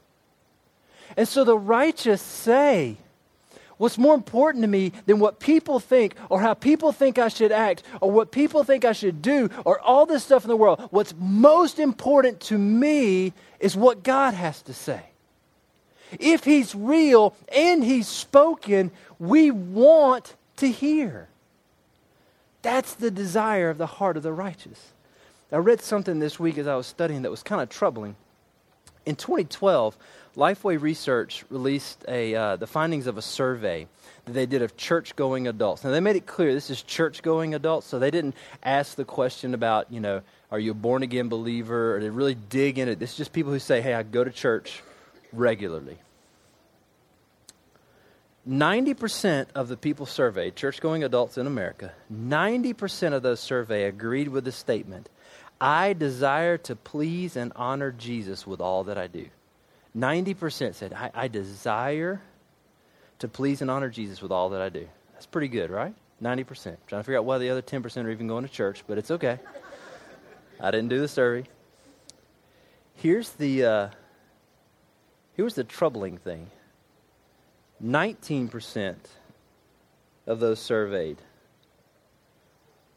And 1.16 1.28
so 1.28 1.44
the 1.44 1.58
righteous 1.58 2.22
say, 2.22 2.98
What's 3.82 3.98
more 3.98 4.14
important 4.14 4.62
to 4.62 4.68
me 4.68 4.92
than 5.08 5.18
what 5.18 5.40
people 5.40 5.80
think 5.80 6.14
or 6.30 6.40
how 6.40 6.54
people 6.54 6.92
think 6.92 7.18
I 7.18 7.30
should 7.30 7.52
act 7.52 7.82
or 8.00 8.12
what 8.12 8.32
people 8.32 8.64
think 8.64 8.86
I 8.86 8.92
should 8.92 9.24
do 9.24 9.50
or 9.66 9.82
all 9.82 10.06
this 10.06 10.24
stuff 10.24 10.44
in 10.44 10.50
the 10.50 10.56
world? 10.56 10.88
What's 10.92 11.16
most 11.18 11.80
important 11.80 12.42
to 12.42 12.60
me 12.60 13.34
is 13.60 13.76
what 13.76 14.04
God 14.04 14.36
has 14.36 14.62
to 14.62 14.74
say. 14.76 15.02
If 16.20 16.44
He's 16.44 16.76
real 16.76 17.34
and 17.52 17.84
He's 17.84 18.08
spoken, 18.08 18.92
we 19.18 19.50
want 19.50 20.36
to 20.58 20.70
hear. 20.70 21.28
That's 22.62 22.94
the 22.94 23.10
desire 23.10 23.72
of 23.72 23.80
the 23.80 23.88
heart 23.88 24.16
of 24.16 24.22
the 24.22 24.32
righteous. 24.32 24.92
I 25.52 25.58
read 25.58 25.82
something 25.82 26.20
this 26.20 26.40
week 26.40 26.60
as 26.60 26.68
I 26.68 26.76
was 26.76 26.86
studying 26.86 27.24
that 27.24 27.32
was 27.32 27.42
kind 27.42 27.64
of 27.64 27.70
troubling. 27.70 28.16
In 29.08 29.16
2012, 29.16 29.98
Lifeway 30.36 30.82
Research 30.82 31.44
released 31.50 32.06
a, 32.08 32.34
uh, 32.36 32.56
the 32.56 32.68
findings 32.68 33.08
of 33.08 33.18
a 33.18 33.22
survey 33.22 33.88
that 34.26 34.32
they 34.32 34.46
did 34.46 34.62
of 34.62 34.78
church 34.78 35.16
going 35.16 35.48
adults. 35.48 35.84
Now, 35.84 35.92
they 35.92 36.00
made 36.00 36.16
it 36.16 36.26
clear 36.26 36.54
this 36.54 36.70
is 36.70 36.82
church 36.82 37.22
going 37.22 37.54
adults, 37.54 37.88
so 37.88 38.00
they 38.00 38.12
didn't 38.12 38.36
ask 38.64 38.96
the 38.96 39.04
question 39.04 39.54
about, 39.54 39.92
you 39.92 40.00
know, 40.00 40.22
are 40.50 40.60
you 40.60 40.72
a 40.72 40.74
born 40.74 41.04
again 41.04 41.28
believer, 41.28 41.96
or 41.96 42.00
they 42.00 42.10
really 42.10 42.36
dig 42.36 42.80
into 42.80 42.94
it. 42.94 43.00
This 43.00 43.12
is 43.12 43.18
just 43.18 43.34
people 43.34 43.52
who 43.52 43.60
say, 43.60 43.82
hey, 43.82 43.94
I 43.94 44.04
go 44.04 44.24
to 44.24 44.32
church 44.32 44.84
regularly. 45.34 45.98
90% 48.48 49.48
of 49.54 49.68
the 49.68 49.78
people 49.78 50.06
surveyed, 50.06 50.56
church 50.56 50.82
going 50.82 51.04
adults 51.04 51.38
in 51.38 51.46
America, 51.46 51.94
90% 52.12 53.14
of 53.14 53.22
those 53.22 53.40
surveyed 53.40 53.88
agreed 53.88 54.30
with 54.30 54.46
the 54.46 54.52
statement 54.52 55.10
I 55.60 55.94
desire 55.94 56.58
to 56.58 56.76
please 56.76 57.36
and 57.36 57.54
honor 57.56 57.92
Jesus 57.92 58.48
with 58.48 58.60
all 58.60 58.86
that 58.86 58.98
I 58.98 59.06
do. 59.06 59.28
90% 59.96 60.76
said, 60.76 60.94
I, 60.94 61.12
I 61.14 61.28
desire 61.28 62.22
to 63.20 63.28
please 63.28 63.62
and 63.62 63.70
honor 63.70 63.90
Jesus 63.90 64.22
with 64.22 64.32
all 64.32 64.50
that 64.50 64.62
I 64.62 64.70
do. 64.70 64.88
That's 65.14 65.26
pretty 65.26 65.48
good, 65.48 65.70
right? 65.70 65.94
90%. 66.22 66.46
trying 66.88 67.00
to 67.00 67.04
figure 67.04 67.18
out 67.18 67.26
why 67.26 67.38
the 67.38 67.50
other 67.50 67.62
10% 67.62 68.06
are 68.06 68.10
even 68.10 68.28
going 68.28 68.46
to 68.46 68.52
church, 68.52 68.84
but 68.88 68.98
it's 68.98 69.12
okay. 69.12 69.40
I 70.60 70.72
didn't 70.72 70.90
do 70.90 71.00
the 71.00 71.08
survey. 71.08 71.48
Here's 72.96 73.30
the, 73.32 73.66
uh, 73.66 73.90
here's 75.34 75.56
the 75.56 75.64
troubling 75.64 76.18
thing 76.18 76.48
19% 77.84 78.96
of 80.28 80.40
those 80.40 80.60
surveyed 80.60 81.18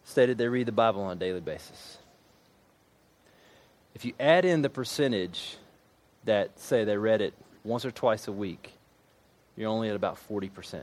stated 0.05 0.37
they 0.37 0.49
read 0.49 0.67
the 0.67 0.73
Bible 0.73 1.03
on 1.03 1.17
a 1.17 1.21
daily 1.21 1.41
basis. 1.41 1.99
If 3.95 4.05
you 4.05 4.13
add 4.21 4.45
in 4.45 4.61
the 4.61 4.69
percentage 4.69 5.57
that 6.25 6.59
say 6.59 6.85
they 6.85 6.97
read 6.97 7.21
it 7.21 7.35
once 7.65 7.85
or 7.85 7.91
twice 7.91 8.29
a 8.29 8.33
week, 8.33 8.73
you're 9.57 9.71
only 9.71 9.89
at 9.89 9.97
about 9.97 10.19
40%. 10.29 10.83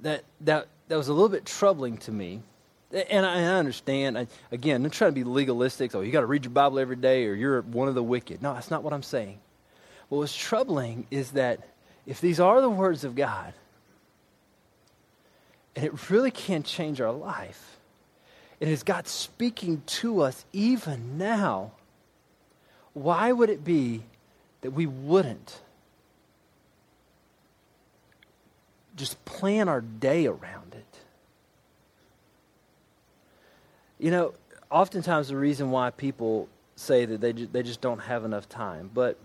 That, 0.00 0.24
that, 0.42 0.68
that 0.88 0.96
was 0.96 1.08
a 1.08 1.12
little 1.12 1.28
bit 1.28 1.44
troubling 1.44 1.96
to 1.98 2.12
me. 2.12 2.42
And 3.10 3.26
I, 3.26 3.42
understand. 3.42 4.16
I, 4.16 4.26
again, 4.52 4.84
I'm 4.84 4.90
trying 4.90 5.10
to 5.10 5.14
be 5.14 5.24
legalistic. 5.24 5.94
Oh, 5.94 6.02
you 6.02 6.12
got 6.12 6.20
to 6.20 6.26
read 6.26 6.44
your 6.44 6.52
Bible 6.52 6.78
every 6.78 6.96
day 6.96 7.26
or 7.26 7.34
you're 7.34 7.62
one 7.62 7.88
of 7.88 7.94
the 7.94 8.02
wicked. 8.02 8.42
No, 8.42 8.54
that's 8.54 8.70
not 8.70 8.82
what 8.82 8.92
I'm 8.92 9.02
saying. 9.02 9.40
What 10.08 10.18
was 10.18 10.34
troubling 10.34 11.06
is 11.10 11.32
that 11.32 11.66
if 12.06 12.20
these 12.20 12.38
are 12.38 12.60
the 12.60 12.70
words 12.70 13.02
of 13.02 13.16
God, 13.16 13.52
and 15.74 15.84
it 15.84 16.10
really 16.10 16.30
can 16.30 16.62
change 16.62 17.00
our 17.00 17.12
life, 17.12 17.75
it 18.60 18.68
is 18.68 18.82
God 18.82 19.06
speaking 19.06 19.82
to 19.86 20.22
us 20.22 20.44
even 20.52 21.18
now. 21.18 21.72
Why 22.94 23.32
would 23.32 23.50
it 23.50 23.64
be 23.64 24.02
that 24.62 24.70
we 24.70 24.86
wouldn't 24.86 25.60
just 28.96 29.22
plan 29.26 29.68
our 29.68 29.82
day 29.82 30.26
around 30.26 30.74
it? 30.74 31.00
You 33.98 34.10
know, 34.10 34.34
oftentimes 34.70 35.28
the 35.28 35.36
reason 35.36 35.70
why 35.70 35.90
people 35.90 36.48
say 36.76 37.04
that 37.04 37.20
they, 37.20 37.32
they 37.32 37.62
just 37.62 37.80
don't 37.80 38.00
have 38.00 38.24
enough 38.24 38.48
time, 38.48 38.90
but 38.92 39.18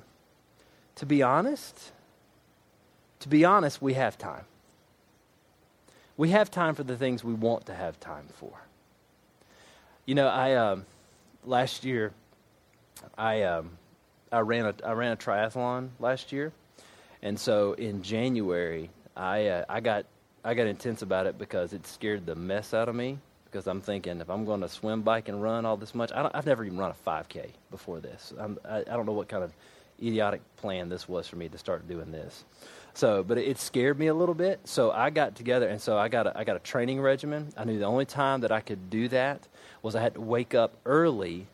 to 0.96 1.06
be 1.06 1.24
honest, 1.24 1.92
to 3.22 3.30
be 3.30 3.46
honest, 3.46 3.82
we 3.82 3.94
have 3.94 4.18
time. 4.18 4.46
We 6.18 6.30
have 6.30 6.52
time 6.52 6.76
for 6.76 6.84
the 6.84 6.98
things 6.98 7.24
we 7.24 7.34
want 7.34 7.66
to 7.68 7.74
have 7.74 8.00
time 8.00 8.28
for. 8.34 8.52
You 10.06 10.16
know, 10.16 10.28
I 10.28 10.56
um, 10.56 10.86
last 11.46 11.84
year, 11.86 12.12
I 13.18 13.44
um, 13.44 13.78
I 14.32 14.40
ran 14.40 14.66
a 14.66 14.74
I 14.84 14.94
ran 14.94 15.12
a 15.12 15.16
triathlon 15.16 15.90
last 16.00 16.32
year, 16.32 16.52
and 17.22 17.40
so 17.40 17.74
in 17.74 18.02
January, 18.02 18.90
I 19.16 19.48
uh, 19.48 19.66
I 19.70 19.80
got 19.80 20.06
I 20.44 20.56
got 20.56 20.66
intense 20.66 21.04
about 21.04 21.28
it 21.28 21.38
because 21.38 21.74
it 21.74 21.86
scared 21.86 22.26
the 22.26 22.36
mess 22.36 22.74
out 22.74 22.90
of 22.90 22.96
me. 22.96 23.20
Because 23.46 23.68
I'm 23.68 23.82
thinking 23.82 24.22
if 24.22 24.30
I'm 24.30 24.46
going 24.46 24.62
to 24.62 24.70
swim, 24.70 25.02
bike, 25.02 25.28
and 25.28 25.44
run 25.44 25.66
all 25.66 25.76
this 25.76 25.94
much, 25.94 26.10
I 26.14 26.32
have 26.34 26.46
never 26.46 26.64
even 26.64 26.78
run 26.78 26.92
a 26.92 27.10
5K 27.10 27.50
before 27.70 28.00
this. 28.00 28.32
I'm, 28.40 28.58
I, 28.64 28.78
I 28.78 28.84
don't 28.84 29.06
know 29.06 29.12
what 29.12 29.28
kind 29.28 29.44
of 29.44 29.52
idiotic 30.02 30.40
plan 30.56 30.88
this 30.88 31.10
was 31.10 31.28
for 31.28 31.36
me 31.36 31.50
to 31.50 31.58
start 31.58 31.86
doing 31.86 32.14
this. 32.14 32.46
So, 32.94 33.24
but 33.24 33.38
it 33.38 33.58
scared 33.58 33.98
me 33.98 34.08
a 34.08 34.14
little 34.14 34.36
bit. 34.36 34.60
So 34.66 34.92
I 34.92 35.10
got 35.10 35.36
together, 35.36 35.68
and 35.68 35.82
so 35.82 35.98
I 35.98 36.10
got 36.10 36.28
a, 36.28 36.38
I 36.38 36.44
got 36.44 36.56
a 36.56 36.60
training 36.60 37.02
regimen. 37.02 37.54
I 37.56 37.64
knew 37.64 37.80
the 37.80 37.86
only 37.86 38.06
time 38.06 38.42
that 38.42 38.52
I 38.52 38.60
could 38.60 38.90
do 38.90 39.08
that 39.10 39.48
was 39.82 39.96
I 39.96 40.02
had 40.02 40.16
to 40.16 40.22
wake 40.22 40.54
up 40.54 40.74
early 40.86 41.48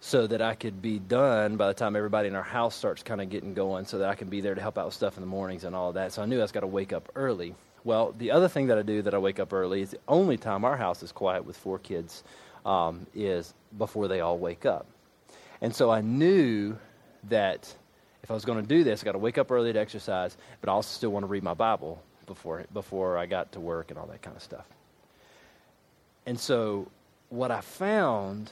so 0.00 0.26
that 0.26 0.40
I 0.40 0.54
could 0.54 0.80
be 0.80 0.98
done 0.98 1.56
by 1.56 1.68
the 1.68 1.74
time 1.74 1.94
everybody 1.94 2.28
in 2.28 2.34
our 2.34 2.42
house 2.42 2.74
starts 2.74 3.02
kind 3.02 3.20
of 3.20 3.28
getting 3.28 3.52
going 3.52 3.84
so 3.84 3.98
that 3.98 4.08
I 4.08 4.14
can 4.14 4.28
be 4.28 4.40
there 4.40 4.54
to 4.54 4.60
help 4.60 4.78
out 4.78 4.86
with 4.86 4.94
stuff 4.94 5.16
in 5.16 5.20
the 5.20 5.26
mornings 5.26 5.64
and 5.64 5.76
all 5.76 5.88
of 5.88 5.94
that. 5.94 6.12
So 6.12 6.22
I 6.22 6.26
knew 6.26 6.38
I 6.38 6.42
was 6.42 6.52
got 6.52 6.60
to 6.60 6.66
wake 6.66 6.92
up 6.92 7.10
early. 7.14 7.54
Well, 7.84 8.14
the 8.16 8.30
other 8.30 8.48
thing 8.48 8.68
that 8.68 8.78
I 8.78 8.82
do 8.82 9.02
that 9.02 9.14
I 9.14 9.18
wake 9.18 9.38
up 9.38 9.52
early 9.52 9.82
is 9.82 9.90
the 9.90 10.00
only 10.08 10.38
time 10.38 10.64
our 10.64 10.76
house 10.76 11.02
is 11.02 11.12
quiet 11.12 11.44
with 11.44 11.56
four 11.56 11.78
kids 11.78 12.24
um, 12.64 13.06
is 13.14 13.52
before 13.76 14.08
they 14.08 14.20
all 14.20 14.38
wake 14.38 14.64
up. 14.64 14.86
And 15.60 15.74
so 15.74 15.90
I 15.90 16.00
knew 16.00 16.78
that 17.28 17.74
if 18.22 18.30
I 18.30 18.34
was 18.34 18.44
going 18.44 18.60
to 18.60 18.66
do 18.66 18.84
this, 18.84 19.02
I 19.02 19.04
got 19.04 19.12
to 19.12 19.18
wake 19.18 19.38
up 19.38 19.50
early 19.50 19.72
to 19.72 19.78
exercise, 19.78 20.36
but 20.60 20.68
I 20.68 20.72
also 20.72 20.94
still 20.94 21.10
want 21.10 21.24
to 21.24 21.28
read 21.28 21.42
my 21.42 21.54
Bible 21.54 22.02
before, 22.26 22.64
before 22.72 23.18
I 23.18 23.26
got 23.26 23.52
to 23.52 23.60
work 23.60 23.90
and 23.90 23.98
all 23.98 24.06
that 24.06 24.22
kind 24.22 24.36
of 24.36 24.42
stuff. 24.42 24.66
And 26.26 26.38
so 26.38 26.88
what 27.30 27.50
I 27.50 27.60
found 27.60 28.50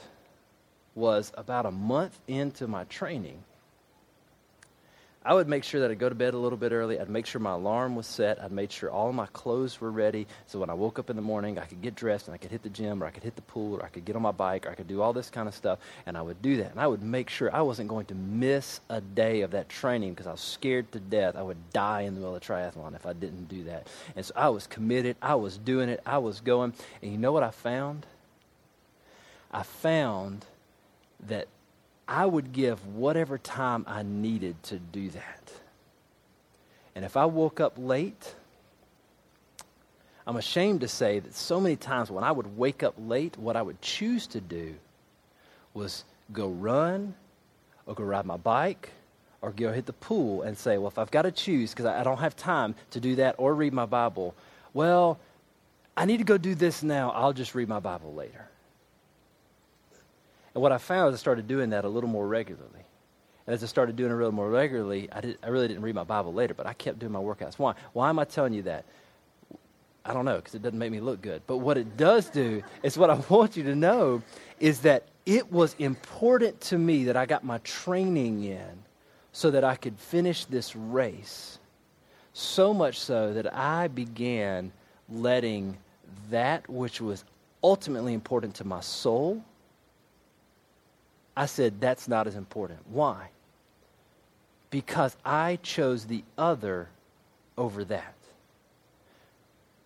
was 0.95 1.33
about 1.37 1.67
a 1.67 1.71
month 1.71 2.19
into 2.27 2.67
my 2.67 2.85
training, 2.85 3.43
I 5.25 5.35
would 5.35 5.49
make 5.49 5.65
sure 5.65 5.81
that 5.81 5.91
I'd 5.91 5.99
go 5.99 6.09
to 6.09 6.15
bed 6.15 6.35
a 6.35 6.39
little 6.39 6.57
bit 6.57 6.71
early. 6.71 6.99
I'd 6.99 7.11
make 7.11 7.27
sure 7.27 7.41
my 7.41 7.53
alarm 7.53 7.97
was 7.97 8.07
set. 8.07 8.41
I'd 8.41 8.53
make 8.53 8.71
sure 8.71 8.89
all 8.89 9.13
my 9.13 9.27
clothes 9.27 9.81
were 9.81 9.91
ready. 9.91 10.27
So 10.47 10.61
when 10.61 10.71
I 10.71 10.75
woke 10.75 10.99
up 10.99 11.11
in 11.11 11.17
the 11.17 11.23
morning, 11.23 11.59
I 11.59 11.65
could 11.65 11.83
get 11.83 11.97
dressed 11.97 12.29
and 12.29 12.35
I 12.35 12.39
could 12.39 12.53
hit 12.53 12.63
the 12.63 12.69
gym 12.69 13.03
or 13.03 13.07
I 13.07 13.11
could 13.11 13.25
hit 13.25 13.35
the 13.35 13.43
pool 13.43 13.75
or 13.75 13.85
I 13.85 13.89
could 13.89 14.05
get 14.05 14.15
on 14.15 14.23
my 14.23 14.31
bike 14.31 14.65
or 14.65 14.71
I 14.71 14.75
could 14.75 14.87
do 14.87 15.03
all 15.03 15.13
this 15.13 15.29
kind 15.29 15.49
of 15.49 15.55
stuff. 15.55 15.81
And 16.07 16.17
I 16.17 16.23
would 16.23 16.41
do 16.41 16.57
that. 16.59 16.71
And 16.71 16.81
I 16.81 16.87
would 16.87 17.03
make 17.03 17.31
sure 17.31 17.55
I 17.55 17.63
wasn't 17.63 17.89
going 17.89 18.07
to 18.07 18.15
miss 18.15 18.81
a 18.89 19.01
day 19.01 19.41
of 19.41 19.51
that 19.51 19.69
training 19.69 20.15
because 20.15 20.29
I 20.29 20.33
was 20.33 20.41
scared 20.41 20.91
to 20.93 21.01
death. 21.01 21.35
I 21.35 21.43
would 21.43 21.73
die 21.73 22.03
in 22.03 22.15
the 22.15 22.21
middle 22.21 22.37
of 22.37 22.41
the 22.41 22.47
triathlon 22.47 22.95
if 22.95 23.05
I 23.05 23.13
didn't 23.13 23.49
do 23.49 23.65
that. 23.65 23.89
And 24.15 24.25
so 24.25 24.33
I 24.37 24.49
was 24.51 24.69
committed. 24.69 25.17
I 25.21 25.35
was 25.35 25.59
doing 25.59 25.89
it. 25.89 26.01
I 26.07 26.19
was 26.19 26.41
going. 26.41 26.73
And 27.03 27.11
you 27.11 27.19
know 27.19 27.33
what 27.33 27.43
I 27.43 27.51
found? 27.51 28.07
I 29.51 29.63
found 29.63 30.47
that 31.27 31.49
I 32.09 32.25
would 32.25 32.53
give 32.53 32.85
whatever 32.87 33.37
time 33.37 33.85
I 33.87 34.03
needed 34.03 34.61
to 34.65 34.79
do 34.79 35.11
that. 35.11 35.53
And 36.95 37.05
if 37.05 37.17
I 37.17 37.27
woke 37.27 37.61
up 37.61 37.75
late, 37.77 38.35
I'm 40.27 40.37
ashamed 40.37 40.81
to 40.81 40.89
say 40.89 41.21
that 41.21 41.35
so 41.35 41.61
many 41.61 41.77
times 41.77 42.11
when 42.11 42.25
I 42.25 42.33
would 42.33 42.57
wake 42.57 42.83
up 42.83 42.95
late, 42.99 43.37
what 43.37 43.57
I 43.57 43.63
would 43.63 43.81
choose 43.83 44.27
to 44.29 44.41
do 44.41 44.75
was 45.75 46.05
go 46.33 46.49
run 46.49 47.15
or 47.87 47.95
go 47.95 48.05
ride 48.05 48.25
my 48.25 48.39
bike 48.39 48.91
or 49.41 49.53
go 49.53 49.71
hit 49.71 49.87
the 49.87 49.93
pool 49.93 50.43
and 50.43 50.57
say, 50.57 50.79
well, 50.79 50.89
if 50.89 50.99
I've 50.99 51.11
got 51.11 51.23
to 51.23 51.31
choose 51.31 51.71
because 51.71 51.87
I 51.87 52.03
don't 52.03 52.19
have 52.19 52.37
time 52.37 52.75
to 52.91 53.01
do 53.01 53.17
that 53.17 53.37
or 53.39 53.55
read 53.55 53.73
my 53.73 53.87
Bible, 53.87 54.35
well, 54.75 55.19
I 55.97 56.05
need 56.07 56.19
to 56.19 56.25
go 56.25 56.39
do 56.39 56.55
this 56.55 56.83
now. 56.83 57.11
I'll 57.11 57.33
just 57.33 57.55
read 57.55 57.69
my 57.69 57.81
Bible 57.81 58.15
later. 58.15 58.49
And 60.59 60.63
what 60.65 60.73
I 60.73 60.79
found 60.79 61.15
is 61.15 61.21
I 61.21 61.23
started 61.23 61.47
doing 61.47 61.71
that 61.71 61.85
a 61.85 61.89
little 61.89 62.11
more 62.11 62.27
regularly. 62.27 62.85
And 63.47 63.55
as 63.55 63.63
I 63.63 63.67
started 63.69 63.95
doing 63.95 64.11
it 64.11 64.15
a 64.15 64.17
little 64.17 64.33
more 64.33 64.51
regularly, 64.51 65.09
I, 65.13 65.21
did, 65.21 65.39
I 65.41 65.51
really 65.51 65.69
didn't 65.69 65.85
read 65.85 65.95
my 65.95 66.03
Bible 66.03 66.35
later, 66.35 66.53
but 66.53 66.67
I 66.67 66.73
kept 66.73 66.99
doing 66.99 67.13
my 67.13 67.21
workouts. 67.21 67.61
Why? 67.61 67.75
Why 67.93 68.09
am 68.09 68.19
I 68.19 68.25
telling 68.25 68.55
you 68.55 68.63
that? 68.63 68.85
I 70.05 70.13
don't 70.13 70.25
know, 70.25 70.35
because 70.35 70.57
it 70.57 70.63
doesn't 70.63 70.81
make 70.81 70.91
me 70.91 70.99
look 70.99 71.23
good. 71.23 71.43
But 71.47 71.59
what 71.59 71.79
it 71.79 71.97
does 71.97 72.29
do 72.29 72.65
is 72.83 72.99
what 72.99 73.09
I 73.09 73.15
want 73.29 73.57
you 73.57 73.63
to 73.63 73.77
know 73.77 74.21
is 74.59 74.81
that 74.81 75.05
it 75.27 75.53
was 75.53 75.77
important 75.79 76.61
to 76.63 76.77
me 76.77 77.05
that 77.05 77.17
I 77.17 77.25
got 77.25 77.45
my 77.45 77.59
training 77.59 78.43
in 78.43 78.83
so 79.31 79.53
that 79.53 79.63
I 79.63 79.77
could 79.77 79.97
finish 79.97 80.45
this 80.47 80.75
race. 80.75 81.61
So 82.33 82.75
much 82.75 82.99
so 82.99 83.33
that 83.33 83.55
I 83.55 83.87
began 83.87 84.73
letting 85.09 85.79
that 86.31 86.69
which 86.69 87.01
was 87.01 87.25
ultimately 87.63 88.13
important 88.13 88.57
to 88.57 88.65
my 88.65 88.81
soul 88.81 89.45
I 91.39 91.47
said, 91.47 91.81
that's 91.81 92.09
not 92.09 92.27
as 92.27 92.35
important. 92.35 92.81
Why? 92.91 93.29
Because 94.71 95.17
I 95.25 95.61
chose 95.63 96.07
the 96.07 96.25
other 96.37 96.89
over 97.57 97.85
that. 97.85 98.15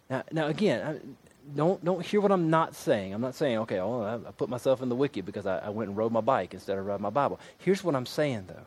Now, 0.09 0.23
now 0.33 0.47
again, 0.47 1.15
don't, 1.55 1.85
don't 1.85 2.03
hear 2.03 2.23
what 2.23 2.33
I'm 2.33 2.49
not 2.49 2.75
saying. 2.75 3.12
I'm 3.12 3.21
not 3.21 3.35
saying, 3.35 3.59
okay, 3.59 3.77
well, 3.77 4.03
I, 4.03 4.15
I 4.29 4.33
put 4.33 4.49
myself 4.49 4.81
in 4.81 4.88
the 4.88 4.95
wicked 4.95 5.27
because 5.27 5.45
I, 5.45 5.59
I 5.59 5.69
went 5.69 5.91
and 5.91 5.97
rode 5.97 6.11
my 6.11 6.23
bike 6.23 6.55
instead 6.55 6.79
of 6.79 6.87
riding 6.87 7.03
my 7.03 7.11
Bible. 7.11 7.38
Here's 7.59 7.85
what 7.85 7.95
I'm 7.95 8.07
saying, 8.07 8.47
though. 8.49 8.67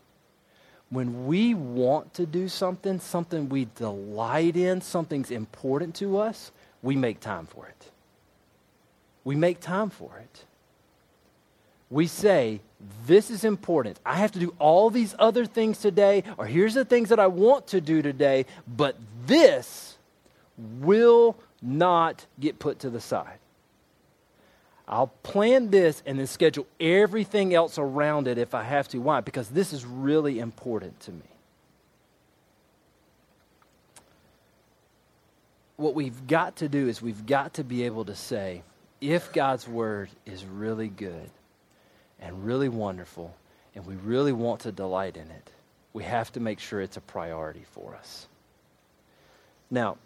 When 0.92 1.26
we 1.26 1.56
want 1.56 2.14
to 2.14 2.28
do 2.28 2.48
something, 2.48 3.00
something 3.00 3.50
we 3.50 3.68
delight 3.74 4.56
in, 4.56 4.82
something's 4.82 5.32
important 5.32 5.96
to 5.96 6.20
us, 6.20 6.52
we 6.84 6.96
make 6.96 7.20
time 7.20 7.48
for 7.48 7.66
it. 7.66 7.92
We 9.24 9.36
make 9.36 9.60
time 9.60 9.90
for 9.90 10.20
it 10.20 10.46
we 11.90 12.08
say, 12.08 12.62
This 13.06 13.32
is 13.32 13.44
important. 13.44 14.00
I 14.06 14.16
have 14.16 14.32
to 14.34 14.40
do 14.40 14.54
all 14.60 14.90
these 14.90 15.16
other 15.20 15.46
things 15.46 15.80
today, 15.80 16.24
or 16.38 16.46
here's 16.46 16.74
the 16.74 16.86
things 16.86 17.10
that 17.10 17.20
I 17.20 17.28
want 17.28 17.68
to 17.68 17.82
do 17.82 18.02
today, 18.02 18.46
but 18.68 18.98
this 19.26 19.98
will 20.58 21.38
not 21.62 22.26
get 22.40 22.60
put 22.60 22.80
to 22.80 22.90
the 22.90 23.02
side. 23.02 23.40
I'll 24.88 25.08
plan 25.24 25.72
this 25.72 26.04
and 26.06 26.20
then 26.20 26.28
schedule 26.28 26.68
everything 26.80 27.56
else 27.56 27.80
around 27.80 28.28
it 28.28 28.38
if 28.38 28.54
I 28.54 28.62
have 28.64 28.88
to. 28.90 29.00
Why? 29.00 29.22
Because 29.22 29.50
this 29.50 29.74
is 29.74 29.84
really 29.84 30.40
important 30.40 31.00
to 31.02 31.12
me. 31.12 31.24
what 35.78 35.94
we've 35.94 36.28
got 36.28 36.58
to 36.58 36.70
do 36.70 36.88
is 36.88 37.02
we've 37.02 37.26
got 37.26 37.56
to 37.56 37.64
be 37.64 37.84
able 37.84 38.06
to 38.06 38.16
say, 38.16 38.64
if 39.02 39.34
God's 39.34 39.68
word 39.68 40.10
is 40.26 40.46
really 40.46 40.88
good 40.88 41.30
and 42.20 42.46
really 42.46 42.70
wonderful, 42.70 43.36
and 43.74 43.86
we 43.86 43.96
really 43.96 44.32
want 44.32 44.62
to 44.62 44.72
delight 44.72 45.18
in 45.18 45.30
it, 45.30 45.50
we 45.94 46.04
have 46.04 46.32
to 46.34 46.40
make 46.40 46.60
sure 46.60 46.82
it's 46.82 46.98
a 46.98 47.02
priority 47.02 47.66
for 47.72 47.96
us. 47.96 48.28
Now, 49.70 49.98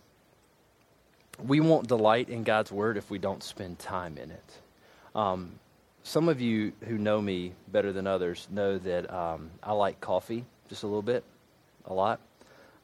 we 1.45 1.59
won't 1.59 1.87
delight 1.87 2.29
in 2.29 2.43
God's 2.43 2.71
word 2.71 2.97
if 2.97 3.09
we 3.09 3.17
don't 3.17 3.43
spend 3.43 3.79
time 3.79 4.17
in 4.17 4.31
it. 4.31 4.57
Um, 5.15 5.59
some 6.03 6.29
of 6.29 6.41
you 6.41 6.73
who 6.85 6.97
know 6.97 7.21
me 7.21 7.53
better 7.67 7.91
than 7.91 8.07
others 8.07 8.47
know 8.51 8.77
that 8.79 9.11
um, 9.13 9.51
I 9.63 9.73
like 9.73 9.99
coffee 10.01 10.45
just 10.69 10.83
a 10.83 10.87
little 10.87 11.01
bit, 11.01 11.23
a 11.85 11.93
lot, 11.93 12.19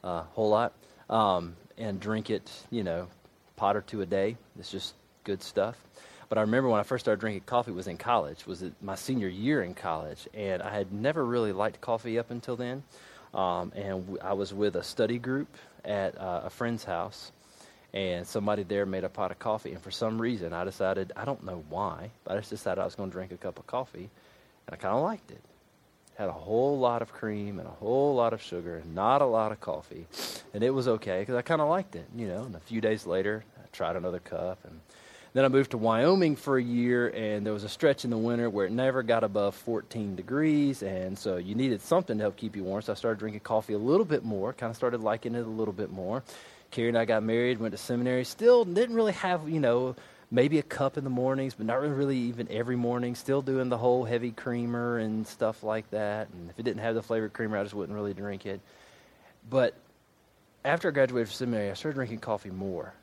a 0.02 0.06
uh, 0.06 0.22
whole 0.32 0.50
lot, 0.50 0.72
um, 1.08 1.56
and 1.78 2.00
drink 2.00 2.30
it, 2.30 2.50
you 2.70 2.82
know, 2.82 3.08
pot 3.56 3.76
or 3.76 3.80
two 3.80 4.02
a 4.02 4.06
day. 4.06 4.36
It's 4.58 4.70
just 4.70 4.94
good 5.24 5.42
stuff. 5.42 5.76
But 6.28 6.38
I 6.38 6.40
remember 6.40 6.68
when 6.68 6.80
I 6.80 6.82
first 6.82 7.04
started 7.04 7.20
drinking 7.20 7.42
coffee 7.46 7.70
was 7.70 7.86
in 7.86 7.98
college, 7.98 8.46
was 8.46 8.64
my 8.82 8.96
senior 8.96 9.28
year 9.28 9.62
in 9.62 9.74
college, 9.74 10.28
and 10.34 10.60
I 10.60 10.70
had 10.70 10.92
never 10.92 11.24
really 11.24 11.52
liked 11.52 11.80
coffee 11.80 12.18
up 12.18 12.30
until 12.30 12.56
then. 12.56 12.82
Um, 13.32 13.72
and 13.76 14.18
I 14.22 14.32
was 14.32 14.52
with 14.52 14.76
a 14.76 14.82
study 14.82 15.18
group 15.18 15.48
at 15.84 16.18
uh, 16.18 16.42
a 16.44 16.50
friend's 16.50 16.84
house, 16.84 17.30
and 17.94 18.26
somebody 18.26 18.62
there 18.62 18.86
made 18.86 19.04
a 19.04 19.08
pot 19.08 19.30
of 19.30 19.38
coffee. 19.38 19.72
And 19.72 19.80
for 19.80 19.90
some 19.90 20.20
reason, 20.20 20.52
I 20.52 20.64
decided, 20.64 21.12
I 21.16 21.24
don't 21.24 21.44
know 21.44 21.62
why, 21.68 22.10
but 22.24 22.34
I 22.34 22.40
just 22.40 22.50
decided 22.50 22.80
I 22.80 22.84
was 22.84 22.94
going 22.94 23.10
to 23.10 23.12
drink 23.12 23.32
a 23.32 23.36
cup 23.36 23.58
of 23.58 23.66
coffee, 23.66 24.08
and 24.66 24.74
I 24.74 24.76
kind 24.76 24.96
of 24.96 25.02
liked 25.02 25.30
it. 25.30 25.40
Had 26.16 26.28
a 26.28 26.32
whole 26.32 26.78
lot 26.78 27.02
of 27.02 27.12
cream 27.12 27.58
and 27.58 27.68
a 27.68 27.72
whole 27.72 28.14
lot 28.14 28.32
of 28.32 28.40
sugar 28.40 28.76
and 28.76 28.94
not 28.94 29.20
a 29.20 29.26
lot 29.26 29.52
of 29.52 29.60
coffee. 29.60 30.06
And 30.54 30.64
it 30.64 30.70
was 30.70 30.88
okay 30.88 31.20
because 31.20 31.34
I 31.34 31.42
kind 31.42 31.60
of 31.60 31.68
liked 31.68 31.94
it, 31.94 32.06
you 32.16 32.26
know. 32.26 32.44
And 32.44 32.56
a 32.56 32.60
few 32.60 32.80
days 32.80 33.06
later, 33.06 33.44
I 33.58 33.66
tried 33.70 33.96
another 33.96 34.18
cup 34.18 34.58
and 34.64 34.80
then 35.36 35.44
I 35.44 35.48
moved 35.48 35.72
to 35.72 35.78
Wyoming 35.78 36.34
for 36.36 36.56
a 36.56 36.62
year, 36.62 37.08
and 37.08 37.44
there 37.44 37.52
was 37.52 37.64
a 37.64 37.68
stretch 37.68 38.04
in 38.04 38.10
the 38.10 38.16
winter 38.16 38.48
where 38.48 38.64
it 38.64 38.72
never 38.72 39.02
got 39.02 39.22
above 39.22 39.54
14 39.54 40.16
degrees, 40.16 40.82
and 40.82 41.18
so 41.18 41.36
you 41.36 41.54
needed 41.54 41.82
something 41.82 42.16
to 42.16 42.24
help 42.24 42.36
keep 42.36 42.56
you 42.56 42.64
warm. 42.64 42.80
So 42.80 42.92
I 42.92 42.94
started 42.94 43.18
drinking 43.18 43.40
coffee 43.40 43.74
a 43.74 43.78
little 43.78 44.06
bit 44.06 44.24
more, 44.24 44.54
kind 44.54 44.70
of 44.70 44.76
started 44.76 45.02
liking 45.02 45.34
it 45.34 45.44
a 45.44 45.50
little 45.50 45.74
bit 45.74 45.90
more. 45.90 46.22
Carrie 46.70 46.88
and 46.88 46.96
I 46.96 47.04
got 47.04 47.22
married, 47.22 47.60
went 47.60 47.72
to 47.72 47.78
seminary, 47.78 48.24
still 48.24 48.64
didn't 48.64 48.96
really 48.96 49.12
have, 49.12 49.46
you 49.48 49.60
know, 49.60 49.94
maybe 50.30 50.58
a 50.58 50.62
cup 50.62 50.96
in 50.96 51.04
the 51.04 51.10
mornings, 51.10 51.54
but 51.54 51.66
not 51.66 51.80
really 51.80 52.16
even 52.16 52.48
every 52.50 52.76
morning. 52.76 53.14
Still 53.14 53.42
doing 53.42 53.68
the 53.68 53.78
whole 53.78 54.04
heavy 54.04 54.30
creamer 54.30 54.98
and 54.98 55.26
stuff 55.26 55.62
like 55.62 55.90
that. 55.90 56.28
And 56.30 56.50
if 56.50 56.58
it 56.58 56.62
didn't 56.62 56.80
have 56.80 56.94
the 56.94 57.02
flavored 57.02 57.32
creamer, 57.32 57.58
I 57.58 57.62
just 57.62 57.74
wouldn't 57.74 57.94
really 57.94 58.14
drink 58.14 58.46
it. 58.46 58.60
But 59.48 59.74
after 60.64 60.88
I 60.88 60.90
graduated 60.92 61.28
from 61.28 61.34
seminary, 61.34 61.70
I 61.70 61.74
started 61.74 61.96
drinking 61.96 62.20
coffee 62.20 62.50
more. 62.50 62.94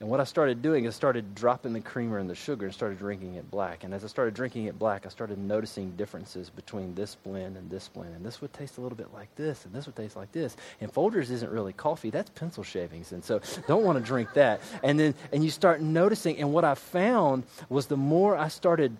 And 0.00 0.08
what 0.08 0.18
I 0.18 0.24
started 0.24 0.62
doing 0.62 0.86
is 0.86 0.94
started 0.94 1.34
dropping 1.34 1.74
the 1.74 1.80
creamer 1.80 2.16
and 2.16 2.28
the 2.28 2.34
sugar 2.34 2.64
and 2.64 2.74
started 2.74 2.98
drinking 2.98 3.34
it 3.34 3.50
black. 3.50 3.84
And 3.84 3.92
as 3.92 4.02
I 4.02 4.06
started 4.06 4.32
drinking 4.32 4.64
it 4.64 4.78
black, 4.78 5.04
I 5.04 5.10
started 5.10 5.36
noticing 5.36 5.90
differences 5.90 6.48
between 6.48 6.94
this 6.94 7.16
blend 7.16 7.58
and 7.58 7.68
this 7.68 7.88
blend. 7.88 8.14
And 8.14 8.24
this 8.24 8.40
would 8.40 8.50
taste 8.54 8.78
a 8.78 8.80
little 8.80 8.96
bit 8.96 9.12
like 9.12 9.34
this, 9.36 9.66
and 9.66 9.74
this 9.74 9.84
would 9.84 9.96
taste 9.96 10.16
like 10.16 10.32
this. 10.32 10.56
And 10.80 10.90
Folgers 10.90 11.30
isn't 11.30 11.52
really 11.52 11.74
coffee, 11.74 12.08
that's 12.08 12.30
pencil 12.30 12.64
shavings. 12.64 13.12
And 13.12 13.22
so 13.22 13.42
don't 13.68 13.84
want 13.84 13.98
to 13.98 14.04
drink 14.04 14.32
that. 14.32 14.62
And 14.82 14.98
then 14.98 15.14
and 15.32 15.44
you 15.44 15.50
start 15.50 15.82
noticing, 15.82 16.38
and 16.38 16.50
what 16.50 16.64
I 16.64 16.76
found 16.76 17.44
was 17.68 17.86
the 17.86 17.98
more 17.98 18.38
I 18.38 18.48
started 18.48 18.96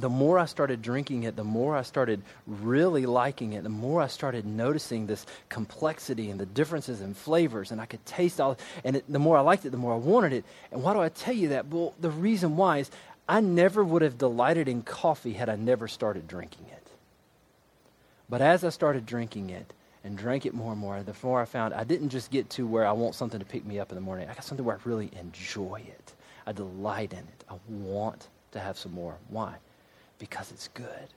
the 0.00 0.08
more 0.08 0.38
I 0.38 0.44
started 0.44 0.82
drinking 0.82 1.22
it, 1.22 1.36
the 1.36 1.44
more 1.44 1.76
I 1.76 1.82
started 1.82 2.22
really 2.46 3.06
liking 3.06 3.54
it, 3.54 3.62
the 3.62 3.68
more 3.68 4.02
I 4.02 4.06
started 4.06 4.44
noticing 4.44 5.06
this 5.06 5.24
complexity 5.48 6.30
and 6.30 6.38
the 6.38 6.46
differences 6.46 7.00
in 7.00 7.14
flavors, 7.14 7.70
and 7.70 7.80
I 7.80 7.86
could 7.86 8.04
taste 8.04 8.40
all. 8.40 8.58
And 8.84 8.96
it, 8.96 9.04
the 9.08 9.18
more 9.18 9.36
I 9.36 9.40
liked 9.40 9.64
it, 9.64 9.70
the 9.70 9.78
more 9.78 9.94
I 9.94 9.98
wanted 9.98 10.32
it. 10.32 10.44
And 10.72 10.82
why 10.82 10.92
do 10.92 11.00
I 11.00 11.08
tell 11.08 11.34
you 11.34 11.48
that? 11.48 11.68
Well, 11.68 11.94
the 12.00 12.10
reason 12.10 12.56
why 12.56 12.78
is 12.78 12.90
I 13.28 13.40
never 13.40 13.84
would 13.84 14.02
have 14.02 14.18
delighted 14.18 14.68
in 14.68 14.82
coffee 14.82 15.34
had 15.34 15.48
I 15.48 15.56
never 15.56 15.88
started 15.88 16.26
drinking 16.26 16.66
it. 16.72 16.86
But 18.28 18.40
as 18.40 18.64
I 18.64 18.70
started 18.70 19.06
drinking 19.06 19.50
it 19.50 19.72
and 20.04 20.16
drank 20.16 20.46
it 20.46 20.54
more 20.54 20.72
and 20.72 20.80
more, 20.80 21.02
the 21.02 21.14
more 21.22 21.40
I 21.40 21.44
found 21.44 21.74
I 21.74 21.84
didn't 21.84 22.10
just 22.10 22.30
get 22.30 22.50
to 22.50 22.66
where 22.66 22.86
I 22.86 22.92
want 22.92 23.14
something 23.14 23.38
to 23.40 23.46
pick 23.46 23.64
me 23.64 23.78
up 23.78 23.90
in 23.90 23.94
the 23.94 24.00
morning. 24.00 24.28
I 24.28 24.34
got 24.34 24.44
something 24.44 24.64
where 24.64 24.76
I 24.76 24.80
really 24.84 25.10
enjoy 25.18 25.82
it. 25.86 26.12
I 26.46 26.52
delight 26.52 27.12
in 27.12 27.18
it. 27.18 27.44
I 27.50 27.56
want 27.68 28.28
to 28.52 28.60
have 28.60 28.78
some 28.78 28.92
more. 28.92 29.16
Why? 29.28 29.54
Because 30.18 30.50
it's 30.50 30.68
good. 30.68 31.08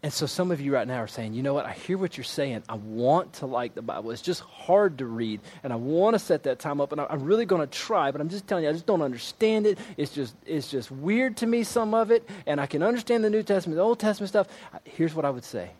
And 0.00 0.12
so 0.12 0.26
some 0.26 0.52
of 0.52 0.60
you 0.60 0.72
right 0.72 0.86
now 0.86 1.02
are 1.02 1.08
saying, 1.08 1.34
you 1.34 1.42
know 1.42 1.54
what? 1.54 1.66
I 1.66 1.72
hear 1.72 1.98
what 1.98 2.16
you're 2.16 2.22
saying. 2.22 2.62
I 2.68 2.76
want 2.76 3.32
to 3.34 3.46
like 3.46 3.74
the 3.74 3.82
Bible. 3.82 4.12
It's 4.12 4.22
just 4.22 4.42
hard 4.42 4.98
to 4.98 5.06
read. 5.06 5.40
And 5.64 5.72
I 5.72 5.76
want 5.76 6.14
to 6.14 6.20
set 6.20 6.44
that 6.44 6.60
time 6.60 6.80
up. 6.80 6.92
And 6.92 7.00
I'm 7.00 7.24
really 7.24 7.44
going 7.44 7.62
to 7.62 7.66
try. 7.66 8.12
But 8.12 8.20
I'm 8.20 8.28
just 8.28 8.46
telling 8.46 8.62
you, 8.62 8.70
I 8.70 8.72
just 8.72 8.86
don't 8.86 9.02
understand 9.02 9.66
it. 9.66 9.76
It's 9.96 10.12
just, 10.12 10.36
it's 10.46 10.70
just 10.70 10.92
weird 10.92 11.38
to 11.38 11.46
me, 11.46 11.64
some 11.64 11.94
of 11.94 12.12
it. 12.12 12.28
And 12.46 12.60
I 12.60 12.66
can 12.66 12.84
understand 12.84 13.24
the 13.24 13.30
New 13.30 13.42
Testament, 13.42 13.76
the 13.76 13.82
Old 13.82 13.98
Testament 13.98 14.28
stuff. 14.28 14.46
Here's 14.84 15.16
what 15.16 15.24
I 15.24 15.30
would 15.30 15.44
say 15.44 15.70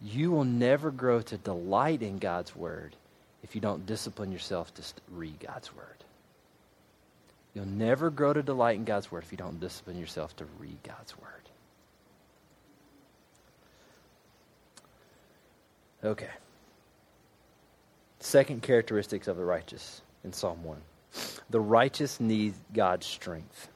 You 0.00 0.30
will 0.30 0.44
never 0.44 0.90
grow 0.90 1.20
to 1.20 1.36
delight 1.36 2.02
in 2.02 2.16
God's 2.16 2.56
Word 2.56 2.96
if 3.42 3.54
you 3.54 3.60
don't 3.60 3.84
discipline 3.84 4.32
yourself 4.32 4.72
to 4.74 4.82
read 5.12 5.40
God's 5.40 5.76
Word. 5.76 6.03
You'll 7.54 7.66
never 7.66 8.10
grow 8.10 8.32
to 8.32 8.42
delight 8.42 8.76
in 8.76 8.84
God's 8.84 9.12
Word 9.12 9.22
if 9.22 9.30
you 9.30 9.38
don't 9.38 9.60
discipline 9.60 9.98
yourself 9.98 10.34
to 10.36 10.44
read 10.58 10.76
God's 10.82 11.16
Word. 11.16 11.30
Okay. 16.02 16.30
Second 18.18 18.62
characteristics 18.62 19.28
of 19.28 19.36
the 19.36 19.44
righteous 19.44 20.02
in 20.24 20.32
Psalm 20.32 20.64
1. 20.64 20.78
The 21.50 21.60
righteous 21.60 22.18
need 22.20 22.54
God's 22.72 23.06
strength. 23.06 23.68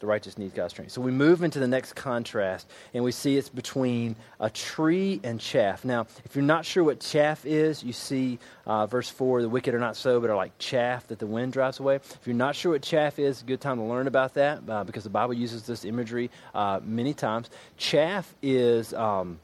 The 0.00 0.06
righteous 0.06 0.36
needs 0.36 0.52
God's 0.52 0.72
strength. 0.72 0.92
So 0.92 1.00
we 1.00 1.12
move 1.12 1.42
into 1.42 1.60
the 1.60 1.68
next 1.68 1.94
contrast, 1.94 2.68
and 2.92 3.04
we 3.04 3.12
see 3.12 3.36
it's 3.36 3.48
between 3.48 4.16
a 4.40 4.50
tree 4.50 5.20
and 5.22 5.40
chaff. 5.40 5.84
Now, 5.84 6.06
if 6.24 6.34
you're 6.34 6.44
not 6.44 6.64
sure 6.64 6.82
what 6.82 7.00
chaff 7.00 7.46
is, 7.46 7.82
you 7.82 7.92
see 7.92 8.38
uh, 8.66 8.86
verse 8.86 9.08
4 9.08 9.42
the 9.42 9.48
wicked 9.48 9.72
are 9.72 9.78
not 9.78 9.96
so, 9.96 10.20
but 10.20 10.30
are 10.30 10.36
like 10.36 10.58
chaff 10.58 11.06
that 11.08 11.20
the 11.20 11.26
wind 11.26 11.52
drives 11.52 11.78
away. 11.78 11.96
If 11.96 12.20
you're 12.26 12.34
not 12.34 12.56
sure 12.56 12.72
what 12.72 12.82
chaff 12.82 13.18
is, 13.18 13.42
good 13.42 13.60
time 13.60 13.78
to 13.78 13.84
learn 13.84 14.08
about 14.08 14.34
that 14.34 14.68
uh, 14.68 14.82
because 14.84 15.04
the 15.04 15.10
Bible 15.10 15.34
uses 15.34 15.64
this 15.64 15.84
imagery 15.84 16.30
uh, 16.54 16.80
many 16.82 17.14
times. 17.14 17.48
Chaff 17.76 18.34
is, 18.42 18.92
um, 18.94 19.38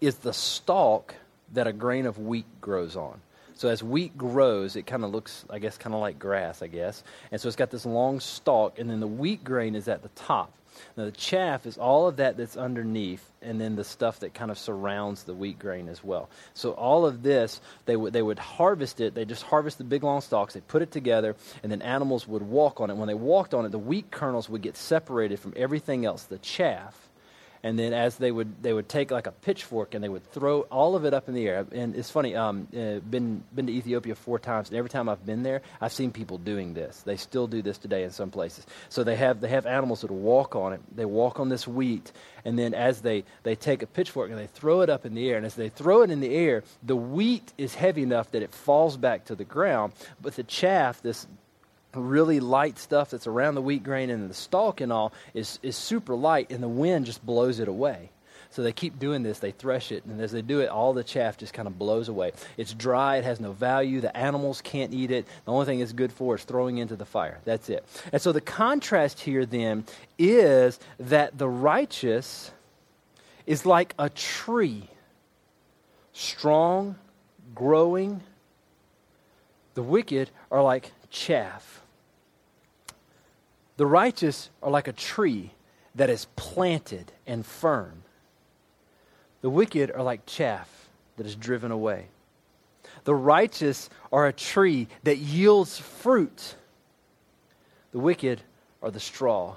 is 0.00 0.16
the 0.16 0.32
stalk 0.32 1.14
that 1.52 1.66
a 1.66 1.72
grain 1.72 2.06
of 2.06 2.18
wheat 2.18 2.46
grows 2.60 2.96
on. 2.96 3.20
So 3.56 3.68
as 3.68 3.82
wheat 3.82 4.16
grows, 4.16 4.76
it 4.76 4.86
kind 4.86 5.02
of 5.02 5.10
looks, 5.10 5.44
I 5.48 5.58
guess, 5.58 5.78
kind 5.78 5.94
of 5.94 6.00
like 6.00 6.18
grass, 6.18 6.62
I 6.62 6.66
guess. 6.66 7.02
And 7.32 7.40
so 7.40 7.48
it's 7.48 7.56
got 7.56 7.70
this 7.70 7.86
long 7.86 8.20
stalk, 8.20 8.78
and 8.78 8.88
then 8.88 9.00
the 9.00 9.06
wheat 9.06 9.42
grain 9.42 9.74
is 9.74 9.88
at 9.88 10.02
the 10.02 10.10
top. 10.10 10.52
Now 10.94 11.06
the 11.06 11.12
chaff 11.12 11.64
is 11.64 11.78
all 11.78 12.06
of 12.06 12.16
that 12.16 12.36
that's 12.36 12.58
underneath, 12.58 13.24
and 13.40 13.58
then 13.58 13.76
the 13.76 13.84
stuff 13.84 14.20
that 14.20 14.34
kind 14.34 14.50
of 14.50 14.58
surrounds 14.58 15.22
the 15.22 15.32
wheat 15.32 15.58
grain 15.58 15.88
as 15.88 16.04
well. 16.04 16.28
So 16.52 16.72
all 16.72 17.06
of 17.06 17.22
this, 17.22 17.62
they 17.86 17.96
would 17.96 18.12
they 18.12 18.20
would 18.20 18.38
harvest 18.38 19.00
it. 19.00 19.14
They 19.14 19.24
just 19.24 19.42
harvest 19.42 19.78
the 19.78 19.84
big 19.84 20.02
long 20.02 20.20
stalks. 20.20 20.52
They 20.52 20.60
put 20.60 20.82
it 20.82 20.90
together, 20.90 21.34
and 21.62 21.72
then 21.72 21.80
animals 21.80 22.28
would 22.28 22.42
walk 22.42 22.80
on 22.80 22.90
it. 22.90 22.96
When 22.96 23.08
they 23.08 23.14
walked 23.14 23.54
on 23.54 23.64
it, 23.64 23.72
the 23.72 23.78
wheat 23.78 24.10
kernels 24.10 24.50
would 24.50 24.60
get 24.60 24.76
separated 24.76 25.40
from 25.40 25.54
everything 25.56 26.04
else, 26.04 26.24
the 26.24 26.38
chaff, 26.38 27.05
and 27.62 27.78
then 27.78 27.92
as 27.92 28.16
they 28.16 28.30
would 28.30 28.62
they 28.62 28.72
would 28.72 28.88
take 28.88 29.10
like 29.10 29.26
a 29.26 29.32
pitchfork 29.32 29.94
and 29.94 30.02
they 30.02 30.08
would 30.08 30.30
throw 30.32 30.62
all 30.62 30.96
of 30.96 31.04
it 31.04 31.14
up 31.14 31.28
in 31.28 31.34
the 31.34 31.46
air. 31.46 31.66
And 31.72 31.94
it's 31.96 32.10
funny 32.10 32.34
um 32.34 32.68
uh, 32.76 33.00
been 33.00 33.42
been 33.54 33.66
to 33.66 33.72
ethiopia 33.72 34.14
four 34.14 34.38
times 34.38 34.68
and 34.68 34.78
every 34.78 34.90
time 34.90 35.08
i've 35.08 35.24
been 35.24 35.42
there 35.42 35.62
i've 35.80 35.92
seen 35.92 36.10
people 36.10 36.38
doing 36.38 36.74
this. 36.74 37.02
They 37.02 37.16
still 37.16 37.46
do 37.46 37.62
this 37.62 37.78
today 37.78 38.04
in 38.04 38.10
some 38.10 38.30
places. 38.30 38.66
So 38.88 39.04
they 39.04 39.16
have 39.16 39.40
they 39.40 39.48
have 39.48 39.66
animals 39.66 40.02
that 40.02 40.10
walk 40.10 40.56
on 40.56 40.72
it. 40.72 40.80
They 40.94 41.04
walk 41.04 41.40
on 41.40 41.48
this 41.48 41.66
wheat. 41.66 42.12
And 42.44 42.58
then 42.58 42.74
as 42.74 43.00
they 43.00 43.24
they 43.42 43.54
take 43.54 43.82
a 43.82 43.86
pitchfork 43.86 44.30
and 44.30 44.38
they 44.38 44.46
throw 44.46 44.80
it 44.82 44.90
up 44.90 45.06
in 45.06 45.14
the 45.14 45.28
air 45.28 45.36
and 45.36 45.46
as 45.46 45.54
they 45.54 45.68
throw 45.68 46.02
it 46.02 46.10
in 46.10 46.20
the 46.20 46.34
air 46.34 46.62
the 46.82 46.96
wheat 46.96 47.52
is 47.58 47.74
heavy 47.74 48.02
enough 48.02 48.30
that 48.32 48.42
it 48.42 48.52
falls 48.52 48.96
back 48.96 49.24
to 49.26 49.34
the 49.34 49.44
ground 49.44 49.92
but 50.20 50.34
the 50.36 50.42
chaff 50.42 51.02
this 51.02 51.26
really 52.00 52.40
light 52.40 52.78
stuff 52.78 53.10
that's 53.10 53.26
around 53.26 53.54
the 53.54 53.62
wheat 53.62 53.84
grain 53.84 54.10
and 54.10 54.30
the 54.30 54.34
stalk 54.34 54.80
and 54.80 54.92
all 54.92 55.12
is, 55.34 55.58
is 55.62 55.76
super 55.76 56.14
light, 56.14 56.50
and 56.50 56.62
the 56.62 56.68
wind 56.68 57.06
just 57.06 57.24
blows 57.24 57.60
it 57.60 57.68
away. 57.68 58.10
So 58.50 58.62
they 58.62 58.72
keep 58.72 58.98
doing 58.98 59.22
this. 59.22 59.38
They 59.38 59.50
thresh 59.50 59.92
it, 59.92 60.04
and 60.04 60.20
as 60.20 60.32
they 60.32 60.40
do 60.40 60.60
it, 60.60 60.68
all 60.68 60.94
the 60.94 61.04
chaff 61.04 61.36
just 61.36 61.52
kind 61.52 61.68
of 61.68 61.78
blows 61.78 62.08
away. 62.08 62.32
It's 62.56 62.72
dry. 62.72 63.16
It 63.16 63.24
has 63.24 63.40
no 63.40 63.52
value. 63.52 64.00
The 64.00 64.16
animals 64.16 64.62
can't 64.62 64.94
eat 64.94 65.10
it. 65.10 65.26
The 65.44 65.52
only 65.52 65.66
thing 65.66 65.80
it's 65.80 65.92
good 65.92 66.12
for 66.12 66.36
is 66.36 66.44
throwing 66.44 66.78
into 66.78 66.96
the 66.96 67.04
fire. 67.04 67.38
That's 67.44 67.68
it. 67.68 67.84
And 68.12 68.22
so 68.22 68.32
the 68.32 68.40
contrast 68.40 69.20
here 69.20 69.44
then 69.44 69.84
is 70.18 70.78
that 70.98 71.36
the 71.36 71.48
righteous 71.48 72.50
is 73.46 73.66
like 73.66 73.94
a 73.98 74.08
tree, 74.08 74.88
strong, 76.12 76.96
growing. 77.54 78.22
The 79.74 79.82
wicked 79.82 80.30
are 80.50 80.62
like 80.62 80.92
chaff. 81.10 81.82
The 83.76 83.86
righteous 83.86 84.50
are 84.62 84.70
like 84.70 84.88
a 84.88 84.92
tree 84.92 85.52
that 85.94 86.10
is 86.10 86.26
planted 86.36 87.12
and 87.26 87.44
firm. 87.44 88.02
The 89.42 89.50
wicked 89.50 89.90
are 89.90 90.02
like 90.02 90.26
chaff 90.26 90.88
that 91.16 91.26
is 91.26 91.36
driven 91.36 91.70
away. 91.70 92.06
The 93.04 93.14
righteous 93.14 93.88
are 94.12 94.26
a 94.26 94.32
tree 94.32 94.88
that 95.04 95.18
yields 95.18 95.78
fruit. 95.78 96.56
The 97.92 97.98
wicked 97.98 98.42
are 98.82 98.90
the 98.90 99.00
straw 99.00 99.56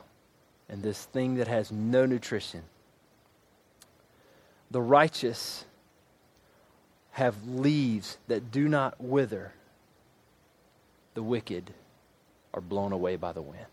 and 0.70 0.84
this 0.84 1.06
thing 1.06 1.36
that 1.36 1.48
has 1.48 1.72
no 1.72 2.06
nutrition. 2.06 2.64
The 4.72 4.82
righteous 4.82 5.66
have 7.12 7.36
leaves 7.48 8.18
that 8.28 8.52
do 8.52 8.68
not 8.68 9.02
wither. 9.02 9.52
The 11.16 11.24
wicked 11.24 11.74
are 12.54 12.62
blown 12.62 12.92
away 12.92 13.16
by 13.16 13.32
the 13.32 13.42
wind. 13.42 13.66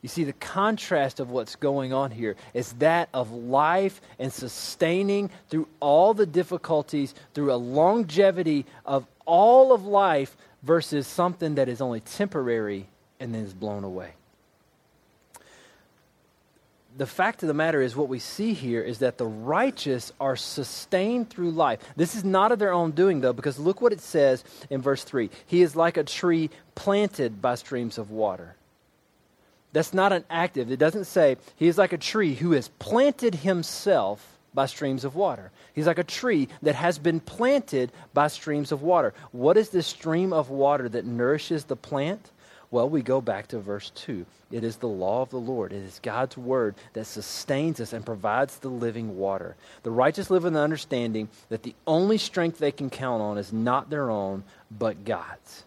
You 0.00 0.08
see, 0.08 0.24
the 0.24 0.32
contrast 0.32 1.18
of 1.18 1.30
what's 1.30 1.56
going 1.56 1.92
on 1.92 2.12
here 2.12 2.36
is 2.54 2.72
that 2.74 3.08
of 3.12 3.32
life 3.32 4.00
and 4.18 4.32
sustaining 4.32 5.30
through 5.48 5.66
all 5.80 6.14
the 6.14 6.26
difficulties, 6.26 7.14
through 7.34 7.52
a 7.52 7.56
longevity 7.56 8.64
of 8.86 9.06
all 9.26 9.72
of 9.72 9.84
life, 9.84 10.36
versus 10.62 11.06
something 11.06 11.56
that 11.56 11.68
is 11.68 11.80
only 11.80 12.00
temporary 12.00 12.86
and 13.20 13.34
then 13.34 13.44
is 13.44 13.54
blown 13.54 13.84
away. 13.84 14.12
The 16.96 17.06
fact 17.06 17.44
of 17.44 17.46
the 17.46 17.54
matter 17.54 17.80
is, 17.80 17.94
what 17.94 18.08
we 18.08 18.18
see 18.18 18.54
here 18.54 18.82
is 18.82 18.98
that 18.98 19.18
the 19.18 19.26
righteous 19.26 20.12
are 20.18 20.34
sustained 20.34 21.30
through 21.30 21.52
life. 21.52 21.78
This 21.94 22.16
is 22.16 22.24
not 22.24 22.50
of 22.50 22.58
their 22.58 22.72
own 22.72 22.90
doing, 22.90 23.20
though, 23.20 23.32
because 23.32 23.56
look 23.56 23.80
what 23.80 23.92
it 23.92 24.00
says 24.00 24.42
in 24.68 24.82
verse 24.82 25.04
3 25.04 25.30
He 25.46 25.62
is 25.62 25.76
like 25.76 25.96
a 25.96 26.02
tree 26.02 26.50
planted 26.74 27.40
by 27.40 27.54
streams 27.54 27.98
of 27.98 28.10
water 28.10 28.56
that's 29.78 29.94
not 29.94 30.12
an 30.12 30.24
active. 30.28 30.72
It 30.72 30.80
doesn't 30.80 31.04
say 31.04 31.36
he 31.54 31.68
is 31.68 31.78
like 31.78 31.92
a 31.92 31.98
tree 31.98 32.34
who 32.34 32.50
has 32.50 32.66
planted 32.80 33.32
himself 33.32 34.36
by 34.52 34.66
streams 34.66 35.04
of 35.04 35.14
water. 35.14 35.52
He's 35.72 35.86
like 35.86 36.00
a 36.00 36.04
tree 36.04 36.48
that 36.62 36.74
has 36.74 36.98
been 36.98 37.20
planted 37.20 37.92
by 38.12 38.26
streams 38.26 38.72
of 38.72 38.82
water. 38.82 39.14
What 39.30 39.56
is 39.56 39.68
this 39.68 39.86
stream 39.86 40.32
of 40.32 40.50
water 40.50 40.88
that 40.88 41.04
nourishes 41.04 41.62
the 41.62 41.76
plant? 41.76 42.32
Well, 42.72 42.90
we 42.90 43.02
go 43.02 43.20
back 43.20 43.46
to 43.48 43.60
verse 43.60 43.92
2. 43.94 44.26
It 44.50 44.64
is 44.64 44.78
the 44.78 44.88
law 44.88 45.22
of 45.22 45.30
the 45.30 45.38
Lord. 45.38 45.72
It 45.72 45.84
is 45.84 46.00
God's 46.02 46.36
word 46.36 46.74
that 46.94 47.04
sustains 47.04 47.78
us 47.78 47.92
and 47.92 48.04
provides 48.04 48.58
the 48.58 48.70
living 48.70 49.16
water. 49.16 49.54
The 49.84 49.92
righteous 49.92 50.28
live 50.28 50.44
in 50.44 50.54
the 50.54 50.60
understanding 50.60 51.28
that 51.50 51.62
the 51.62 51.76
only 51.86 52.18
strength 52.18 52.58
they 52.58 52.72
can 52.72 52.90
count 52.90 53.22
on 53.22 53.38
is 53.38 53.52
not 53.52 53.90
their 53.90 54.10
own, 54.10 54.42
but 54.76 55.04
God's. 55.04 55.62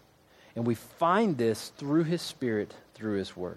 And 0.54 0.66
we 0.66 0.74
find 0.74 1.38
this 1.38 1.72
through 1.78 2.04
His 2.04 2.20
Spirit, 2.20 2.74
through 2.94 3.16
His 3.16 3.34
word. 3.34 3.56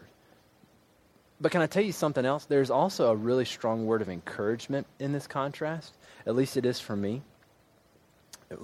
But 1.39 1.51
can 1.51 1.61
I 1.61 1.67
tell 1.67 1.83
you 1.83 1.91
something 1.91 2.25
else? 2.25 2.45
There's 2.45 2.71
also 2.71 3.11
a 3.11 3.15
really 3.15 3.45
strong 3.45 3.85
word 3.85 4.01
of 4.01 4.09
encouragement 4.09 4.87
in 4.99 5.11
this 5.11 5.27
contrast. 5.27 5.93
At 6.25 6.35
least 6.35 6.57
it 6.57 6.65
is 6.65 6.79
for 6.79 6.95
me. 6.95 7.21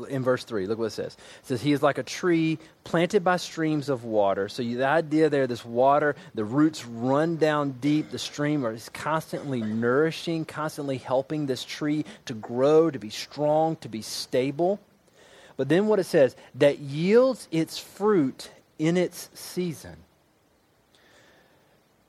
In 0.10 0.24
verse 0.24 0.44
3, 0.44 0.68
look 0.68 0.78
what 0.78 0.86
it 0.86 0.92
says. 0.92 1.18
It 1.42 1.48
says, 1.48 1.62
He 1.62 1.74
is 1.74 1.82
like 1.82 1.98
a 1.98 2.04
tree 2.04 2.60
planted 2.84 3.24
by 3.24 3.38
streams 3.38 3.90
of 3.90 4.04
water. 4.04 4.48
So 4.48 4.62
you, 4.62 4.78
the 4.78 4.88
idea 4.88 5.30
there, 5.30 5.48
this 5.48 5.66
water, 5.66 6.16
the 6.36 6.46
roots 6.46 6.86
run 6.86 7.38
down 7.38 7.72
deep. 7.82 8.12
The 8.12 8.20
stream 8.20 8.64
is 8.66 8.90
constantly 8.90 9.62
nourishing, 9.62 10.46
constantly 10.46 10.98
helping 10.98 11.48
this 11.48 11.64
tree 11.64 12.06
to 12.26 12.34
grow, 12.36 12.92
to 12.92 13.00
be 13.00 13.10
strong, 13.10 13.76
to 13.78 13.90
be 13.90 14.04
stable. 14.04 14.80
But 15.58 15.68
then 15.68 15.88
what 15.88 16.00
it 16.00 16.06
says, 16.06 16.36
that 16.56 16.80
yields 16.80 17.48
its 17.52 17.78
fruit 17.80 18.52
in 18.78 18.98
its 18.98 19.30
season. 19.34 19.98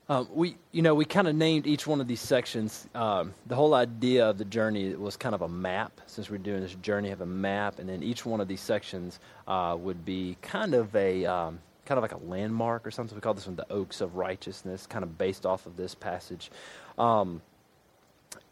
Um, 0.09 0.27
we, 0.33 0.57
you 0.73 0.81
know, 0.81 0.93
we 0.93 1.05
kind 1.05 1.27
of 1.29 1.35
named 1.35 1.65
each 1.65 1.87
one 1.87 2.01
of 2.01 2.07
these 2.07 2.19
sections. 2.19 2.87
Um, 2.93 3.33
the 3.47 3.55
whole 3.55 3.73
idea 3.73 4.29
of 4.29 4.37
the 4.37 4.45
journey 4.45 4.93
was 4.95 5.15
kind 5.15 5.33
of 5.33 5.41
a 5.41 5.47
map. 5.47 6.01
Since 6.07 6.29
we're 6.29 6.39
doing 6.39 6.61
this 6.61 6.75
journey, 6.75 7.09
have 7.09 7.21
a 7.21 7.25
map, 7.25 7.79
and 7.79 7.87
then 7.87 8.03
each 8.03 8.25
one 8.25 8.41
of 8.41 8.49
these 8.49 8.59
sections 8.59 9.19
uh, 9.47 9.77
would 9.79 10.03
be 10.03 10.35
kind 10.41 10.73
of 10.73 10.93
a 10.95 11.25
um, 11.25 11.59
kind 11.85 11.97
of 11.97 12.01
like 12.01 12.13
a 12.13 12.25
landmark 12.25 12.85
or 12.85 12.91
something. 12.91 13.15
We 13.15 13.21
call 13.21 13.33
this 13.33 13.47
one 13.47 13.55
the 13.55 13.71
Oaks 13.71 14.01
of 14.01 14.15
Righteousness, 14.15 14.87
kind 14.87 15.03
of 15.03 15.17
based 15.17 15.45
off 15.45 15.65
of 15.65 15.77
this 15.77 15.95
passage. 15.95 16.51
Um, 16.97 17.41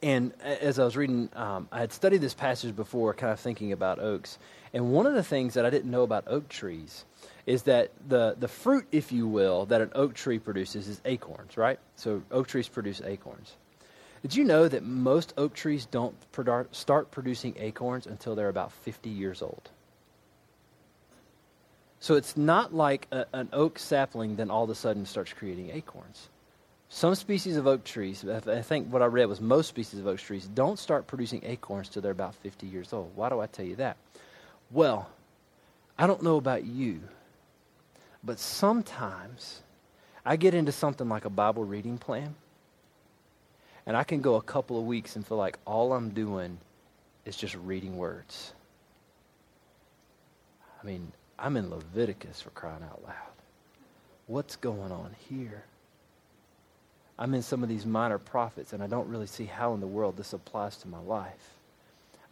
and 0.01 0.33
as 0.41 0.79
I 0.79 0.85
was 0.85 0.95
reading, 0.95 1.29
um, 1.35 1.67
I 1.71 1.79
had 1.79 1.91
studied 1.91 2.21
this 2.21 2.33
passage 2.33 2.75
before, 2.75 3.13
kind 3.13 3.33
of 3.33 3.39
thinking 3.39 3.71
about 3.71 3.99
oaks. 3.99 4.37
And 4.73 4.91
one 4.91 5.05
of 5.05 5.13
the 5.13 5.23
things 5.23 5.53
that 5.55 5.65
I 5.65 5.69
didn't 5.69 5.91
know 5.91 6.03
about 6.03 6.23
oak 6.27 6.49
trees 6.49 7.05
is 7.45 7.63
that 7.63 7.91
the, 8.07 8.35
the 8.39 8.47
fruit, 8.47 8.85
if 8.91 9.11
you 9.11 9.27
will, 9.27 9.65
that 9.67 9.81
an 9.81 9.91
oak 9.95 10.13
tree 10.13 10.39
produces 10.39 10.87
is 10.87 11.01
acorns, 11.05 11.57
right? 11.57 11.79
So 11.95 12.21
oak 12.31 12.47
trees 12.47 12.67
produce 12.67 13.01
acorns. 13.01 13.53
Did 14.21 14.35
you 14.35 14.43
know 14.43 14.67
that 14.67 14.83
most 14.83 15.33
oak 15.37 15.53
trees 15.53 15.85
don't 15.85 16.15
start 16.71 17.09
producing 17.11 17.55
acorns 17.57 18.05
until 18.05 18.35
they're 18.35 18.49
about 18.49 18.71
50 18.71 19.09
years 19.09 19.41
old? 19.41 19.69
So 21.99 22.15
it's 22.15 22.37
not 22.37 22.73
like 22.73 23.07
a, 23.11 23.25
an 23.33 23.49
oak 23.53 23.79
sapling 23.79 24.35
then 24.35 24.49
all 24.51 24.63
of 24.63 24.69
a 24.69 24.75
sudden 24.75 25.05
starts 25.05 25.33
creating 25.33 25.71
acorns. 25.71 26.29
Some 26.89 27.15
species 27.15 27.55
of 27.57 27.67
oak 27.67 27.83
trees, 27.83 28.25
I 28.27 28.61
think 28.61 28.91
what 28.91 29.01
I 29.01 29.05
read 29.05 29.25
was 29.25 29.39
most 29.39 29.69
species 29.69 29.99
of 29.99 30.07
oak 30.07 30.19
trees 30.19 30.45
don't 30.45 30.77
start 30.77 31.07
producing 31.07 31.41
acorns 31.45 31.87
till 31.89 32.01
they're 32.01 32.11
about 32.11 32.35
50 32.35 32.67
years 32.67 32.91
old. 32.91 33.11
Why 33.15 33.29
do 33.29 33.39
I 33.39 33.45
tell 33.45 33.65
you 33.65 33.77
that? 33.77 33.97
Well, 34.71 35.09
I 35.97 36.05
don't 36.05 36.21
know 36.21 36.35
about 36.35 36.65
you, 36.65 37.01
but 38.23 38.39
sometimes 38.39 39.61
I 40.25 40.35
get 40.35 40.53
into 40.53 40.71
something 40.71 41.09
like 41.09 41.25
a 41.25 41.29
Bible 41.29 41.63
reading 41.63 41.97
plan, 41.97 42.35
and 43.85 43.97
I 43.97 44.03
can 44.03 44.21
go 44.21 44.35
a 44.35 44.41
couple 44.41 44.77
of 44.77 44.85
weeks 44.85 45.15
and 45.15 45.25
feel 45.25 45.37
like 45.37 45.57
all 45.65 45.93
I'm 45.93 46.09
doing 46.09 46.57
is 47.25 47.35
just 47.35 47.55
reading 47.55 47.97
words. 47.97 48.53
I 50.81 50.85
mean, 50.85 51.11
I'm 51.37 51.57
in 51.57 51.69
Leviticus 51.69 52.41
for 52.41 52.51
crying 52.51 52.83
out 52.83 53.03
loud. 53.03 53.15
What's 54.27 54.55
going 54.55 54.91
on 54.91 55.15
here? 55.29 55.63
I'm 57.17 57.33
in 57.33 57.41
some 57.41 57.61
of 57.61 57.69
these 57.69 57.85
minor 57.85 58.17
prophets, 58.17 58.73
and 58.73 58.81
I 58.81 58.87
don't 58.87 59.09
really 59.09 59.27
see 59.27 59.45
how 59.45 59.73
in 59.73 59.79
the 59.79 59.87
world 59.87 60.17
this 60.17 60.33
applies 60.33 60.77
to 60.77 60.87
my 60.87 60.99
life. 60.99 61.55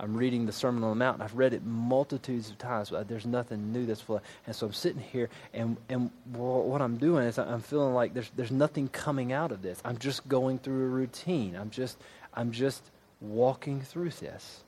I'm 0.01 0.15
reading 0.15 0.45
the 0.45 0.51
Sermon 0.51 0.83
on 0.83 0.91
the 0.91 0.95
Mount. 0.95 1.21
I've 1.21 1.35
read 1.35 1.53
it 1.53 1.65
multitudes 1.65 2.49
of 2.49 2.57
times, 2.57 2.89
but 2.89 3.07
there's 3.09 3.25
nothing 3.25 3.73
new 3.73 3.85
that's 3.85 3.99
full. 3.99 4.21
And 4.47 4.55
so 4.55 4.67
I'm 4.67 4.73
sitting 4.73 5.01
here, 5.01 5.29
and, 5.53 5.75
and 5.89 6.09
what 6.31 6.81
I'm 6.81 6.95
doing 6.95 7.25
is 7.25 7.37
I'm 7.37 7.61
feeling 7.61 7.93
like 7.93 8.13
there's, 8.13 8.31
there's 8.35 8.51
nothing 8.51 8.87
coming 8.87 9.33
out 9.33 9.51
of 9.51 9.61
this. 9.61 9.81
I'm 9.83 9.97
just 9.97 10.27
going 10.29 10.59
through 10.59 10.85
a 10.85 10.89
routine. 10.89 11.55
I'm 11.55 11.69
just, 11.69 11.97
I'm 12.33 12.51
just 12.51 12.81
walking 13.19 13.81
through 13.81 14.11
this. 14.11 14.63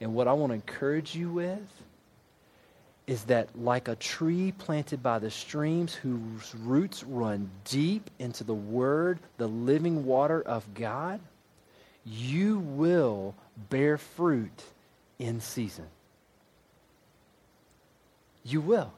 And 0.00 0.14
what 0.14 0.28
I 0.28 0.34
want 0.34 0.50
to 0.50 0.54
encourage 0.54 1.14
you 1.14 1.30
with 1.30 1.82
is 3.06 3.24
that, 3.24 3.48
like 3.58 3.88
a 3.88 3.96
tree 3.96 4.52
planted 4.52 5.02
by 5.02 5.18
the 5.18 5.30
streams 5.30 5.94
whose 5.94 6.54
roots 6.56 7.02
run 7.04 7.48
deep 7.64 8.10
into 8.18 8.44
the 8.44 8.52
Word, 8.52 9.18
the 9.38 9.46
living 9.48 10.04
water 10.04 10.42
of 10.42 10.74
God, 10.74 11.20
you 12.04 12.58
will 12.58 13.34
bear 13.70 13.98
fruit 13.98 14.62
in 15.18 15.40
season. 15.40 15.86
You 18.44 18.60
will. 18.60 18.92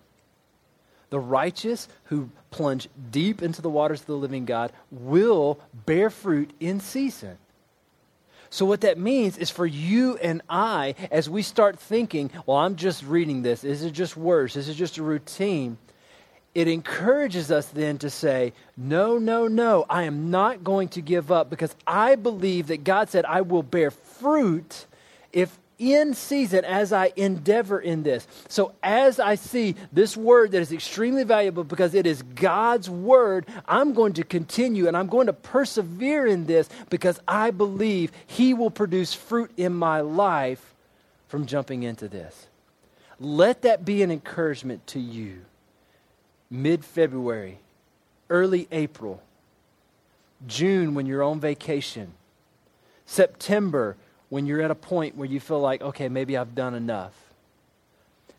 The 1.10 1.18
righteous 1.18 1.88
who 2.04 2.30
plunge 2.50 2.88
deep 3.10 3.42
into 3.42 3.62
the 3.62 3.70
waters 3.70 4.00
of 4.00 4.06
the 4.06 4.14
living 4.14 4.44
God 4.44 4.72
will 4.90 5.58
bear 5.86 6.08
fruit 6.08 6.52
in 6.60 6.80
season. 6.80 7.36
So, 8.48 8.64
what 8.64 8.80
that 8.80 8.98
means 8.98 9.38
is 9.38 9.48
for 9.48 9.66
you 9.66 10.16
and 10.18 10.42
I, 10.48 10.96
as 11.12 11.30
we 11.30 11.42
start 11.42 11.78
thinking, 11.78 12.30
well, 12.46 12.58
I'm 12.58 12.74
just 12.74 13.04
reading 13.04 13.42
this, 13.42 13.60
this 13.60 13.82
is 13.82 13.92
just 13.92 14.16
words, 14.16 14.54
this 14.54 14.68
is 14.68 14.74
just 14.74 14.98
a 14.98 15.04
routine, 15.04 15.78
it 16.54 16.66
encourages 16.66 17.50
us 17.50 17.66
then 17.68 17.98
to 17.98 18.10
say, 18.10 18.52
No, 18.76 19.18
no, 19.18 19.46
no, 19.46 19.86
I 19.88 20.04
am 20.04 20.30
not 20.30 20.64
going 20.64 20.88
to 20.88 21.00
give 21.00 21.30
up 21.30 21.50
because 21.50 21.74
I 21.86 22.16
believe 22.16 22.68
that 22.68 22.84
God 22.84 23.08
said, 23.08 23.24
I 23.24 23.42
will 23.42 23.62
bear 23.62 23.90
fruit 23.90 24.86
if 25.32 25.56
in 25.78 26.12
season 26.12 26.62
as 26.64 26.92
I 26.92 27.10
endeavor 27.16 27.80
in 27.80 28.02
this. 28.02 28.26
So, 28.48 28.74
as 28.82 29.18
I 29.18 29.36
see 29.36 29.76
this 29.92 30.14
word 30.16 30.50
that 30.50 30.60
is 30.60 30.72
extremely 30.72 31.24
valuable 31.24 31.64
because 31.64 31.94
it 31.94 32.06
is 32.06 32.20
God's 32.22 32.90
word, 32.90 33.46
I'm 33.66 33.94
going 33.94 34.12
to 34.14 34.24
continue 34.24 34.88
and 34.88 34.96
I'm 34.96 35.06
going 35.06 35.28
to 35.28 35.32
persevere 35.32 36.26
in 36.26 36.46
this 36.46 36.68
because 36.90 37.18
I 37.26 37.50
believe 37.50 38.12
He 38.26 38.52
will 38.54 38.70
produce 38.70 39.14
fruit 39.14 39.52
in 39.56 39.72
my 39.72 40.00
life 40.00 40.74
from 41.28 41.46
jumping 41.46 41.84
into 41.84 42.08
this. 42.08 42.48
Let 43.20 43.62
that 43.62 43.84
be 43.84 44.02
an 44.02 44.10
encouragement 44.10 44.86
to 44.88 45.00
you 45.00 45.42
mid 46.50 46.84
February, 46.84 47.58
early 48.28 48.66
April, 48.72 49.22
June 50.46 50.94
when 50.94 51.06
you're 51.06 51.22
on 51.22 51.40
vacation, 51.40 52.12
September 53.06 53.96
when 54.28 54.46
you're 54.46 54.62
at 54.62 54.70
a 54.70 54.76
point 54.76 55.16
where 55.16 55.28
you 55.28 55.40
feel 55.40 55.60
like, 55.60 55.82
okay, 55.82 56.08
maybe 56.08 56.36
I've 56.36 56.54
done 56.54 56.74
enough. 56.74 57.12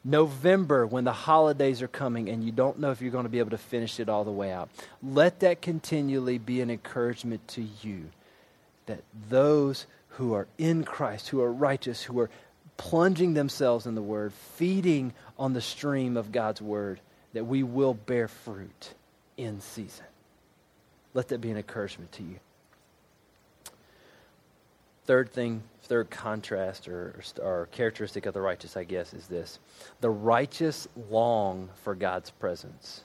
November 0.04 0.88
when 0.88 1.04
the 1.04 1.14
holidays 1.14 1.82
are 1.82 1.88
coming 1.88 2.28
and 2.30 2.44
you 2.44 2.52
don't 2.52 2.80
know 2.80 2.90
if 2.92 3.02
you're 3.02 3.12
going 3.12 3.26
to 3.26 3.30
be 3.30 3.40
able 3.40 3.52
to 3.52 3.58
finish 3.58 4.00
it 4.00 4.10
all 4.10 4.24
the 4.24 4.32
way 4.32 4.52
out. 4.52 4.70
Let 5.04 5.42
that 5.42 5.62
continually 5.62 6.40
be 6.40 6.62
an 6.62 6.72
encouragement 6.72 7.48
to 7.50 7.68
you 7.82 8.10
that 8.88 9.04
those 9.30 9.86
who 10.10 10.34
are 10.34 10.48
in 10.58 10.84
Christ, 10.84 11.30
who 11.30 11.42
are 11.42 11.52
righteous, 11.52 12.02
who 12.04 12.20
are 12.20 12.30
plunging 12.78 13.36
themselves 13.36 13.86
in 13.86 13.94
the 13.94 14.02
Word, 14.02 14.34
feeding 14.34 15.14
on 15.38 15.54
the 15.54 15.62
stream 15.62 16.18
of 16.18 16.32
God's 16.32 16.62
Word, 16.62 17.00
that 17.34 17.46
we 17.46 17.64
will 17.64 17.94
bear 17.94 18.28
fruit 18.28 18.94
in 19.38 19.62
season. 19.62 20.06
Let 21.14 21.28
that 21.30 21.42
be 21.42 21.52
an 21.52 21.58
encouragement 21.58 22.12
to 22.14 22.24
you. 22.24 22.40
Third 25.06 25.32
thing, 25.32 25.64
third 25.84 26.10
contrast 26.10 26.88
or, 26.88 27.22
or, 27.42 27.68
characteristic 27.72 28.26
of 28.26 28.34
the 28.34 28.42
righteous, 28.42 28.78
I 28.78 28.84
guess, 28.84 29.14
is 29.14 29.28
this 29.28 29.60
the 30.00 30.10
righteous 30.10 30.88
long 31.10 31.70
for 31.84 31.96
God's 31.96 32.30
presence. 32.30 33.04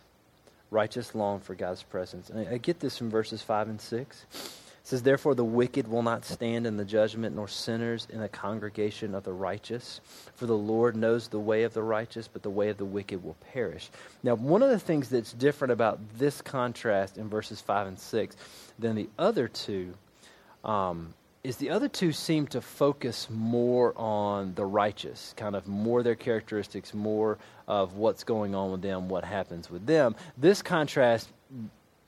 Righteous 0.70 1.14
long 1.14 1.41
for 1.41 1.55
God's 1.55 1.83
presence. 1.83 2.29
And 2.29 2.47
I 2.49 2.59
get 2.59 2.81
this 2.81 2.99
from 2.99 3.09
verses 3.09 3.41
5 3.41 3.68
and 3.68 3.81
6. 3.81 4.27
Says, 4.87 5.03
Therefore, 5.03 5.34
the 5.34 5.43
wicked 5.43 5.89
will 5.89 6.05
not 6.05 6.24
stand 6.24 6.64
in 6.64 6.76
the 6.76 6.84
judgment, 6.84 7.34
nor 7.34 7.49
sinners 7.49 8.07
in 8.09 8.20
the 8.20 8.28
congregation 8.28 9.16
of 9.16 9.24
the 9.24 9.32
righteous. 9.32 10.01
For 10.37 10.47
the 10.47 10.57
Lord 10.57 10.95
knows 10.95 11.26
the 11.26 11.41
way 11.41 11.64
of 11.64 11.74
the 11.74 11.82
righteous, 11.82 12.28
but 12.28 12.45
the 12.45 12.51
way 12.51 12.68
of 12.68 12.76
the 12.76 12.84
wicked 12.84 13.24
will 13.24 13.34
perish. 13.53 13.91
Now, 14.22 14.37
one 14.37 14.62
of 14.62 14.70
the 14.70 14.78
things 14.78 15.09
that's 15.09 15.32
different 15.32 15.72
about 15.72 15.99
this 16.16 16.41
contrast 16.41 17.18
in 17.18 17.28
verses 17.28 17.61
5 17.61 17.89
and 17.89 17.99
6 17.99 18.37
than 18.78 18.95
the 18.95 19.09
other 19.18 19.49
two 19.49 19.93
um, 20.62 21.14
is 21.43 21.57
the 21.57 21.70
other 21.70 21.89
two 21.89 22.12
seem 22.12 22.47
to 22.47 22.61
focus 22.61 23.26
more 23.28 23.93
on 23.99 24.55
the 24.55 24.64
righteous, 24.64 25.34
kind 25.37 25.57
of 25.57 25.66
more 25.66 26.05
their 26.05 26.14
characteristics, 26.14 26.95
more 26.95 27.39
of 27.66 27.95
what's 27.95 28.22
going 28.22 28.55
on 28.55 28.70
with 28.70 28.82
them, 28.82 29.09
what 29.09 29.24
happens 29.24 29.68
with 29.68 29.84
them. 29.84 30.14
This 30.39 30.62
contrast 30.62 31.28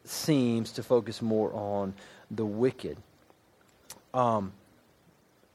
seems 0.05 0.71
to 0.71 0.85
focus 0.85 1.21
more 1.21 1.53
on 1.53 1.93
the 2.31 2.45
wicked. 2.45 2.97
Um, 4.15 4.53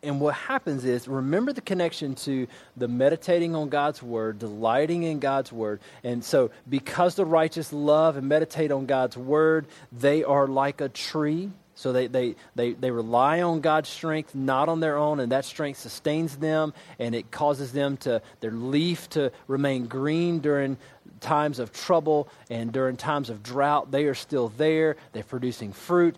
and 0.04 0.20
what 0.20 0.36
happens 0.36 0.84
is, 0.84 1.08
remember 1.08 1.54
the 1.54 1.62
connection 1.62 2.14
to 2.16 2.48
the 2.76 2.90
meditating 2.90 3.56
on 3.56 3.70
God's 3.70 4.04
word, 4.04 4.38
delighting 4.38 5.04
in 5.04 5.20
God's 5.20 5.52
word. 5.52 5.80
And 6.04 6.24
so, 6.24 6.52
because 6.70 7.16
the 7.16 7.26
righteous 7.26 7.72
love 7.72 8.18
and 8.18 8.28
meditate 8.28 8.72
on 8.72 8.86
God's 8.86 9.16
word, 9.16 9.66
they 9.94 10.26
are 10.26 10.46
like 10.46 10.82
a 10.82 10.90
tree. 10.90 11.52
So 11.76 11.94
they, 11.94 12.08
they, 12.08 12.36
they, 12.54 12.74
they 12.74 12.92
rely 12.92 13.42
on 13.42 13.62
God's 13.62 13.90
strength, 13.90 14.36
not 14.36 14.70
on 14.70 14.80
their 14.82 14.98
own, 14.98 15.20
and 15.20 15.32
that 15.32 15.46
strength 15.46 15.80
sustains 15.80 16.36
them 16.36 16.74
and 17.00 17.16
it 17.16 17.32
causes 17.32 17.72
them 17.72 17.98
to, 17.98 18.22
their 18.42 18.52
leaf 18.52 19.10
to 19.12 19.32
remain 19.48 19.88
green 19.88 20.40
during 20.40 20.78
times 21.20 21.58
of 21.58 21.72
trouble 21.72 22.28
and 22.50 22.72
during 22.72 22.98
times 22.98 23.30
of 23.30 23.42
drought. 23.42 23.90
They 23.90 24.04
are 24.06 24.14
still 24.14 24.50
there, 24.50 24.98
they're 25.14 25.24
producing 25.24 25.74
fruit 25.74 26.16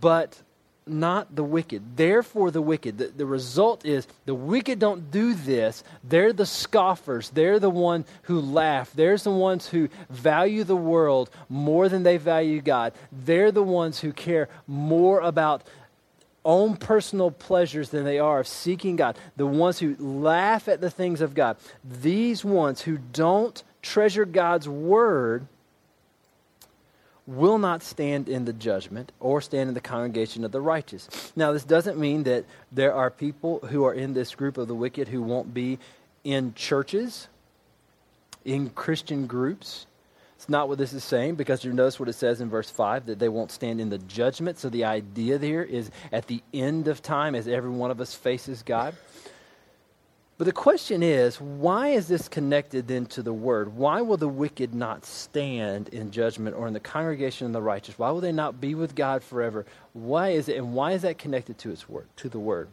but 0.00 0.42
not 0.86 1.34
the 1.34 1.44
wicked. 1.44 1.96
Therefore, 1.96 2.50
the 2.50 2.62
wicked. 2.62 2.98
The, 2.98 3.06
the 3.06 3.26
result 3.26 3.86
is 3.86 4.06
the 4.24 4.34
wicked 4.34 4.78
don't 4.78 5.10
do 5.10 5.34
this. 5.34 5.84
They're 6.04 6.32
the 6.32 6.46
scoffers. 6.46 7.30
They're 7.30 7.58
the 7.58 7.70
one 7.70 8.04
who 8.22 8.40
laugh. 8.40 8.92
They're 8.92 9.16
the 9.16 9.30
ones 9.30 9.68
who 9.68 9.88
value 10.08 10.64
the 10.64 10.76
world 10.76 11.30
more 11.48 11.88
than 11.88 12.02
they 12.02 12.16
value 12.16 12.60
God. 12.60 12.92
They're 13.12 13.52
the 13.52 13.62
ones 13.62 14.00
who 14.00 14.12
care 14.12 14.48
more 14.66 15.20
about 15.20 15.62
own 16.44 16.76
personal 16.76 17.30
pleasures 17.30 17.90
than 17.90 18.04
they 18.04 18.18
are 18.18 18.40
of 18.40 18.48
seeking 18.48 18.96
God. 18.96 19.18
The 19.36 19.46
ones 19.46 19.78
who 19.78 19.96
laugh 19.98 20.68
at 20.68 20.80
the 20.80 20.90
things 20.90 21.20
of 21.20 21.34
God. 21.34 21.56
These 21.84 22.44
ones 22.44 22.82
who 22.82 22.98
don't 23.12 23.62
treasure 23.82 24.24
God's 24.24 24.68
word 24.68 25.46
will 27.30 27.58
not 27.58 27.82
stand 27.82 28.28
in 28.28 28.44
the 28.44 28.52
judgment 28.52 29.12
or 29.20 29.40
stand 29.40 29.68
in 29.68 29.74
the 29.74 29.80
congregation 29.80 30.44
of 30.44 30.50
the 30.50 30.60
righteous. 30.60 31.32
Now, 31.36 31.52
this 31.52 31.64
doesn't 31.64 31.96
mean 31.96 32.24
that 32.24 32.44
there 32.72 32.92
are 32.92 33.08
people 33.08 33.60
who 33.70 33.84
are 33.84 33.94
in 33.94 34.14
this 34.14 34.34
group 34.34 34.58
of 34.58 34.66
the 34.66 34.74
wicked 34.74 35.06
who 35.06 35.22
won't 35.22 35.54
be 35.54 35.78
in 36.24 36.54
churches, 36.54 37.28
in 38.44 38.70
Christian 38.70 39.26
groups. 39.26 39.86
It's 40.36 40.48
not 40.48 40.68
what 40.68 40.78
this 40.78 40.92
is 40.92 41.04
saying 41.04 41.36
because 41.36 41.64
you 41.64 41.72
notice 41.72 42.00
what 42.00 42.08
it 42.08 42.14
says 42.14 42.40
in 42.40 42.50
verse 42.50 42.68
5 42.68 43.06
that 43.06 43.20
they 43.20 43.28
won't 43.28 43.52
stand 43.52 43.80
in 43.80 43.90
the 43.90 43.98
judgment. 43.98 44.58
So 44.58 44.68
the 44.68 44.84
idea 44.84 45.38
there 45.38 45.62
is 45.62 45.90
at 46.10 46.26
the 46.26 46.42
end 46.52 46.88
of 46.88 47.00
time, 47.00 47.36
as 47.36 47.46
every 47.46 47.70
one 47.70 47.92
of 47.92 48.00
us 48.00 48.12
faces 48.12 48.62
God. 48.62 48.96
But 50.40 50.46
the 50.46 50.52
question 50.52 51.02
is, 51.02 51.38
why 51.38 51.88
is 51.88 52.08
this 52.08 52.26
connected 52.26 52.88
then 52.88 53.04
to 53.08 53.22
the 53.22 53.30
word? 53.30 53.76
Why 53.76 54.00
will 54.00 54.16
the 54.16 54.26
wicked 54.26 54.74
not 54.74 55.04
stand 55.04 55.90
in 55.90 56.10
judgment 56.12 56.56
or 56.56 56.66
in 56.66 56.72
the 56.72 56.80
congregation 56.80 57.46
of 57.46 57.52
the 57.52 57.60
righteous? 57.60 57.98
Why 57.98 58.10
will 58.10 58.22
they 58.22 58.32
not 58.32 58.58
be 58.58 58.74
with 58.74 58.94
God 58.94 59.22
forever? 59.22 59.66
Why 59.92 60.30
is 60.30 60.48
it, 60.48 60.56
and 60.56 60.72
why 60.72 60.92
is 60.92 61.02
that 61.02 61.18
connected 61.18 61.58
to 61.58 61.70
its 61.70 61.90
word, 61.90 62.06
to 62.16 62.30
the 62.30 62.38
word? 62.38 62.70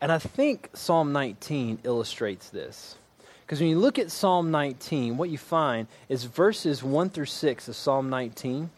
And 0.00 0.10
I 0.10 0.18
think 0.18 0.70
Psalm 0.72 1.12
19 1.12 1.80
illustrates 1.84 2.48
this. 2.48 2.96
Because 3.44 3.60
when 3.60 3.68
you 3.68 3.78
look 3.78 3.98
at 3.98 4.10
Psalm 4.10 4.50
19, 4.50 5.18
what 5.18 5.28
you 5.28 5.36
find 5.36 5.86
is 6.08 6.24
verses 6.24 6.82
1 6.82 7.10
through 7.10 7.26
6 7.26 7.68
of 7.68 7.76
Psalm 7.76 8.08
19 8.08 8.70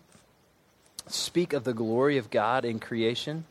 speak 1.07 1.53
of 1.53 1.63
the 1.63 1.73
glory 1.73 2.19
of 2.19 2.31
God 2.31 2.65
in 2.65 2.81
creation. 2.81 3.45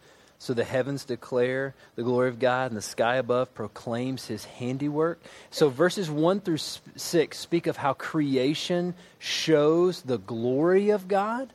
So 0.44 0.54
the 0.54 0.66
heavens 0.66 1.06
declare 1.06 1.74
the 1.96 2.04
glory 2.04 2.28
of 2.28 2.38
God, 2.38 2.70
and 2.70 2.78
the 2.78 2.82
sky 2.82 3.16
above 3.16 3.54
proclaims 3.54 4.28
his 4.28 4.44
handiwork. 4.44 5.22
So 5.52 5.70
verses 5.70 6.12
1 6.12 6.42
through 6.42 6.58
6 6.58 7.38
speak 7.38 7.66
of 7.66 7.78
how 7.78 7.94
creation 7.94 8.94
shows 9.20 10.02
the 10.02 10.18
glory 10.18 10.90
of 10.90 11.08
God. 11.08 11.54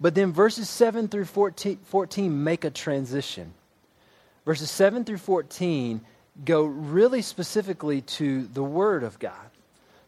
But 0.00 0.14
then 0.14 0.32
verses 0.32 0.70
7 0.70 1.08
through 1.08 1.26
14, 1.26 1.78
14 1.84 2.42
make 2.42 2.64
a 2.64 2.70
transition. 2.70 3.52
Verses 4.46 4.70
7 4.70 5.04
through 5.04 5.18
14 5.18 6.00
go 6.46 6.64
really 6.64 7.20
specifically 7.20 8.00
to 8.00 8.46
the 8.46 8.64
Word 8.64 9.02
of 9.02 9.18
God. 9.18 9.50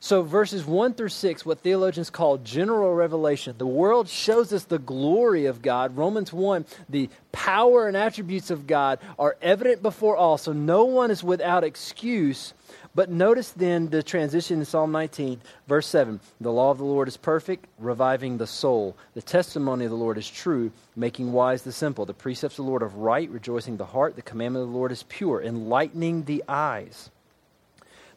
So, 0.01 0.23
verses 0.23 0.65
1 0.65 0.95
through 0.95 1.09
6, 1.09 1.45
what 1.45 1.59
theologians 1.59 2.09
call 2.09 2.39
general 2.39 2.95
revelation. 2.95 3.57
The 3.59 3.67
world 3.67 4.09
shows 4.09 4.53
us 4.53 4.63
the 4.63 4.79
glory 4.79 5.47
of 5.47 5.61
God. 5.61 5.97
Romans 5.97 6.33
1, 6.33 6.67
the 6.89 7.11
power 7.33 7.89
and 7.89 7.97
attributes 7.97 8.51
of 8.51 8.69
God 8.69 9.01
are 9.19 9.37
evident 9.43 9.83
before 9.83 10.17
all, 10.17 10.39
so 10.39 10.53
no 10.53 10.85
one 10.85 11.11
is 11.11 11.25
without 11.25 11.65
excuse. 11.65 12.55
But 12.95 13.11
notice 13.11 13.51
then 13.51 13.89
the 13.89 14.05
transition 14.05 14.61
in 14.61 14.65
Psalm 14.65 14.93
19, 14.93 15.41
verse 15.67 15.89
7. 15.89 16.21
The 16.41 16.53
law 16.53 16.71
of 16.71 16.79
the 16.79 16.85
Lord 16.85 17.09
is 17.09 17.17
perfect, 17.17 17.67
reviving 17.81 18.39
the 18.39 18.47
soul. 18.47 18.97
The 19.15 19.23
testimony 19.23 19.85
of 19.85 19.91
the 19.91 19.97
Lord 19.97 20.17
is 20.17 20.31
true, 20.31 20.71
making 20.95 21.33
wise 21.33 21.63
the 21.63 21.73
simple. 21.73 22.07
The 22.07 22.15
precepts 22.15 22.61
of 22.61 22.65
the 22.65 22.71
Lord 22.71 22.85
are 22.85 22.89
right, 22.89 23.29
rejoicing 23.31 23.77
the 23.77 23.87
heart. 23.87 24.15
The 24.15 24.23
commandment 24.23 24.63
of 24.63 24.71
the 24.71 24.77
Lord 24.77 24.93
is 24.93 25.03
pure, 25.03 25.43
enlightening 25.43 26.23
the 26.23 26.45
eyes. 26.49 27.11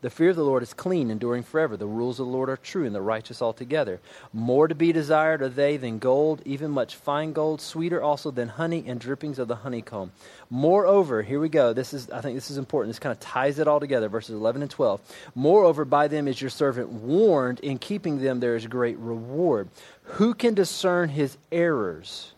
The 0.01 0.09
fear 0.09 0.31
of 0.31 0.35
the 0.35 0.43
Lord 0.43 0.63
is 0.63 0.73
clean, 0.73 1.11
enduring 1.11 1.43
forever. 1.43 1.77
The 1.77 1.85
rules 1.85 2.19
of 2.19 2.25
the 2.25 2.31
Lord 2.31 2.49
are 2.49 2.57
true 2.57 2.85
and 2.85 2.95
the 2.95 3.01
righteous 3.01 3.39
altogether. 3.39 3.99
More 4.33 4.67
to 4.67 4.73
be 4.73 4.91
desired 4.91 5.43
are 5.43 5.49
they 5.49 5.77
than 5.77 5.99
gold, 5.99 6.41
even 6.43 6.71
much 6.71 6.95
fine 6.95 7.33
gold, 7.33 7.61
sweeter 7.61 8.01
also 8.01 8.31
than 8.31 8.47
honey 8.49 8.83
and 8.87 8.99
drippings 8.99 9.37
of 9.37 9.47
the 9.47 9.57
honeycomb. 9.57 10.11
Moreover, 10.49 11.21
here 11.21 11.39
we 11.39 11.49
go. 11.49 11.71
This 11.71 11.93
is 11.93 12.09
I 12.09 12.21
think 12.21 12.35
this 12.35 12.49
is 12.49 12.57
important. 12.57 12.89
This 12.89 12.99
kind 12.99 13.13
of 13.13 13.19
ties 13.19 13.59
it 13.59 13.67
all 13.67 13.79
together, 13.79 14.09
verses 14.09 14.35
11 14.35 14.63
and 14.63 14.71
12. 14.71 14.99
Moreover, 15.35 15.85
by 15.85 16.07
them 16.07 16.27
is 16.27 16.41
your 16.41 16.49
servant 16.49 16.89
warned, 16.89 17.59
in 17.59 17.77
keeping 17.77 18.19
them 18.19 18.39
there 18.39 18.55
is 18.55 18.65
great 18.65 18.97
reward. 18.97 19.69
Who 20.03 20.33
can 20.33 20.55
discern 20.55 21.09
his 21.09 21.37
errors? 21.51 22.33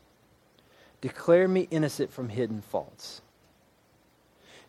Declare 1.00 1.48
me 1.48 1.68
innocent 1.72 2.12
from 2.12 2.30
hidden 2.30 2.62
faults. 2.62 3.23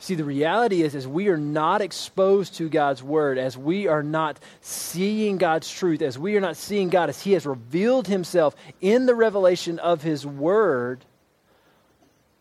See, 0.04 0.16
the 0.16 0.22
reality 0.22 0.82
is, 0.82 0.94
as 0.94 1.08
we 1.08 1.28
are 1.28 1.38
not 1.38 1.80
exposed 1.80 2.56
to 2.56 2.68
God's 2.68 3.02
word, 3.02 3.38
as 3.38 3.56
we 3.56 3.86
are 3.86 4.02
not 4.02 4.38
seeing 4.60 5.38
God's 5.38 5.70
truth, 5.70 6.02
as 6.02 6.18
we 6.18 6.36
are 6.36 6.42
not 6.42 6.58
seeing 6.58 6.90
God 6.90 7.08
as 7.08 7.22
He 7.22 7.32
has 7.32 7.46
revealed 7.46 8.06
Himself 8.06 8.54
in 8.82 9.06
the 9.06 9.14
revelation 9.14 9.78
of 9.78 10.02
His 10.02 10.26
word, 10.26 11.06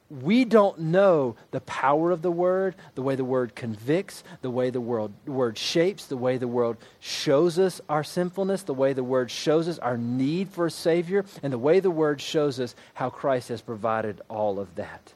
we 0.09 0.43
don't 0.43 0.78
know 0.78 1.38
the 1.51 1.61
power 1.61 2.11
of 2.11 2.22
the 2.22 2.30
word, 2.30 2.76
the 2.95 3.01
way 3.01 3.16
the 3.16 3.24
word 3.24 3.55
convicts, 3.55 4.26
the 4.41 4.51
way 4.51 4.70
the 4.70 4.82
word, 4.82 5.14
word 5.26 5.57
shapes, 5.57 6.07
the 6.07 6.18
way 6.18 6.38
the 6.38 6.49
word 6.49 6.76
shows 6.99 7.57
us 7.57 7.80
our 7.88 8.03
sinfulness, 8.03 8.64
the 8.64 8.74
way 8.74 8.91
the 8.91 9.05
word 9.05 9.32
shows 9.32 9.70
us 9.70 9.80
our 9.80 9.95
need 9.95 10.49
for 10.49 10.66
a 10.66 10.72
Savior, 10.72 11.24
and 11.41 11.53
the 11.53 11.57
way 11.57 11.80
the 11.80 11.89
word 11.89 12.20
shows 12.20 12.59
us 12.59 12.76
how 12.93 13.09
Christ 13.09 13.47
has 13.47 13.61
provided 13.61 14.20
all 14.28 14.59
of 14.59 14.76
that. 14.76 15.14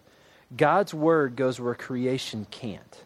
God's 0.56 0.94
word 0.94 1.36
goes 1.36 1.60
where 1.60 1.76
creation 1.76 2.48
can't. 2.52 3.04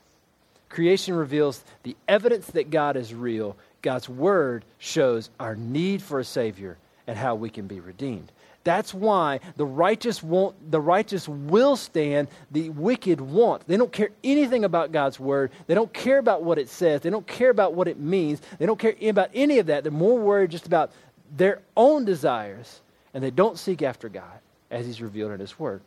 Creation 0.69 1.15
reveals 1.15 1.63
the 1.83 1.97
evidence 2.07 2.47
that 2.47 2.69
God 2.69 2.95
is 2.95 3.13
real. 3.13 3.57
God's 3.81 4.07
word 4.07 4.63
shows 4.77 5.29
our 5.39 5.55
need 5.55 6.01
for 6.01 6.19
a 6.19 6.25
Savior 6.25 6.77
and 7.07 7.17
how 7.17 7.35
we 7.35 7.49
can 7.49 7.67
be 7.67 7.79
redeemed. 7.79 8.31
That's 8.63 8.93
why 8.93 9.39
the 9.57 9.65
righteous 9.65 10.21
won't 10.21 10.71
the 10.71 10.79
righteous 10.79 11.27
will 11.27 11.75
stand, 11.75 12.27
the 12.51 12.69
wicked 12.69 13.19
won't. 13.19 13.67
They 13.67 13.75
don't 13.75 13.91
care 13.91 14.11
anything 14.23 14.63
about 14.63 14.91
God's 14.91 15.19
word. 15.19 15.51
They 15.65 15.73
don't 15.73 15.91
care 15.91 16.19
about 16.19 16.43
what 16.43 16.59
it 16.59 16.69
says. 16.69 17.01
They 17.01 17.09
don't 17.09 17.25
care 17.25 17.49
about 17.49 17.73
what 17.73 17.87
it 17.87 17.99
means. 17.99 18.39
They 18.59 18.67
don't 18.67 18.77
care 18.77 18.93
about 19.01 19.31
any 19.33 19.57
of 19.57 19.65
that. 19.65 19.83
They're 19.83 19.91
more 19.91 20.19
worried 20.19 20.51
just 20.51 20.67
about 20.67 20.91
their 21.35 21.61
own 21.75 22.05
desires 22.05 22.81
and 23.13 23.23
they 23.23 23.31
don't 23.31 23.57
seek 23.57 23.81
after 23.81 24.09
God 24.09 24.39
as 24.69 24.85
he's 24.85 25.01
revealed 25.01 25.31
in 25.31 25.39
his 25.39 25.57
word. 25.57 25.81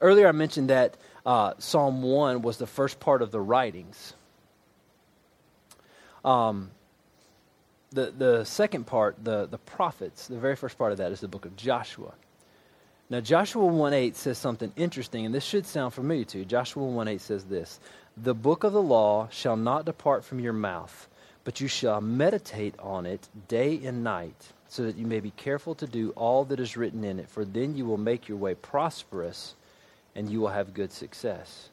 Earlier, 0.00 0.28
I 0.28 0.32
mentioned 0.32 0.70
that 0.70 0.96
uh, 1.24 1.54
Psalm 1.58 2.02
1 2.02 2.42
was 2.42 2.56
the 2.56 2.66
first 2.66 3.00
part 3.00 3.22
of 3.22 3.30
the 3.30 3.40
writings. 3.40 4.14
Um, 6.24 6.70
the, 7.92 8.12
the 8.16 8.44
second 8.44 8.86
part, 8.86 9.16
the, 9.22 9.46
the 9.46 9.58
prophets, 9.58 10.28
the 10.28 10.38
very 10.38 10.56
first 10.56 10.78
part 10.78 10.92
of 10.92 10.98
that 10.98 11.12
is 11.12 11.20
the 11.20 11.28
book 11.28 11.44
of 11.44 11.56
Joshua. 11.56 12.12
Now, 13.08 13.20
Joshua 13.20 13.66
1 13.66 13.92
8 13.92 14.16
says 14.16 14.38
something 14.38 14.72
interesting, 14.76 15.26
and 15.26 15.34
this 15.34 15.44
should 15.44 15.66
sound 15.66 15.92
familiar 15.92 16.24
to 16.26 16.38
you. 16.38 16.44
Joshua 16.44 16.84
1 16.84 17.08
8 17.08 17.20
says 17.20 17.44
this 17.44 17.80
The 18.16 18.34
book 18.34 18.62
of 18.62 18.72
the 18.72 18.82
law 18.82 19.28
shall 19.32 19.56
not 19.56 19.84
depart 19.84 20.24
from 20.24 20.38
your 20.38 20.52
mouth, 20.52 21.08
but 21.42 21.60
you 21.60 21.66
shall 21.66 22.00
meditate 22.00 22.78
on 22.78 23.06
it 23.06 23.28
day 23.48 23.80
and 23.84 24.04
night, 24.04 24.52
so 24.68 24.84
that 24.84 24.96
you 24.96 25.06
may 25.06 25.18
be 25.18 25.32
careful 25.32 25.74
to 25.74 25.88
do 25.88 26.10
all 26.10 26.44
that 26.44 26.60
is 26.60 26.76
written 26.76 27.02
in 27.02 27.18
it, 27.18 27.28
for 27.28 27.44
then 27.44 27.76
you 27.76 27.84
will 27.84 27.98
make 27.98 28.28
your 28.28 28.38
way 28.38 28.54
prosperous 28.54 29.56
and 30.14 30.30
you 30.30 30.40
will 30.40 30.48
have 30.48 30.74
good 30.74 30.92
success. 30.92 31.70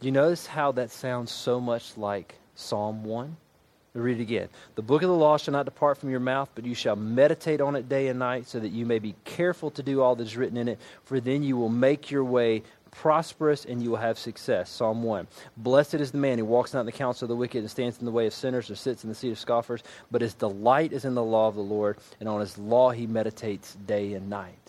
Do 0.00 0.06
you 0.06 0.12
notice 0.12 0.46
how 0.46 0.72
that 0.72 0.90
sounds 0.90 1.30
so 1.30 1.60
much 1.60 1.96
like 1.96 2.34
Psalm 2.54 3.04
1? 3.04 3.36
read 3.94 4.18
it 4.18 4.22
again. 4.22 4.48
The 4.74 4.82
book 4.82 5.02
of 5.02 5.08
the 5.08 5.14
law 5.14 5.36
shall 5.36 5.52
not 5.52 5.66
depart 5.66 5.98
from 5.98 6.10
your 6.10 6.20
mouth, 6.20 6.50
but 6.54 6.64
you 6.64 6.74
shall 6.74 6.96
meditate 6.96 7.60
on 7.60 7.76
it 7.76 7.88
day 7.88 8.08
and 8.08 8.18
night, 8.18 8.48
so 8.48 8.58
that 8.58 8.70
you 8.70 8.84
may 8.84 8.98
be 8.98 9.14
careful 9.24 9.70
to 9.70 9.82
do 9.82 10.02
all 10.02 10.16
that 10.16 10.24
is 10.24 10.36
written 10.36 10.56
in 10.56 10.68
it, 10.68 10.80
for 11.04 11.20
then 11.20 11.42
you 11.42 11.56
will 11.56 11.68
make 11.68 12.10
your 12.10 12.24
way 12.24 12.62
prosperous 12.90 13.64
and 13.64 13.82
you 13.82 13.90
will 13.90 13.96
have 13.96 14.18
success. 14.18 14.70
Psalm 14.70 15.02
1. 15.02 15.26
Blessed 15.56 15.94
is 15.94 16.12
the 16.12 16.18
man 16.18 16.38
who 16.38 16.44
walks 16.44 16.74
not 16.74 16.80
in 16.80 16.86
the 16.86 16.92
counsel 16.92 17.26
of 17.26 17.28
the 17.28 17.36
wicked 17.36 17.58
and 17.58 17.70
stands 17.70 17.98
in 17.98 18.04
the 18.04 18.10
way 18.10 18.26
of 18.26 18.34
sinners 18.34 18.70
or 18.70 18.76
sits 18.76 19.04
in 19.04 19.08
the 19.08 19.14
seat 19.14 19.30
of 19.30 19.38
scoffers, 19.38 19.82
but 20.10 20.22
his 20.22 20.34
delight 20.34 20.92
is 20.92 21.04
in 21.04 21.14
the 21.14 21.22
law 21.22 21.48
of 21.48 21.54
the 21.54 21.60
Lord, 21.60 21.98
and 22.20 22.28
on 22.28 22.40
his 22.40 22.58
law 22.58 22.90
he 22.90 23.06
meditates 23.06 23.76
day 23.86 24.14
and 24.14 24.28
night. 24.28 24.63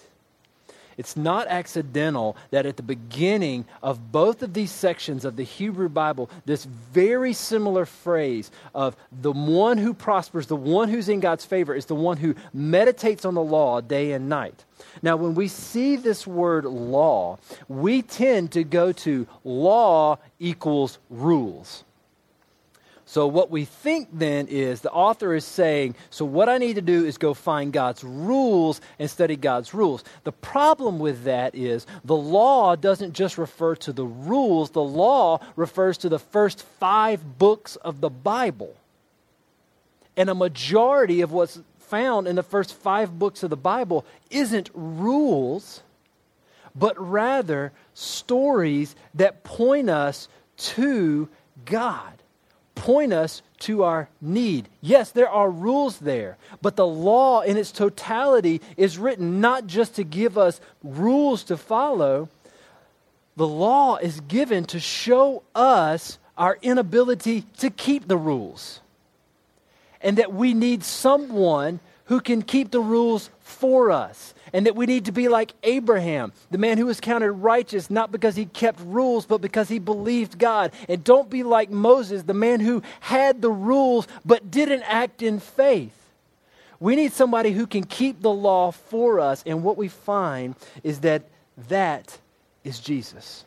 It's 0.97 1.15
not 1.15 1.47
accidental 1.47 2.35
that 2.51 2.65
at 2.65 2.77
the 2.77 2.83
beginning 2.83 3.65
of 3.81 4.11
both 4.11 4.43
of 4.43 4.53
these 4.53 4.71
sections 4.71 5.25
of 5.25 5.35
the 5.35 5.43
Hebrew 5.43 5.89
Bible, 5.89 6.29
this 6.45 6.65
very 6.65 7.33
similar 7.33 7.85
phrase 7.85 8.51
of 8.73 8.97
the 9.21 9.31
one 9.31 9.77
who 9.77 9.93
prospers, 9.93 10.47
the 10.47 10.55
one 10.55 10.89
who's 10.89 11.09
in 11.09 11.19
God's 11.19 11.45
favor, 11.45 11.73
is 11.73 11.85
the 11.85 11.95
one 11.95 12.17
who 12.17 12.35
meditates 12.53 13.25
on 13.25 13.33
the 13.33 13.43
law 13.43 13.81
day 13.81 14.11
and 14.11 14.27
night. 14.27 14.65
Now, 15.01 15.15
when 15.15 15.35
we 15.35 15.47
see 15.47 15.95
this 15.95 16.27
word 16.27 16.65
law, 16.65 17.39
we 17.69 18.01
tend 18.01 18.51
to 18.51 18.63
go 18.63 18.91
to 18.91 19.27
law 19.43 20.17
equals 20.39 20.99
rules. 21.09 21.84
So, 23.07 23.27
what 23.27 23.51
we 23.51 23.65
think 23.65 24.09
then 24.11 24.47
is 24.47 24.81
the 24.81 24.91
author 24.91 25.35
is 25.35 25.45
saying, 25.45 25.93
so 26.09 26.25
what 26.25 26.49
I 26.49 26.57
need 26.57 26.75
to 26.75 26.81
do 26.81 27.05
is 27.05 27.19
go 27.19 27.35
find 27.35 27.71
God's 27.71 28.03
rules 28.03 28.81
and 28.97 29.09
study 29.09 29.35
God's 29.35 29.75
rules. 29.75 30.03
The 30.23 30.31
problem 30.31 30.97
with 30.97 31.25
that 31.25 31.53
is 31.53 31.85
the 32.03 32.15
law 32.15 32.75
doesn't 32.75 33.13
just 33.13 33.37
refer 33.37 33.75
to 33.77 33.93
the 33.93 34.05
rules, 34.05 34.71
the 34.71 34.83
law 34.83 35.39
refers 35.55 35.99
to 35.99 36.09
the 36.09 36.17
first 36.17 36.63
five 36.79 37.37
books 37.37 37.75
of 37.77 38.01
the 38.01 38.09
Bible. 38.09 38.75
And 40.17 40.27
a 40.27 40.35
majority 40.35 41.21
of 41.21 41.31
what's 41.31 41.59
found 41.77 42.27
in 42.27 42.35
the 42.35 42.43
first 42.43 42.73
five 42.73 43.19
books 43.19 43.43
of 43.43 43.51
the 43.51 43.57
Bible 43.57 44.03
isn't 44.31 44.71
rules, 44.73 45.83
but 46.73 46.99
rather 46.99 47.71
stories 47.93 48.95
that 49.13 49.43
point 49.43 49.91
us 49.91 50.27
to 50.57 51.29
God 51.65 52.13
point 52.86 53.11
us 53.11 53.41
to 53.57 53.81
our 53.81 54.07
need. 54.21 54.69
Yes, 54.79 55.09
there 55.09 55.27
are 55.27 55.49
rules 55.49 55.97
there, 55.97 56.38
but 56.61 56.75
the 56.75 56.86
law 56.86 57.41
in 57.41 57.57
its 57.57 57.71
totality 57.71 58.61
is 58.77 58.99
written 58.99 59.41
not 59.41 59.65
just 59.65 59.95
to 59.95 60.03
give 60.03 60.38
us 60.38 60.61
rules 60.83 61.43
to 61.45 61.57
follow, 61.57 62.29
the 63.38 63.47
law 63.47 63.95
is 63.95 64.19
given 64.19 64.65
to 64.65 64.79
show 64.79 65.41
us 65.55 66.19
our 66.38 66.59
inability 66.61 67.41
to 67.57 67.71
keep 67.71 68.07
the 68.07 68.17
rules. 68.17 68.81
And 69.99 70.19
that 70.19 70.31
we 70.31 70.53
need 70.53 70.83
someone 70.83 71.79
who 72.05 72.19
can 72.19 72.43
keep 72.43 72.69
the 72.69 72.81
rules 72.81 73.31
for 73.39 73.89
us 73.89 74.34
and 74.55 74.65
that 74.67 74.75
we 74.77 74.85
need 74.85 75.03
to 75.03 75.11
be 75.11 75.27
like 75.27 75.53
Abraham, 75.63 76.31
the 76.49 76.57
man 76.57 76.77
who 76.77 76.85
was 76.85 77.01
counted 77.01 77.29
righteous 77.33 77.89
not 77.89 78.09
because 78.09 78.37
he 78.37 78.45
kept 78.45 78.79
rules, 78.79 79.25
but 79.25 79.41
because 79.41 79.67
he 79.67 79.79
believed 79.79 80.39
God. 80.39 80.71
And 80.87 81.03
don't 81.03 81.29
be 81.29 81.43
like 81.43 81.69
Moses, 81.69 82.23
the 82.23 82.33
man 82.33 82.61
who 82.61 82.81
had 83.01 83.41
the 83.41 83.51
rules 83.51 84.07
but 84.23 84.49
didn't 84.49 84.83
act 84.83 85.21
in 85.21 85.41
faith. 85.41 85.91
We 86.79 86.95
need 86.95 87.11
somebody 87.11 87.51
who 87.51 87.67
can 87.67 87.83
keep 87.83 88.21
the 88.21 88.31
law 88.31 88.71
for 88.71 89.19
us, 89.19 89.43
and 89.45 89.61
what 89.61 89.75
we 89.75 89.89
find 89.89 90.55
is 90.85 91.01
that 91.01 91.23
that 91.67 92.17
is 92.63 92.79
Jesus. 92.79 93.43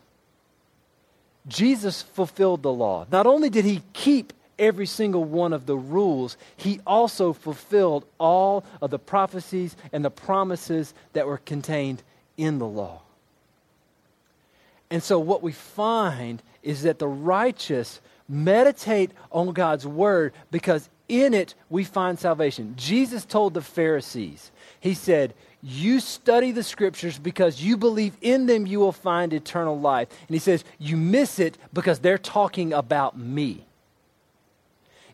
Jesus 1.46 2.02
fulfilled 2.02 2.62
the 2.62 2.72
law. 2.72 3.06
Not 3.10 3.26
only 3.26 3.48
did 3.48 3.64
he 3.64 3.80
keep 3.94 4.34
every 4.58 4.86
single 4.86 5.24
one 5.24 5.52
of 5.52 5.66
the 5.66 5.76
rules, 5.76 6.36
he 6.56 6.80
also 6.86 7.32
fulfilled 7.32 8.04
all 8.18 8.64
of 8.80 8.90
the 8.90 8.98
prophecies 8.98 9.76
and 9.92 10.04
the 10.04 10.10
promises 10.10 10.94
that 11.12 11.26
were 11.26 11.38
contained 11.38 12.02
in 12.36 12.58
the 12.58 12.66
law. 12.66 13.02
And 14.90 15.02
so, 15.02 15.18
what 15.18 15.42
we 15.42 15.52
find 15.52 16.42
is 16.62 16.82
that 16.82 16.98
the 16.98 17.08
righteous 17.08 18.00
meditate 18.28 19.10
on 19.30 19.52
God's 19.52 19.86
word 19.86 20.32
because 20.50 20.88
in 21.08 21.34
it 21.34 21.54
we 21.70 21.84
find 21.84 22.18
salvation. 22.18 22.74
Jesus 22.76 23.24
told 23.24 23.54
the 23.54 23.62
Pharisees, 23.62 24.50
He 24.80 24.94
said, 24.94 25.34
You 25.62 26.00
study 26.00 26.52
the 26.52 26.62
scriptures 26.62 27.18
because 27.18 27.62
you 27.62 27.76
believe 27.76 28.16
in 28.20 28.46
them 28.46 28.66
you 28.66 28.80
will 28.80 28.92
find 28.92 29.32
eternal 29.32 29.78
life. 29.78 30.08
And 30.26 30.34
He 30.34 30.40
says, 30.40 30.64
You 30.78 30.96
miss 30.96 31.38
it 31.38 31.56
because 31.72 31.98
they're 31.98 32.18
talking 32.18 32.72
about 32.72 33.18
me. 33.18 33.64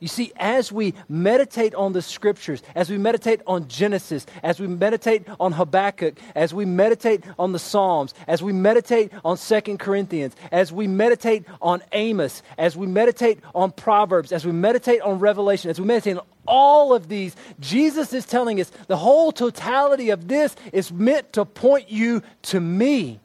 You 0.05 0.09
see, 0.09 0.33
as 0.37 0.71
we 0.71 0.93
meditate 1.09 1.75
on 1.75 1.95
the 1.95 2.03
scriptures, 2.03 2.63
as 2.75 2.91
we 2.91 2.99
meditate 2.99 3.41
on 3.47 3.69
Genesis, 3.69 4.27
as 4.43 4.61
we 4.61 4.67
meditate 4.67 5.27
on 5.41 5.53
Habakkuk, 5.53 6.19
as 6.35 6.53
we 6.53 6.67
meditate 6.67 7.25
on 7.39 7.53
the 7.53 7.59
Psalms, 7.59 8.13
as 8.27 8.43
we 8.43 8.53
meditate 8.53 9.11
on 9.25 9.39
Second 9.39 9.79
Corinthians, 9.79 10.37
as 10.53 10.71
we 10.71 10.87
meditate 10.87 11.47
on 11.63 11.83
Amos, 11.93 12.43
as 12.59 12.77
we 12.77 12.87
meditate 12.87 13.41
on 13.55 13.71
Proverbs, 13.71 14.31
as 14.31 14.45
we 14.45 14.53
meditate 14.53 15.01
on 15.01 15.21
Revelation, 15.21 15.71
as 15.71 15.81
we 15.81 15.87
meditate 15.87 16.19
on 16.19 16.27
all 16.47 16.93
of 16.93 17.09
these, 17.09 17.35
Jesus 17.59 18.13
is 18.13 18.27
telling 18.27 18.61
us 18.61 18.71
the 18.89 18.99
whole 18.99 19.33
totality 19.33 20.11
of 20.11 20.29
this 20.29 20.55
is 20.71 20.93
meant 20.93 21.33
to 21.33 21.47
point 21.47 21.91
you 21.91 22.23
to 22.43 22.61
me. 22.61 23.21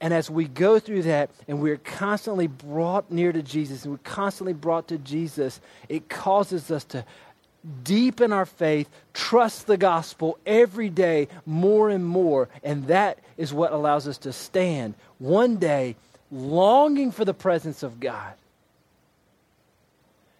And 0.00 0.12
as 0.12 0.30
we 0.30 0.46
go 0.46 0.78
through 0.78 1.02
that 1.02 1.30
and 1.48 1.60
we're 1.60 1.78
constantly 1.78 2.46
brought 2.46 3.10
near 3.10 3.32
to 3.32 3.42
Jesus 3.42 3.84
and 3.84 3.94
we're 3.94 3.98
constantly 4.04 4.52
brought 4.52 4.88
to 4.88 4.98
Jesus, 4.98 5.60
it 5.88 6.08
causes 6.08 6.70
us 6.70 6.84
to 6.84 7.04
deepen 7.82 8.32
our 8.32 8.46
faith, 8.46 8.88
trust 9.14 9.66
the 9.66 9.76
gospel 9.76 10.38
every 10.46 10.90
day 10.90 11.28
more 11.46 11.88
and 11.88 12.04
more. 12.04 12.48
And 12.62 12.86
that 12.88 13.18
is 13.36 13.52
what 13.52 13.72
allows 13.72 14.06
us 14.06 14.18
to 14.18 14.32
stand 14.32 14.94
one 15.18 15.56
day 15.56 15.96
longing 16.30 17.10
for 17.10 17.24
the 17.24 17.34
presence 17.34 17.82
of 17.82 17.98
God. 17.98 18.34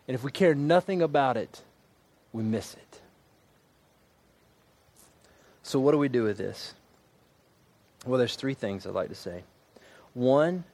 And 0.07 0.15
if 0.15 0.23
we 0.23 0.31
care 0.31 0.55
nothing 0.55 1.03
about 1.03 1.37
it, 1.37 1.63
we 2.33 2.43
miss 2.43 2.75
it. 2.75 3.01
So, 5.63 5.81
what 5.81 5.93
do 5.93 5.99
we 5.99 6.09
do 6.09 6.23
with 6.23 6.39
this? 6.39 6.75
Well, 8.07 8.19
there's 8.19 8.37
three 8.37 8.55
things 8.55 8.87
I'd 8.87 8.95
like 8.95 9.09
to 9.09 9.15
say. 9.15 9.43
One, 10.15 10.65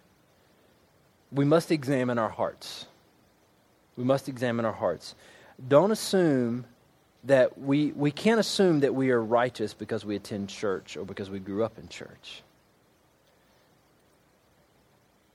we 1.33 1.45
must 1.45 1.71
examine 1.71 2.19
our 2.19 2.29
hearts. 2.29 2.87
We 3.97 4.05
must 4.05 4.29
examine 4.29 4.65
our 4.65 4.73
hearts. 4.73 5.15
Don't 5.67 5.91
assume 5.91 6.67
that 7.25 7.59
we, 7.59 7.93
we 7.93 8.11
can't 8.11 8.41
assume 8.41 8.81
that 8.81 8.95
we 8.95 9.11
are 9.11 9.23
righteous 9.23 9.75
because 9.75 10.05
we 10.05 10.17
attend 10.17 10.49
church 10.49 10.97
or 10.97 11.05
because 11.05 11.31
we 11.31 11.39
grew 11.39 11.65
up 11.65 11.79
in 11.79 11.89
church. 11.89 12.43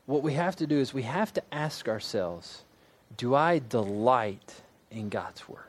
What 0.05 0.21
we 0.23 0.33
have 0.33 0.55
to 0.57 0.67
do 0.67 0.77
is 0.77 0.93
we 0.93 1.03
have 1.03 1.33
to 1.33 1.43
ask 1.51 1.87
ourselves 1.87 2.63
do 3.15 3.33
I 3.33 3.59
delight 3.59 4.53
in 4.91 5.09
God's 5.09 5.47
word? 5.47 5.61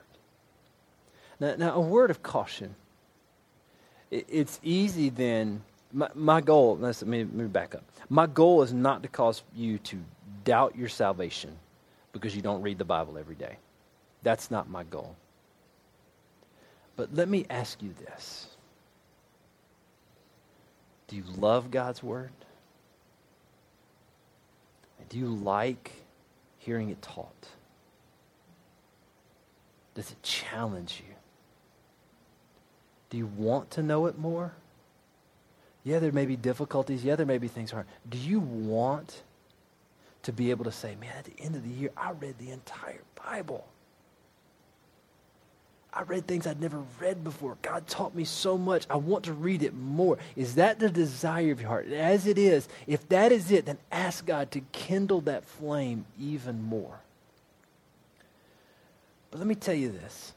Now, 1.38 1.54
now 1.56 1.74
a 1.74 1.80
word 1.80 2.10
of 2.10 2.22
caution. 2.22 2.74
It, 4.10 4.26
it's 4.28 4.58
easy 4.62 5.08
then 5.08 5.62
my, 5.92 6.08
my 6.14 6.40
goal, 6.40 6.76
let 6.76 7.02
me, 7.04 7.24
let 7.24 7.34
me 7.34 7.46
back 7.46 7.74
up. 7.74 7.84
My 8.08 8.26
goal 8.26 8.62
is 8.62 8.72
not 8.72 9.02
to 9.02 9.08
cause 9.08 9.42
you 9.54 9.78
to 9.78 9.98
doubt 10.44 10.76
your 10.76 10.88
salvation 10.88 11.56
because 12.12 12.34
you 12.36 12.42
don't 12.42 12.62
read 12.62 12.78
the 12.78 12.84
Bible 12.84 13.18
every 13.18 13.34
day. 13.34 13.56
That's 14.22 14.50
not 14.50 14.68
my 14.68 14.84
goal. 14.84 15.16
But 16.96 17.14
let 17.14 17.28
me 17.28 17.46
ask 17.48 17.82
you 17.82 17.94
this 18.06 18.48
Do 21.06 21.16
you 21.16 21.24
love 21.36 21.70
God's 21.70 22.02
Word? 22.02 22.32
Do 25.08 25.18
you 25.18 25.28
like 25.28 25.92
hearing 26.58 26.90
it 26.90 27.00
taught? 27.00 27.48
Does 29.94 30.10
it 30.10 30.22
challenge 30.22 31.02
you? 31.06 31.14
Do 33.10 33.16
you 33.16 33.26
want 33.26 33.70
to 33.72 33.82
know 33.82 34.06
it 34.06 34.18
more? 34.18 34.52
Yeah, 35.88 36.00
there 36.00 36.12
may 36.12 36.26
be 36.26 36.36
difficulties. 36.36 37.02
Yeah, 37.02 37.16
there 37.16 37.24
may 37.24 37.38
be 37.38 37.48
things 37.48 37.70
hard. 37.70 37.86
Do 38.10 38.18
you 38.18 38.40
want 38.40 39.22
to 40.24 40.34
be 40.34 40.50
able 40.50 40.66
to 40.66 40.72
say, 40.72 40.94
man, 40.96 41.14
at 41.16 41.24
the 41.24 41.42
end 41.42 41.56
of 41.56 41.62
the 41.62 41.70
year, 41.70 41.88
I 41.96 42.10
read 42.10 42.38
the 42.38 42.50
entire 42.50 43.00
Bible? 43.24 43.66
I 45.90 46.02
read 46.02 46.26
things 46.26 46.46
I'd 46.46 46.60
never 46.60 46.82
read 47.00 47.24
before. 47.24 47.56
God 47.62 47.86
taught 47.86 48.14
me 48.14 48.24
so 48.24 48.58
much. 48.58 48.84
I 48.90 48.96
want 48.96 49.24
to 49.24 49.32
read 49.32 49.62
it 49.62 49.72
more. 49.72 50.18
Is 50.36 50.56
that 50.56 50.78
the 50.78 50.90
desire 50.90 51.52
of 51.52 51.60
your 51.62 51.70
heart? 51.70 51.88
As 51.90 52.26
it 52.26 52.36
is, 52.36 52.68
if 52.86 53.08
that 53.08 53.32
is 53.32 53.50
it, 53.50 53.64
then 53.64 53.78
ask 53.90 54.26
God 54.26 54.50
to 54.50 54.60
kindle 54.72 55.22
that 55.22 55.46
flame 55.46 56.04
even 56.20 56.62
more. 56.62 57.00
But 59.30 59.38
let 59.38 59.46
me 59.46 59.54
tell 59.54 59.74
you 59.74 59.90
this. 59.90 60.34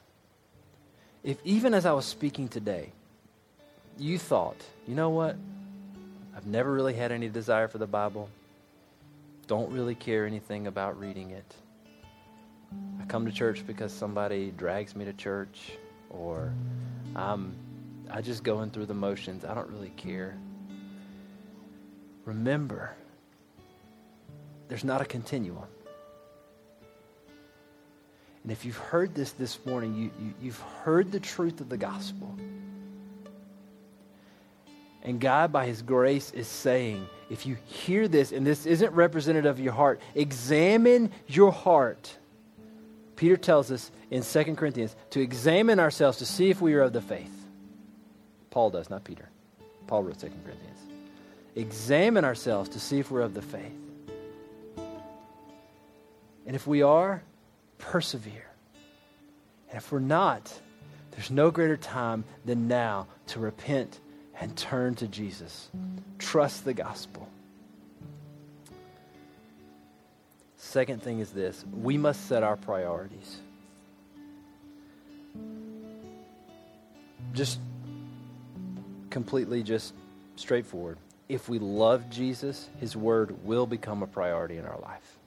If 1.26 1.40
even 1.44 1.74
as 1.74 1.86
I 1.86 1.92
was 1.92 2.06
speaking 2.06 2.48
today, 2.48 2.94
you 3.98 4.18
thought, 4.18 4.58
you 4.88 4.96
know 4.96 5.10
what? 5.10 5.36
I've 6.36 6.46
never 6.46 6.72
really 6.72 6.94
had 6.94 7.12
any 7.12 7.30
desire 7.30 7.68
for 7.68 7.78
the 7.78 7.88
Bible. 7.88 8.30
Don't 9.48 9.72
really 9.72 9.96
care 9.96 10.26
anything 10.26 10.68
about 10.68 11.00
reading 11.00 11.32
it. 11.32 11.56
I 13.02 13.06
come 13.06 13.26
to 13.26 13.32
church 13.32 13.66
because 13.68 13.92
somebody 13.92 14.52
drags 14.52 14.96
me 14.96 15.06
to 15.06 15.14
church, 15.14 15.74
or 16.10 16.54
I'm 17.16 17.56
I 18.10 18.22
just 18.22 18.44
going 18.44 18.72
through 18.72 18.88
the 18.88 18.94
motions. 18.94 19.46
I 19.46 19.54
don't 19.54 19.70
really 19.70 19.94
care. 19.96 20.38
Remember, 22.26 22.94
there's 24.68 24.84
not 24.84 25.02
a 25.02 25.06
continuum. 25.06 25.68
And 28.44 28.52
if 28.52 28.66
you've 28.66 28.78
heard 28.78 29.14
this 29.16 29.32
this 29.34 29.64
morning, 29.66 29.96
you, 29.96 30.12
you, 30.20 30.34
you've 30.42 30.60
heard 30.84 31.12
the 31.12 31.20
truth 31.20 31.62
of 31.62 31.70
the 31.70 31.78
gospel. 31.78 32.36
And 35.04 35.20
God, 35.20 35.52
by 35.52 35.66
His 35.66 35.82
grace, 35.82 36.32
is 36.32 36.48
saying, 36.48 37.08
if 37.30 37.46
you 37.46 37.58
hear 37.66 38.08
this 38.08 38.32
and 38.32 38.46
this 38.46 38.66
isn't 38.66 38.94
representative 38.94 39.50
of 39.50 39.60
your 39.60 39.74
heart, 39.74 40.00
examine 40.16 41.12
your 41.28 41.52
heart. 41.52 42.16
Peter 43.16 43.38
tells 43.38 43.72
us 43.72 43.92
in 44.10 44.24
2 44.24 44.56
Corinthians 44.56 44.96
to 45.12 45.22
examine 45.22 45.80
ourselves 45.80 46.18
to 46.18 46.26
see 46.26 46.50
if 46.50 46.62
we 46.62 46.74
are 46.74 46.82
of 46.82 46.94
the 46.94 47.02
faith. 47.02 47.34
Paul 48.50 48.70
does, 48.70 48.90
not 48.90 49.04
Peter. 49.04 49.30
Paul 49.88 50.04
wrote 50.04 50.20
2 50.20 50.28
Corinthians. 50.44 50.80
Examine 51.56 52.26
ourselves 52.26 52.70
to 52.70 52.80
see 52.80 53.00
if 53.00 53.12
we're 53.12 53.22
of 53.22 53.34
the 53.34 53.42
faith. 53.42 53.72
And 56.46 56.56
if 56.56 56.68
we 56.68 56.82
are, 56.82 57.24
persevere. 57.78 58.48
And 59.70 59.78
if 59.78 59.92
we're 59.92 60.00
not, 60.00 60.52
there's 61.12 61.32
no 61.32 61.52
greater 61.52 61.78
time 61.78 62.24
than 62.46 62.68
now 62.68 63.08
to 63.28 63.40
repent 63.40 64.00
and 64.42 64.58
turn 64.58 64.96
to 64.96 65.08
Jesus. 65.08 65.70
Trust 66.18 66.66
the 66.66 66.74
gospel. 66.74 67.30
Second 70.58 71.02
thing 71.02 71.20
is 71.20 71.32
this 71.32 71.64
we 71.72 71.98
must 71.98 72.28
set 72.28 72.44
our 72.44 72.58
priorities. 72.58 73.38
Just 77.34 77.60
completely, 79.10 79.64
just 79.64 79.94
straightforward. 80.36 80.98
If 81.30 81.48
we 81.48 81.60
love 81.60 82.10
Jesus, 82.10 82.68
his 82.80 82.98
word 82.98 83.46
will 83.46 83.66
become 83.66 84.04
a 84.04 84.08
priority 84.08 84.58
in 84.58 84.66
our 84.66 84.80
life. 84.80 85.18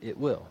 It 0.00 0.18
will. 0.18 0.46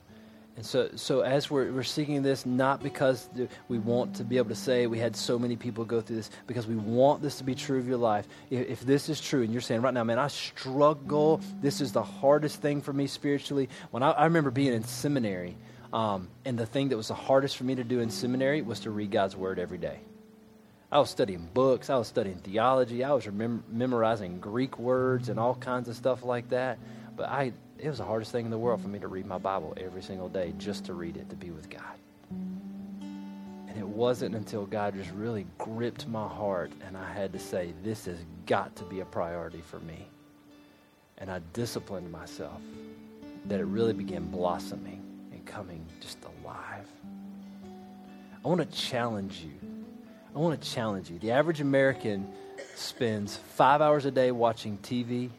And 0.57 0.65
so, 0.65 0.89
so 0.95 1.21
as 1.21 1.49
we're, 1.49 1.71
we're 1.71 1.81
seeking 1.81 2.21
this, 2.23 2.45
not 2.45 2.83
because 2.83 3.29
we 3.69 3.79
want 3.79 4.15
to 4.17 4.23
be 4.23 4.37
able 4.37 4.49
to 4.49 4.55
say 4.55 4.85
we 4.85 4.99
had 4.99 5.15
so 5.15 5.39
many 5.39 5.55
people 5.55 5.85
go 5.85 6.01
through 6.01 6.17
this, 6.17 6.29
because 6.45 6.67
we 6.67 6.75
want 6.75 7.21
this 7.21 7.37
to 7.37 7.43
be 7.43 7.55
true 7.55 7.79
of 7.79 7.87
your 7.87 7.97
life. 7.97 8.27
If, 8.49 8.67
if 8.69 8.81
this 8.81 9.07
is 9.07 9.21
true, 9.21 9.43
and 9.43 9.51
you're 9.51 9.61
saying 9.61 9.81
right 9.81 9.93
now, 9.93 10.03
man, 10.03 10.19
I 10.19 10.27
struggle. 10.27 11.39
This 11.61 11.79
is 11.79 11.93
the 11.93 12.03
hardest 12.03 12.61
thing 12.61 12.81
for 12.81 12.91
me 12.91 13.07
spiritually. 13.07 13.69
When 13.91 14.03
I, 14.03 14.11
I 14.11 14.25
remember 14.25 14.51
being 14.51 14.73
in 14.73 14.83
seminary, 14.83 15.55
um, 15.93 16.27
and 16.45 16.59
the 16.59 16.65
thing 16.65 16.89
that 16.89 16.97
was 16.97 17.07
the 17.07 17.13
hardest 17.13 17.57
for 17.57 17.63
me 17.63 17.75
to 17.75 17.83
do 17.83 17.99
in 18.01 18.09
seminary 18.09 18.61
was 18.61 18.81
to 18.81 18.91
read 18.91 19.11
God's 19.11 19.35
word 19.35 19.57
every 19.57 19.77
day. 19.77 19.99
I 20.91 20.99
was 20.99 21.09
studying 21.09 21.49
books. 21.53 21.89
I 21.89 21.97
was 21.97 22.09
studying 22.09 22.39
theology. 22.39 23.05
I 23.05 23.13
was 23.13 23.25
memorizing 23.25 24.41
Greek 24.41 24.77
words 24.77 25.29
and 25.29 25.39
all 25.39 25.55
kinds 25.55 25.87
of 25.87 25.95
stuff 25.95 26.23
like 26.23 26.49
that. 26.49 26.77
But 27.15 27.29
I, 27.29 27.53
it 27.81 27.89
was 27.89 27.97
the 27.97 28.05
hardest 28.05 28.31
thing 28.31 28.45
in 28.45 28.51
the 28.51 28.57
world 28.57 28.79
for 28.79 28.87
me 28.87 28.99
to 28.99 29.07
read 29.07 29.25
my 29.25 29.39
Bible 29.39 29.73
every 29.75 30.03
single 30.03 30.29
day, 30.29 30.53
just 30.59 30.85
to 30.85 30.93
read 30.93 31.17
it, 31.17 31.29
to 31.31 31.35
be 31.35 31.49
with 31.49 31.67
God. 31.69 31.97
And 32.29 33.75
it 33.75 33.87
wasn't 33.87 34.35
until 34.35 34.67
God 34.67 34.93
just 34.93 35.09
really 35.11 35.47
gripped 35.57 36.07
my 36.07 36.27
heart 36.27 36.71
and 36.85 36.95
I 36.95 37.11
had 37.11 37.33
to 37.33 37.39
say, 37.39 37.73
this 37.83 38.05
has 38.05 38.17
got 38.45 38.75
to 38.75 38.83
be 38.83 38.99
a 38.99 39.05
priority 39.05 39.61
for 39.61 39.79
me. 39.79 40.07
And 41.17 41.31
I 41.31 41.41
disciplined 41.53 42.11
myself 42.11 42.61
that 43.45 43.59
it 43.59 43.65
really 43.65 43.93
began 43.93 44.29
blossoming 44.29 45.01
and 45.31 45.43
coming 45.45 45.83
just 45.99 46.19
alive. 46.43 46.87
I 48.43 48.47
want 48.47 48.61
to 48.61 48.77
challenge 48.77 49.43
you. 49.43 49.69
I 50.35 50.39
want 50.39 50.61
to 50.61 50.69
challenge 50.69 51.09
you. 51.09 51.17
The 51.17 51.31
average 51.31 51.61
American 51.61 52.31
spends 52.75 53.37
five 53.37 53.81
hours 53.81 54.05
a 54.05 54.11
day 54.11 54.31
watching 54.31 54.77
TV, 54.83 55.29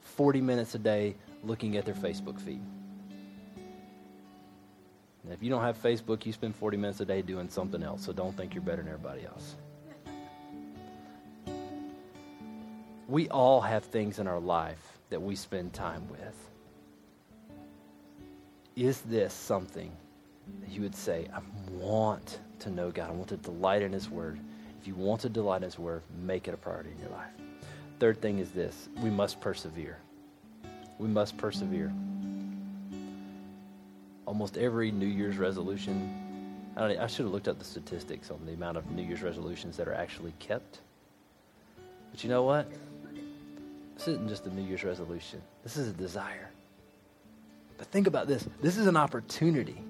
40 0.00 0.40
minutes 0.40 0.74
a 0.74 0.78
day 0.78 1.16
looking 1.42 1.76
at 1.76 1.84
their 1.84 1.94
Facebook 1.94 2.40
feed. 2.40 2.60
If 5.30 5.42
you 5.42 5.50
don't 5.50 5.62
have 5.62 5.80
Facebook, 5.80 6.26
you 6.26 6.32
spend 6.32 6.54
40 6.56 6.76
minutes 6.76 7.00
a 7.00 7.04
day 7.04 7.22
doing 7.22 7.48
something 7.48 7.82
else, 7.82 8.04
so 8.04 8.12
don't 8.12 8.36
think 8.36 8.54
you're 8.54 8.62
better 8.62 8.82
than 8.82 8.92
everybody 8.92 9.24
else. 9.24 9.54
We 13.08 13.28
all 13.28 13.60
have 13.60 13.84
things 13.84 14.18
in 14.18 14.26
our 14.26 14.40
life 14.40 14.98
that 15.10 15.22
we 15.22 15.36
spend 15.36 15.72
time 15.72 16.08
with. 16.08 16.50
Is 18.74 19.00
this 19.02 19.32
something 19.32 19.92
that 20.60 20.70
you 20.70 20.82
would 20.82 20.94
say, 20.94 21.28
I 21.32 21.40
want 21.74 22.40
to 22.60 22.70
know 22.70 22.90
God? 22.90 23.10
I 23.10 23.12
want 23.12 23.28
to 23.28 23.36
delight 23.36 23.82
in 23.82 23.92
His 23.92 24.08
Word. 24.08 24.40
If 24.80 24.88
you 24.88 24.94
want 24.94 25.20
to 25.22 25.28
delight 25.28 25.58
in 25.58 25.64
His 25.64 25.78
Word, 25.78 26.02
make 26.24 26.48
it 26.48 26.54
a 26.54 26.56
priority 26.56 26.90
in 26.90 26.98
your 26.98 27.10
life. 27.10 27.30
Third 28.00 28.20
thing 28.20 28.38
is 28.38 28.50
this 28.50 28.88
we 29.02 29.10
must 29.10 29.40
persevere 29.40 29.98
we 31.02 31.08
must 31.08 31.36
persevere. 31.36 31.92
Almost 34.24 34.56
every 34.56 34.92
New 34.92 35.06
Year's 35.06 35.36
resolution, 35.36 36.14
I, 36.76 36.96
I 36.96 37.06
should 37.08 37.24
have 37.24 37.32
looked 37.32 37.48
up 37.48 37.58
the 37.58 37.64
statistics 37.64 38.30
on 38.30 38.38
the 38.46 38.52
amount 38.52 38.76
of 38.76 38.88
New 38.92 39.02
Year's 39.02 39.20
resolutions 39.20 39.76
that 39.78 39.88
are 39.88 39.94
actually 39.94 40.32
kept. 40.38 40.78
But 42.12 42.22
you 42.22 42.30
know 42.30 42.44
what? 42.44 42.70
This 43.96 44.08
isn't 44.08 44.28
just 44.28 44.46
a 44.46 44.54
New 44.54 44.62
Year's 44.62 44.84
resolution, 44.84 45.42
this 45.64 45.76
is 45.76 45.88
a 45.88 45.92
desire. 45.92 46.50
But 47.78 47.88
think 47.88 48.06
about 48.06 48.28
this 48.28 48.46
this 48.60 48.78
is 48.78 48.86
an 48.86 48.96
opportunity 48.96 49.82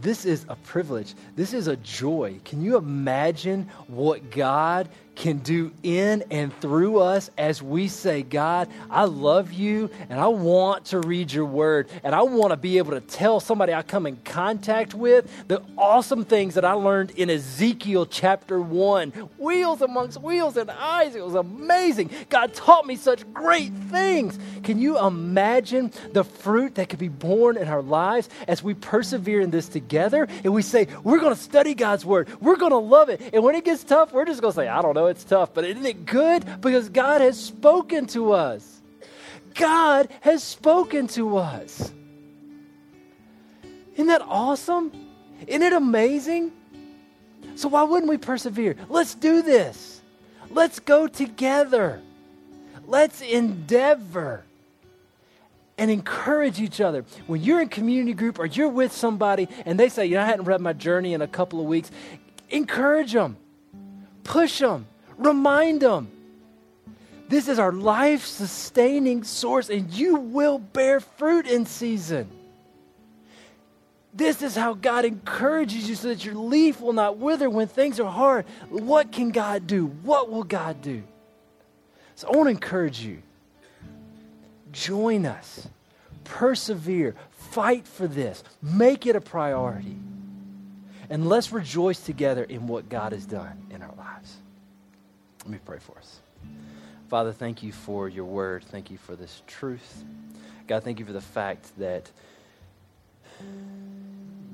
this 0.00 0.24
is 0.24 0.46
a 0.48 0.56
privilege. 0.56 1.14
This 1.36 1.52
is 1.52 1.66
a 1.66 1.76
joy. 1.76 2.40
Can 2.44 2.62
you 2.62 2.76
imagine 2.76 3.68
what 3.88 4.30
God 4.30 4.88
can 5.14 5.38
do 5.38 5.72
in 5.82 6.24
and 6.30 6.58
through 6.60 6.98
us 6.98 7.30
as 7.36 7.62
we 7.62 7.88
say, 7.88 8.22
God, 8.22 8.68
I 8.90 9.04
love 9.04 9.52
you 9.52 9.90
and 10.08 10.18
I 10.18 10.28
want 10.28 10.86
to 10.86 11.00
read 11.00 11.32
your 11.32 11.44
word 11.44 11.88
and 12.02 12.14
I 12.14 12.22
want 12.22 12.50
to 12.52 12.56
be 12.56 12.78
able 12.78 12.92
to 12.92 13.00
tell 13.00 13.38
somebody 13.38 13.74
I 13.74 13.82
come 13.82 14.06
in 14.06 14.16
contact 14.24 14.94
with 14.94 15.30
the 15.48 15.62
awesome 15.76 16.24
things 16.24 16.54
that 16.54 16.64
I 16.64 16.72
learned 16.72 17.12
in 17.12 17.30
Ezekiel 17.30 18.06
chapter 18.06 18.60
1. 18.60 19.10
Wheels 19.38 19.82
amongst 19.82 20.20
wheels 20.20 20.56
and 20.56 20.70
eyes. 20.70 21.14
It 21.14 21.24
was 21.24 21.34
amazing. 21.34 22.10
God 22.30 22.54
taught 22.54 22.86
me 22.86 22.96
such 22.96 23.30
great 23.32 23.72
things. 23.90 24.38
Can 24.62 24.78
you 24.78 24.98
imagine 24.98 25.92
the 26.12 26.24
fruit 26.24 26.76
that 26.76 26.88
could 26.88 26.98
be 26.98 27.08
born 27.08 27.56
in 27.56 27.68
our 27.68 27.82
lives 27.82 28.28
as 28.48 28.62
we 28.62 28.74
persevere 28.74 29.40
in 29.40 29.50
this 29.50 29.68
together 29.68 30.26
and 30.42 30.52
we 30.52 30.62
say, 30.62 30.88
we're 31.04 31.20
going 31.20 31.34
to 31.34 31.40
study 31.40 31.74
God's 31.74 32.04
word. 32.04 32.28
We're 32.40 32.56
going 32.56 32.72
to 32.72 32.78
love 32.78 33.08
it. 33.08 33.20
And 33.32 33.42
when 33.44 33.54
it 33.54 33.64
gets 33.64 33.84
tough, 33.84 34.12
we're 34.12 34.24
just 34.24 34.40
going 34.40 34.52
to 34.52 34.56
say, 34.56 34.68
I 34.68 34.80
don't 34.80 34.94
know 34.94 35.01
know 35.02 35.08
it's 35.08 35.24
tough, 35.24 35.52
but 35.54 35.64
isn't 35.64 35.84
it 35.84 36.06
good? 36.06 36.60
Because 36.60 36.88
God 36.88 37.20
has 37.20 37.38
spoken 37.38 38.06
to 38.08 38.32
us. 38.32 38.80
God 39.54 40.08
has 40.20 40.42
spoken 40.42 41.06
to 41.08 41.36
us. 41.36 41.92
Isn't 43.94 44.06
that 44.06 44.22
awesome? 44.22 44.92
Isn't 45.46 45.62
it 45.62 45.72
amazing? 45.72 46.52
So, 47.56 47.68
why 47.68 47.82
wouldn't 47.82 48.08
we 48.08 48.16
persevere? 48.16 48.76
Let's 48.88 49.14
do 49.14 49.42
this. 49.42 50.00
Let's 50.50 50.78
go 50.78 51.06
together. 51.06 52.00
Let's 52.86 53.20
endeavor 53.20 54.44
and 55.76 55.90
encourage 55.90 56.60
each 56.60 56.80
other. 56.80 57.04
When 57.26 57.42
you're 57.42 57.60
in 57.60 57.68
community 57.68 58.14
group 58.14 58.38
or 58.38 58.46
you're 58.46 58.68
with 58.68 58.92
somebody 58.92 59.48
and 59.66 59.78
they 59.78 59.88
say, 59.88 60.06
You 60.06 60.14
know, 60.14 60.22
I 60.22 60.26
hadn't 60.26 60.46
read 60.46 60.60
my 60.60 60.72
journey 60.72 61.12
in 61.12 61.20
a 61.20 61.28
couple 61.28 61.60
of 61.60 61.66
weeks, 61.66 61.90
encourage 62.48 63.12
them, 63.12 63.36
push 64.24 64.60
them, 64.60 64.86
Remind 65.22 65.80
them. 65.80 66.10
This 67.28 67.48
is 67.48 67.58
our 67.58 67.72
life 67.72 68.26
sustaining 68.26 69.24
source, 69.24 69.70
and 69.70 69.90
you 69.90 70.16
will 70.16 70.58
bear 70.58 71.00
fruit 71.00 71.46
in 71.46 71.64
season. 71.64 72.28
This 74.14 74.42
is 74.42 74.54
how 74.54 74.74
God 74.74 75.06
encourages 75.06 75.88
you 75.88 75.94
so 75.94 76.08
that 76.08 76.24
your 76.24 76.34
leaf 76.34 76.80
will 76.80 76.92
not 76.92 77.16
wither 77.16 77.48
when 77.48 77.68
things 77.68 77.98
are 77.98 78.10
hard. 78.10 78.44
What 78.68 79.10
can 79.10 79.30
God 79.30 79.66
do? 79.66 79.86
What 79.86 80.30
will 80.30 80.42
God 80.42 80.82
do? 80.82 81.02
So 82.16 82.28
I 82.28 82.36
want 82.36 82.48
to 82.48 82.50
encourage 82.50 83.00
you. 83.00 83.22
Join 84.70 85.24
us. 85.24 85.66
Persevere. 86.24 87.14
Fight 87.30 87.86
for 87.86 88.06
this. 88.06 88.44
Make 88.60 89.06
it 89.06 89.16
a 89.16 89.20
priority. 89.20 89.96
And 91.08 91.26
let's 91.28 91.50
rejoice 91.50 92.00
together 92.00 92.44
in 92.44 92.66
what 92.66 92.90
God 92.90 93.12
has 93.12 93.24
done 93.24 93.66
in 93.70 93.80
our 93.80 93.94
lives. 93.96 94.36
Let 95.44 95.50
me 95.50 95.58
pray 95.64 95.78
for 95.78 95.98
us. 95.98 96.20
Father, 97.08 97.32
thank 97.32 97.62
you 97.62 97.72
for 97.72 98.08
your 98.08 98.24
word. 98.24 98.64
Thank 98.64 98.90
you 98.90 98.96
for 98.96 99.16
this 99.16 99.42
truth. 99.46 100.04
God, 100.66 100.84
thank 100.84 100.98
you 100.98 101.04
for 101.04 101.12
the 101.12 101.20
fact 101.20 101.76
that 101.78 102.10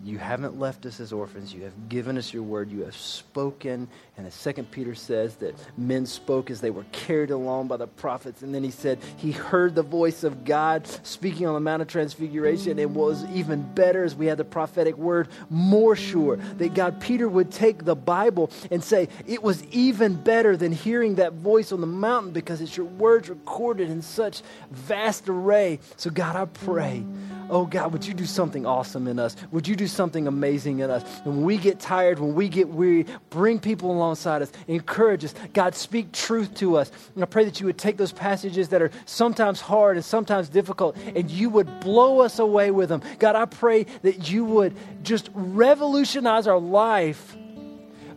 you 0.09 0.19
haven't 0.19 0.59
left 0.59 0.87
us 0.87 1.01
as 1.01 1.13
orphans. 1.13 1.53
You 1.53 1.65
have 1.65 1.89
given 1.89 2.17
us 2.17 2.33
your 2.33 2.43
word. 2.43 2.71
You 2.71 2.85
have 2.85 2.97
spoken. 2.97 3.89
And 4.17 4.27
as 4.27 4.35
Second 4.35 4.71
Peter 4.71 4.95
says, 4.95 5.37
that 5.37 5.55
men 5.77 6.07
spoke 6.07 6.51
as 6.51 6.61
they 6.61 6.71
were 6.71 6.87
carried 6.93 7.31
along 7.31 7.69
by 7.69 7.77
the 7.77 7.87
prophets. 7.87 8.43
And 8.43 8.55
then 8.55 8.65
he 8.65 8.71
said 8.71 8.99
he 9.19 9.33
heard 9.33 9.75
the 9.75 9.83
voice 9.83 10.25
of 10.25 10.45
God 10.45 10.87
speaking 11.05 11.47
on 11.47 11.55
the 11.55 11.61
Mount 11.61 11.83
of 11.83 11.89
Transfiguration. 11.89 12.79
It 12.79 12.91
was 12.91 13.25
even 13.27 13.63
better 13.75 14.03
as 14.03 14.17
we 14.17 14.27
had 14.27 14.39
the 14.39 14.45
prophetic 14.45 14.97
word, 14.97 15.29
more 15.51 15.95
sure 15.95 16.37
that 16.37 16.75
God, 16.75 17.01
Peter 17.01 17.29
would 17.29 17.53
take 17.53 17.85
the 17.85 17.97
Bible 17.97 18.51
and 18.71 18.83
say, 18.83 19.09
it 19.27 19.43
was 19.43 19.63
even 19.65 20.15
better 20.15 20.57
than 20.57 20.73
hearing 20.73 21.17
that 21.17 21.35
voice 21.35 21.71
on 21.71 21.81
the 21.81 21.87
mountain 21.87 22.33
because 22.33 22.61
it's 22.61 22.77
your 22.77 22.87
words 22.87 23.29
recorded 23.29 23.91
in 23.91 24.01
such 24.01 24.43
vast 24.71 25.29
array. 25.29 25.81
So, 25.97 26.11
God, 26.11 26.35
I 26.35 26.47
pray. 26.47 27.05
Oh 27.51 27.65
God, 27.65 27.93
would 27.93 28.07
you 28.07 28.13
do 28.13 28.27
something 28.27 28.67
awesome 28.67 29.09
in 29.09 29.19
us? 29.19 29.35
Would 29.53 29.67
you 29.67 29.75
do 29.75 29.87
something 29.87 30.27
amazing 30.27 30.81
in 30.81 30.91
us? 30.91 31.03
And 31.25 31.37
when 31.37 31.45
we 31.45 31.57
get 31.57 31.81
tired, 31.81 32.19
when 32.19 32.35
we 32.35 32.49
get 32.49 32.69
weary, 32.69 33.07
bring 33.31 33.59
people 33.59 33.91
alongside 33.91 34.43
us, 34.43 34.53
encourage 34.67 35.25
us. 35.25 35.35
God, 35.55 35.75
speak 35.75 36.13
truth 36.13 36.55
to 36.57 36.77
us. 36.77 36.91
And 37.15 37.23
I 37.23 37.27
pray 37.27 37.45
that 37.45 37.61
you 37.61 37.67
would 37.67 37.79
take 37.79 37.97
those 37.97 38.13
passages 38.13 38.69
that 38.69 38.83
are 38.83 38.91
sometimes 39.07 39.61
hard 39.61 39.97
and 39.97 40.05
sometimes 40.05 40.49
difficult, 40.49 40.97
and 41.15 41.31
you 41.31 41.49
would 41.51 41.81
blow 41.81 42.21
us 42.21 42.39
away 42.39 42.71
with 42.71 42.91
them. 42.91 43.03
God, 43.19 43.35
I 43.35 43.47
pray 43.47 43.85
that 44.03 44.31
you 44.31 44.45
would 44.45 44.77
just 45.03 45.31
revolutionize 45.33 46.47
our 46.47 46.59
life 46.59 47.37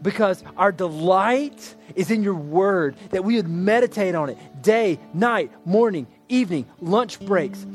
because 0.01 0.43
our 0.57 0.71
delight 0.71 1.75
is 1.95 2.11
in 2.11 2.23
your 2.23 2.33
word, 2.33 2.95
that 3.11 3.23
we 3.23 3.35
would 3.35 3.47
meditate 3.47 4.15
on 4.15 4.29
it 4.29 4.37
day, 4.61 4.99
night, 5.13 5.51
morning, 5.65 6.07
evening, 6.27 6.65
lunch 6.79 7.19
breaks 7.19 7.65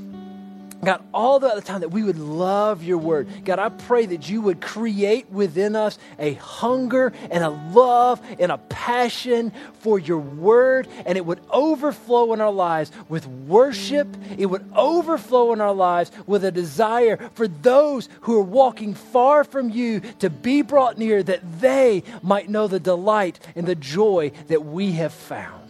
God, 0.86 1.02
all 1.12 1.40
the 1.40 1.60
time 1.62 1.80
that 1.80 1.88
we 1.88 2.04
would 2.04 2.16
love 2.16 2.84
your 2.84 2.98
word. 2.98 3.26
God, 3.44 3.58
I 3.58 3.70
pray 3.70 4.06
that 4.06 4.30
you 4.30 4.40
would 4.40 4.60
create 4.60 5.28
within 5.32 5.74
us 5.74 5.98
a 6.16 6.34
hunger 6.34 7.12
and 7.28 7.42
a 7.42 7.50
love 7.50 8.22
and 8.38 8.52
a 8.52 8.58
passion 8.58 9.50
for 9.80 9.98
your 9.98 10.20
word, 10.20 10.86
and 11.04 11.18
it 11.18 11.26
would 11.26 11.40
overflow 11.50 12.32
in 12.34 12.40
our 12.40 12.52
lives 12.52 12.92
with 13.08 13.26
worship. 13.26 14.06
It 14.38 14.46
would 14.46 14.64
overflow 14.76 15.52
in 15.52 15.60
our 15.60 15.74
lives 15.74 16.12
with 16.24 16.44
a 16.44 16.52
desire 16.52 17.16
for 17.34 17.48
those 17.48 18.08
who 18.20 18.38
are 18.38 18.44
walking 18.44 18.94
far 18.94 19.42
from 19.42 19.70
you 19.70 19.98
to 20.20 20.30
be 20.30 20.62
brought 20.62 20.98
near, 20.98 21.20
that 21.24 21.60
they 21.60 22.04
might 22.22 22.48
know 22.48 22.68
the 22.68 22.78
delight 22.78 23.40
and 23.56 23.66
the 23.66 23.74
joy 23.74 24.30
that 24.46 24.64
we 24.64 24.92
have 24.92 25.12
found. 25.12 25.65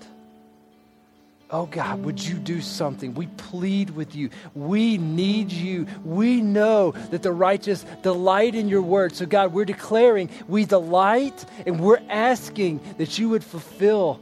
Oh 1.48 1.66
God, 1.66 2.04
would 2.04 2.20
you 2.20 2.34
do 2.34 2.60
something? 2.60 3.14
We 3.14 3.28
plead 3.28 3.90
with 3.90 4.16
you. 4.16 4.30
We 4.54 4.98
need 4.98 5.52
you. 5.52 5.86
We 6.04 6.40
know 6.40 6.90
that 7.10 7.22
the 7.22 7.30
righteous 7.30 7.84
delight 8.02 8.56
in 8.56 8.68
your 8.68 8.82
word. 8.82 9.14
So, 9.14 9.26
God, 9.26 9.52
we're 9.52 9.64
declaring 9.64 10.28
we 10.48 10.64
delight 10.64 11.44
and 11.64 11.78
we're 11.78 12.02
asking 12.08 12.80
that 12.98 13.18
you 13.18 13.28
would 13.28 13.44
fulfill 13.44 14.20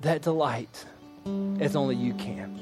that 0.00 0.22
delight 0.22 0.84
as 1.60 1.76
only 1.76 1.94
you 1.94 2.12
can. 2.14 2.60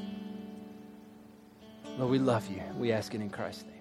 Lord, 1.98 2.10
we 2.10 2.18
love 2.18 2.48
you. 2.50 2.62
We 2.76 2.92
ask 2.92 3.14
it 3.14 3.20
in 3.20 3.30
Christ's 3.30 3.64
name. 3.64 3.71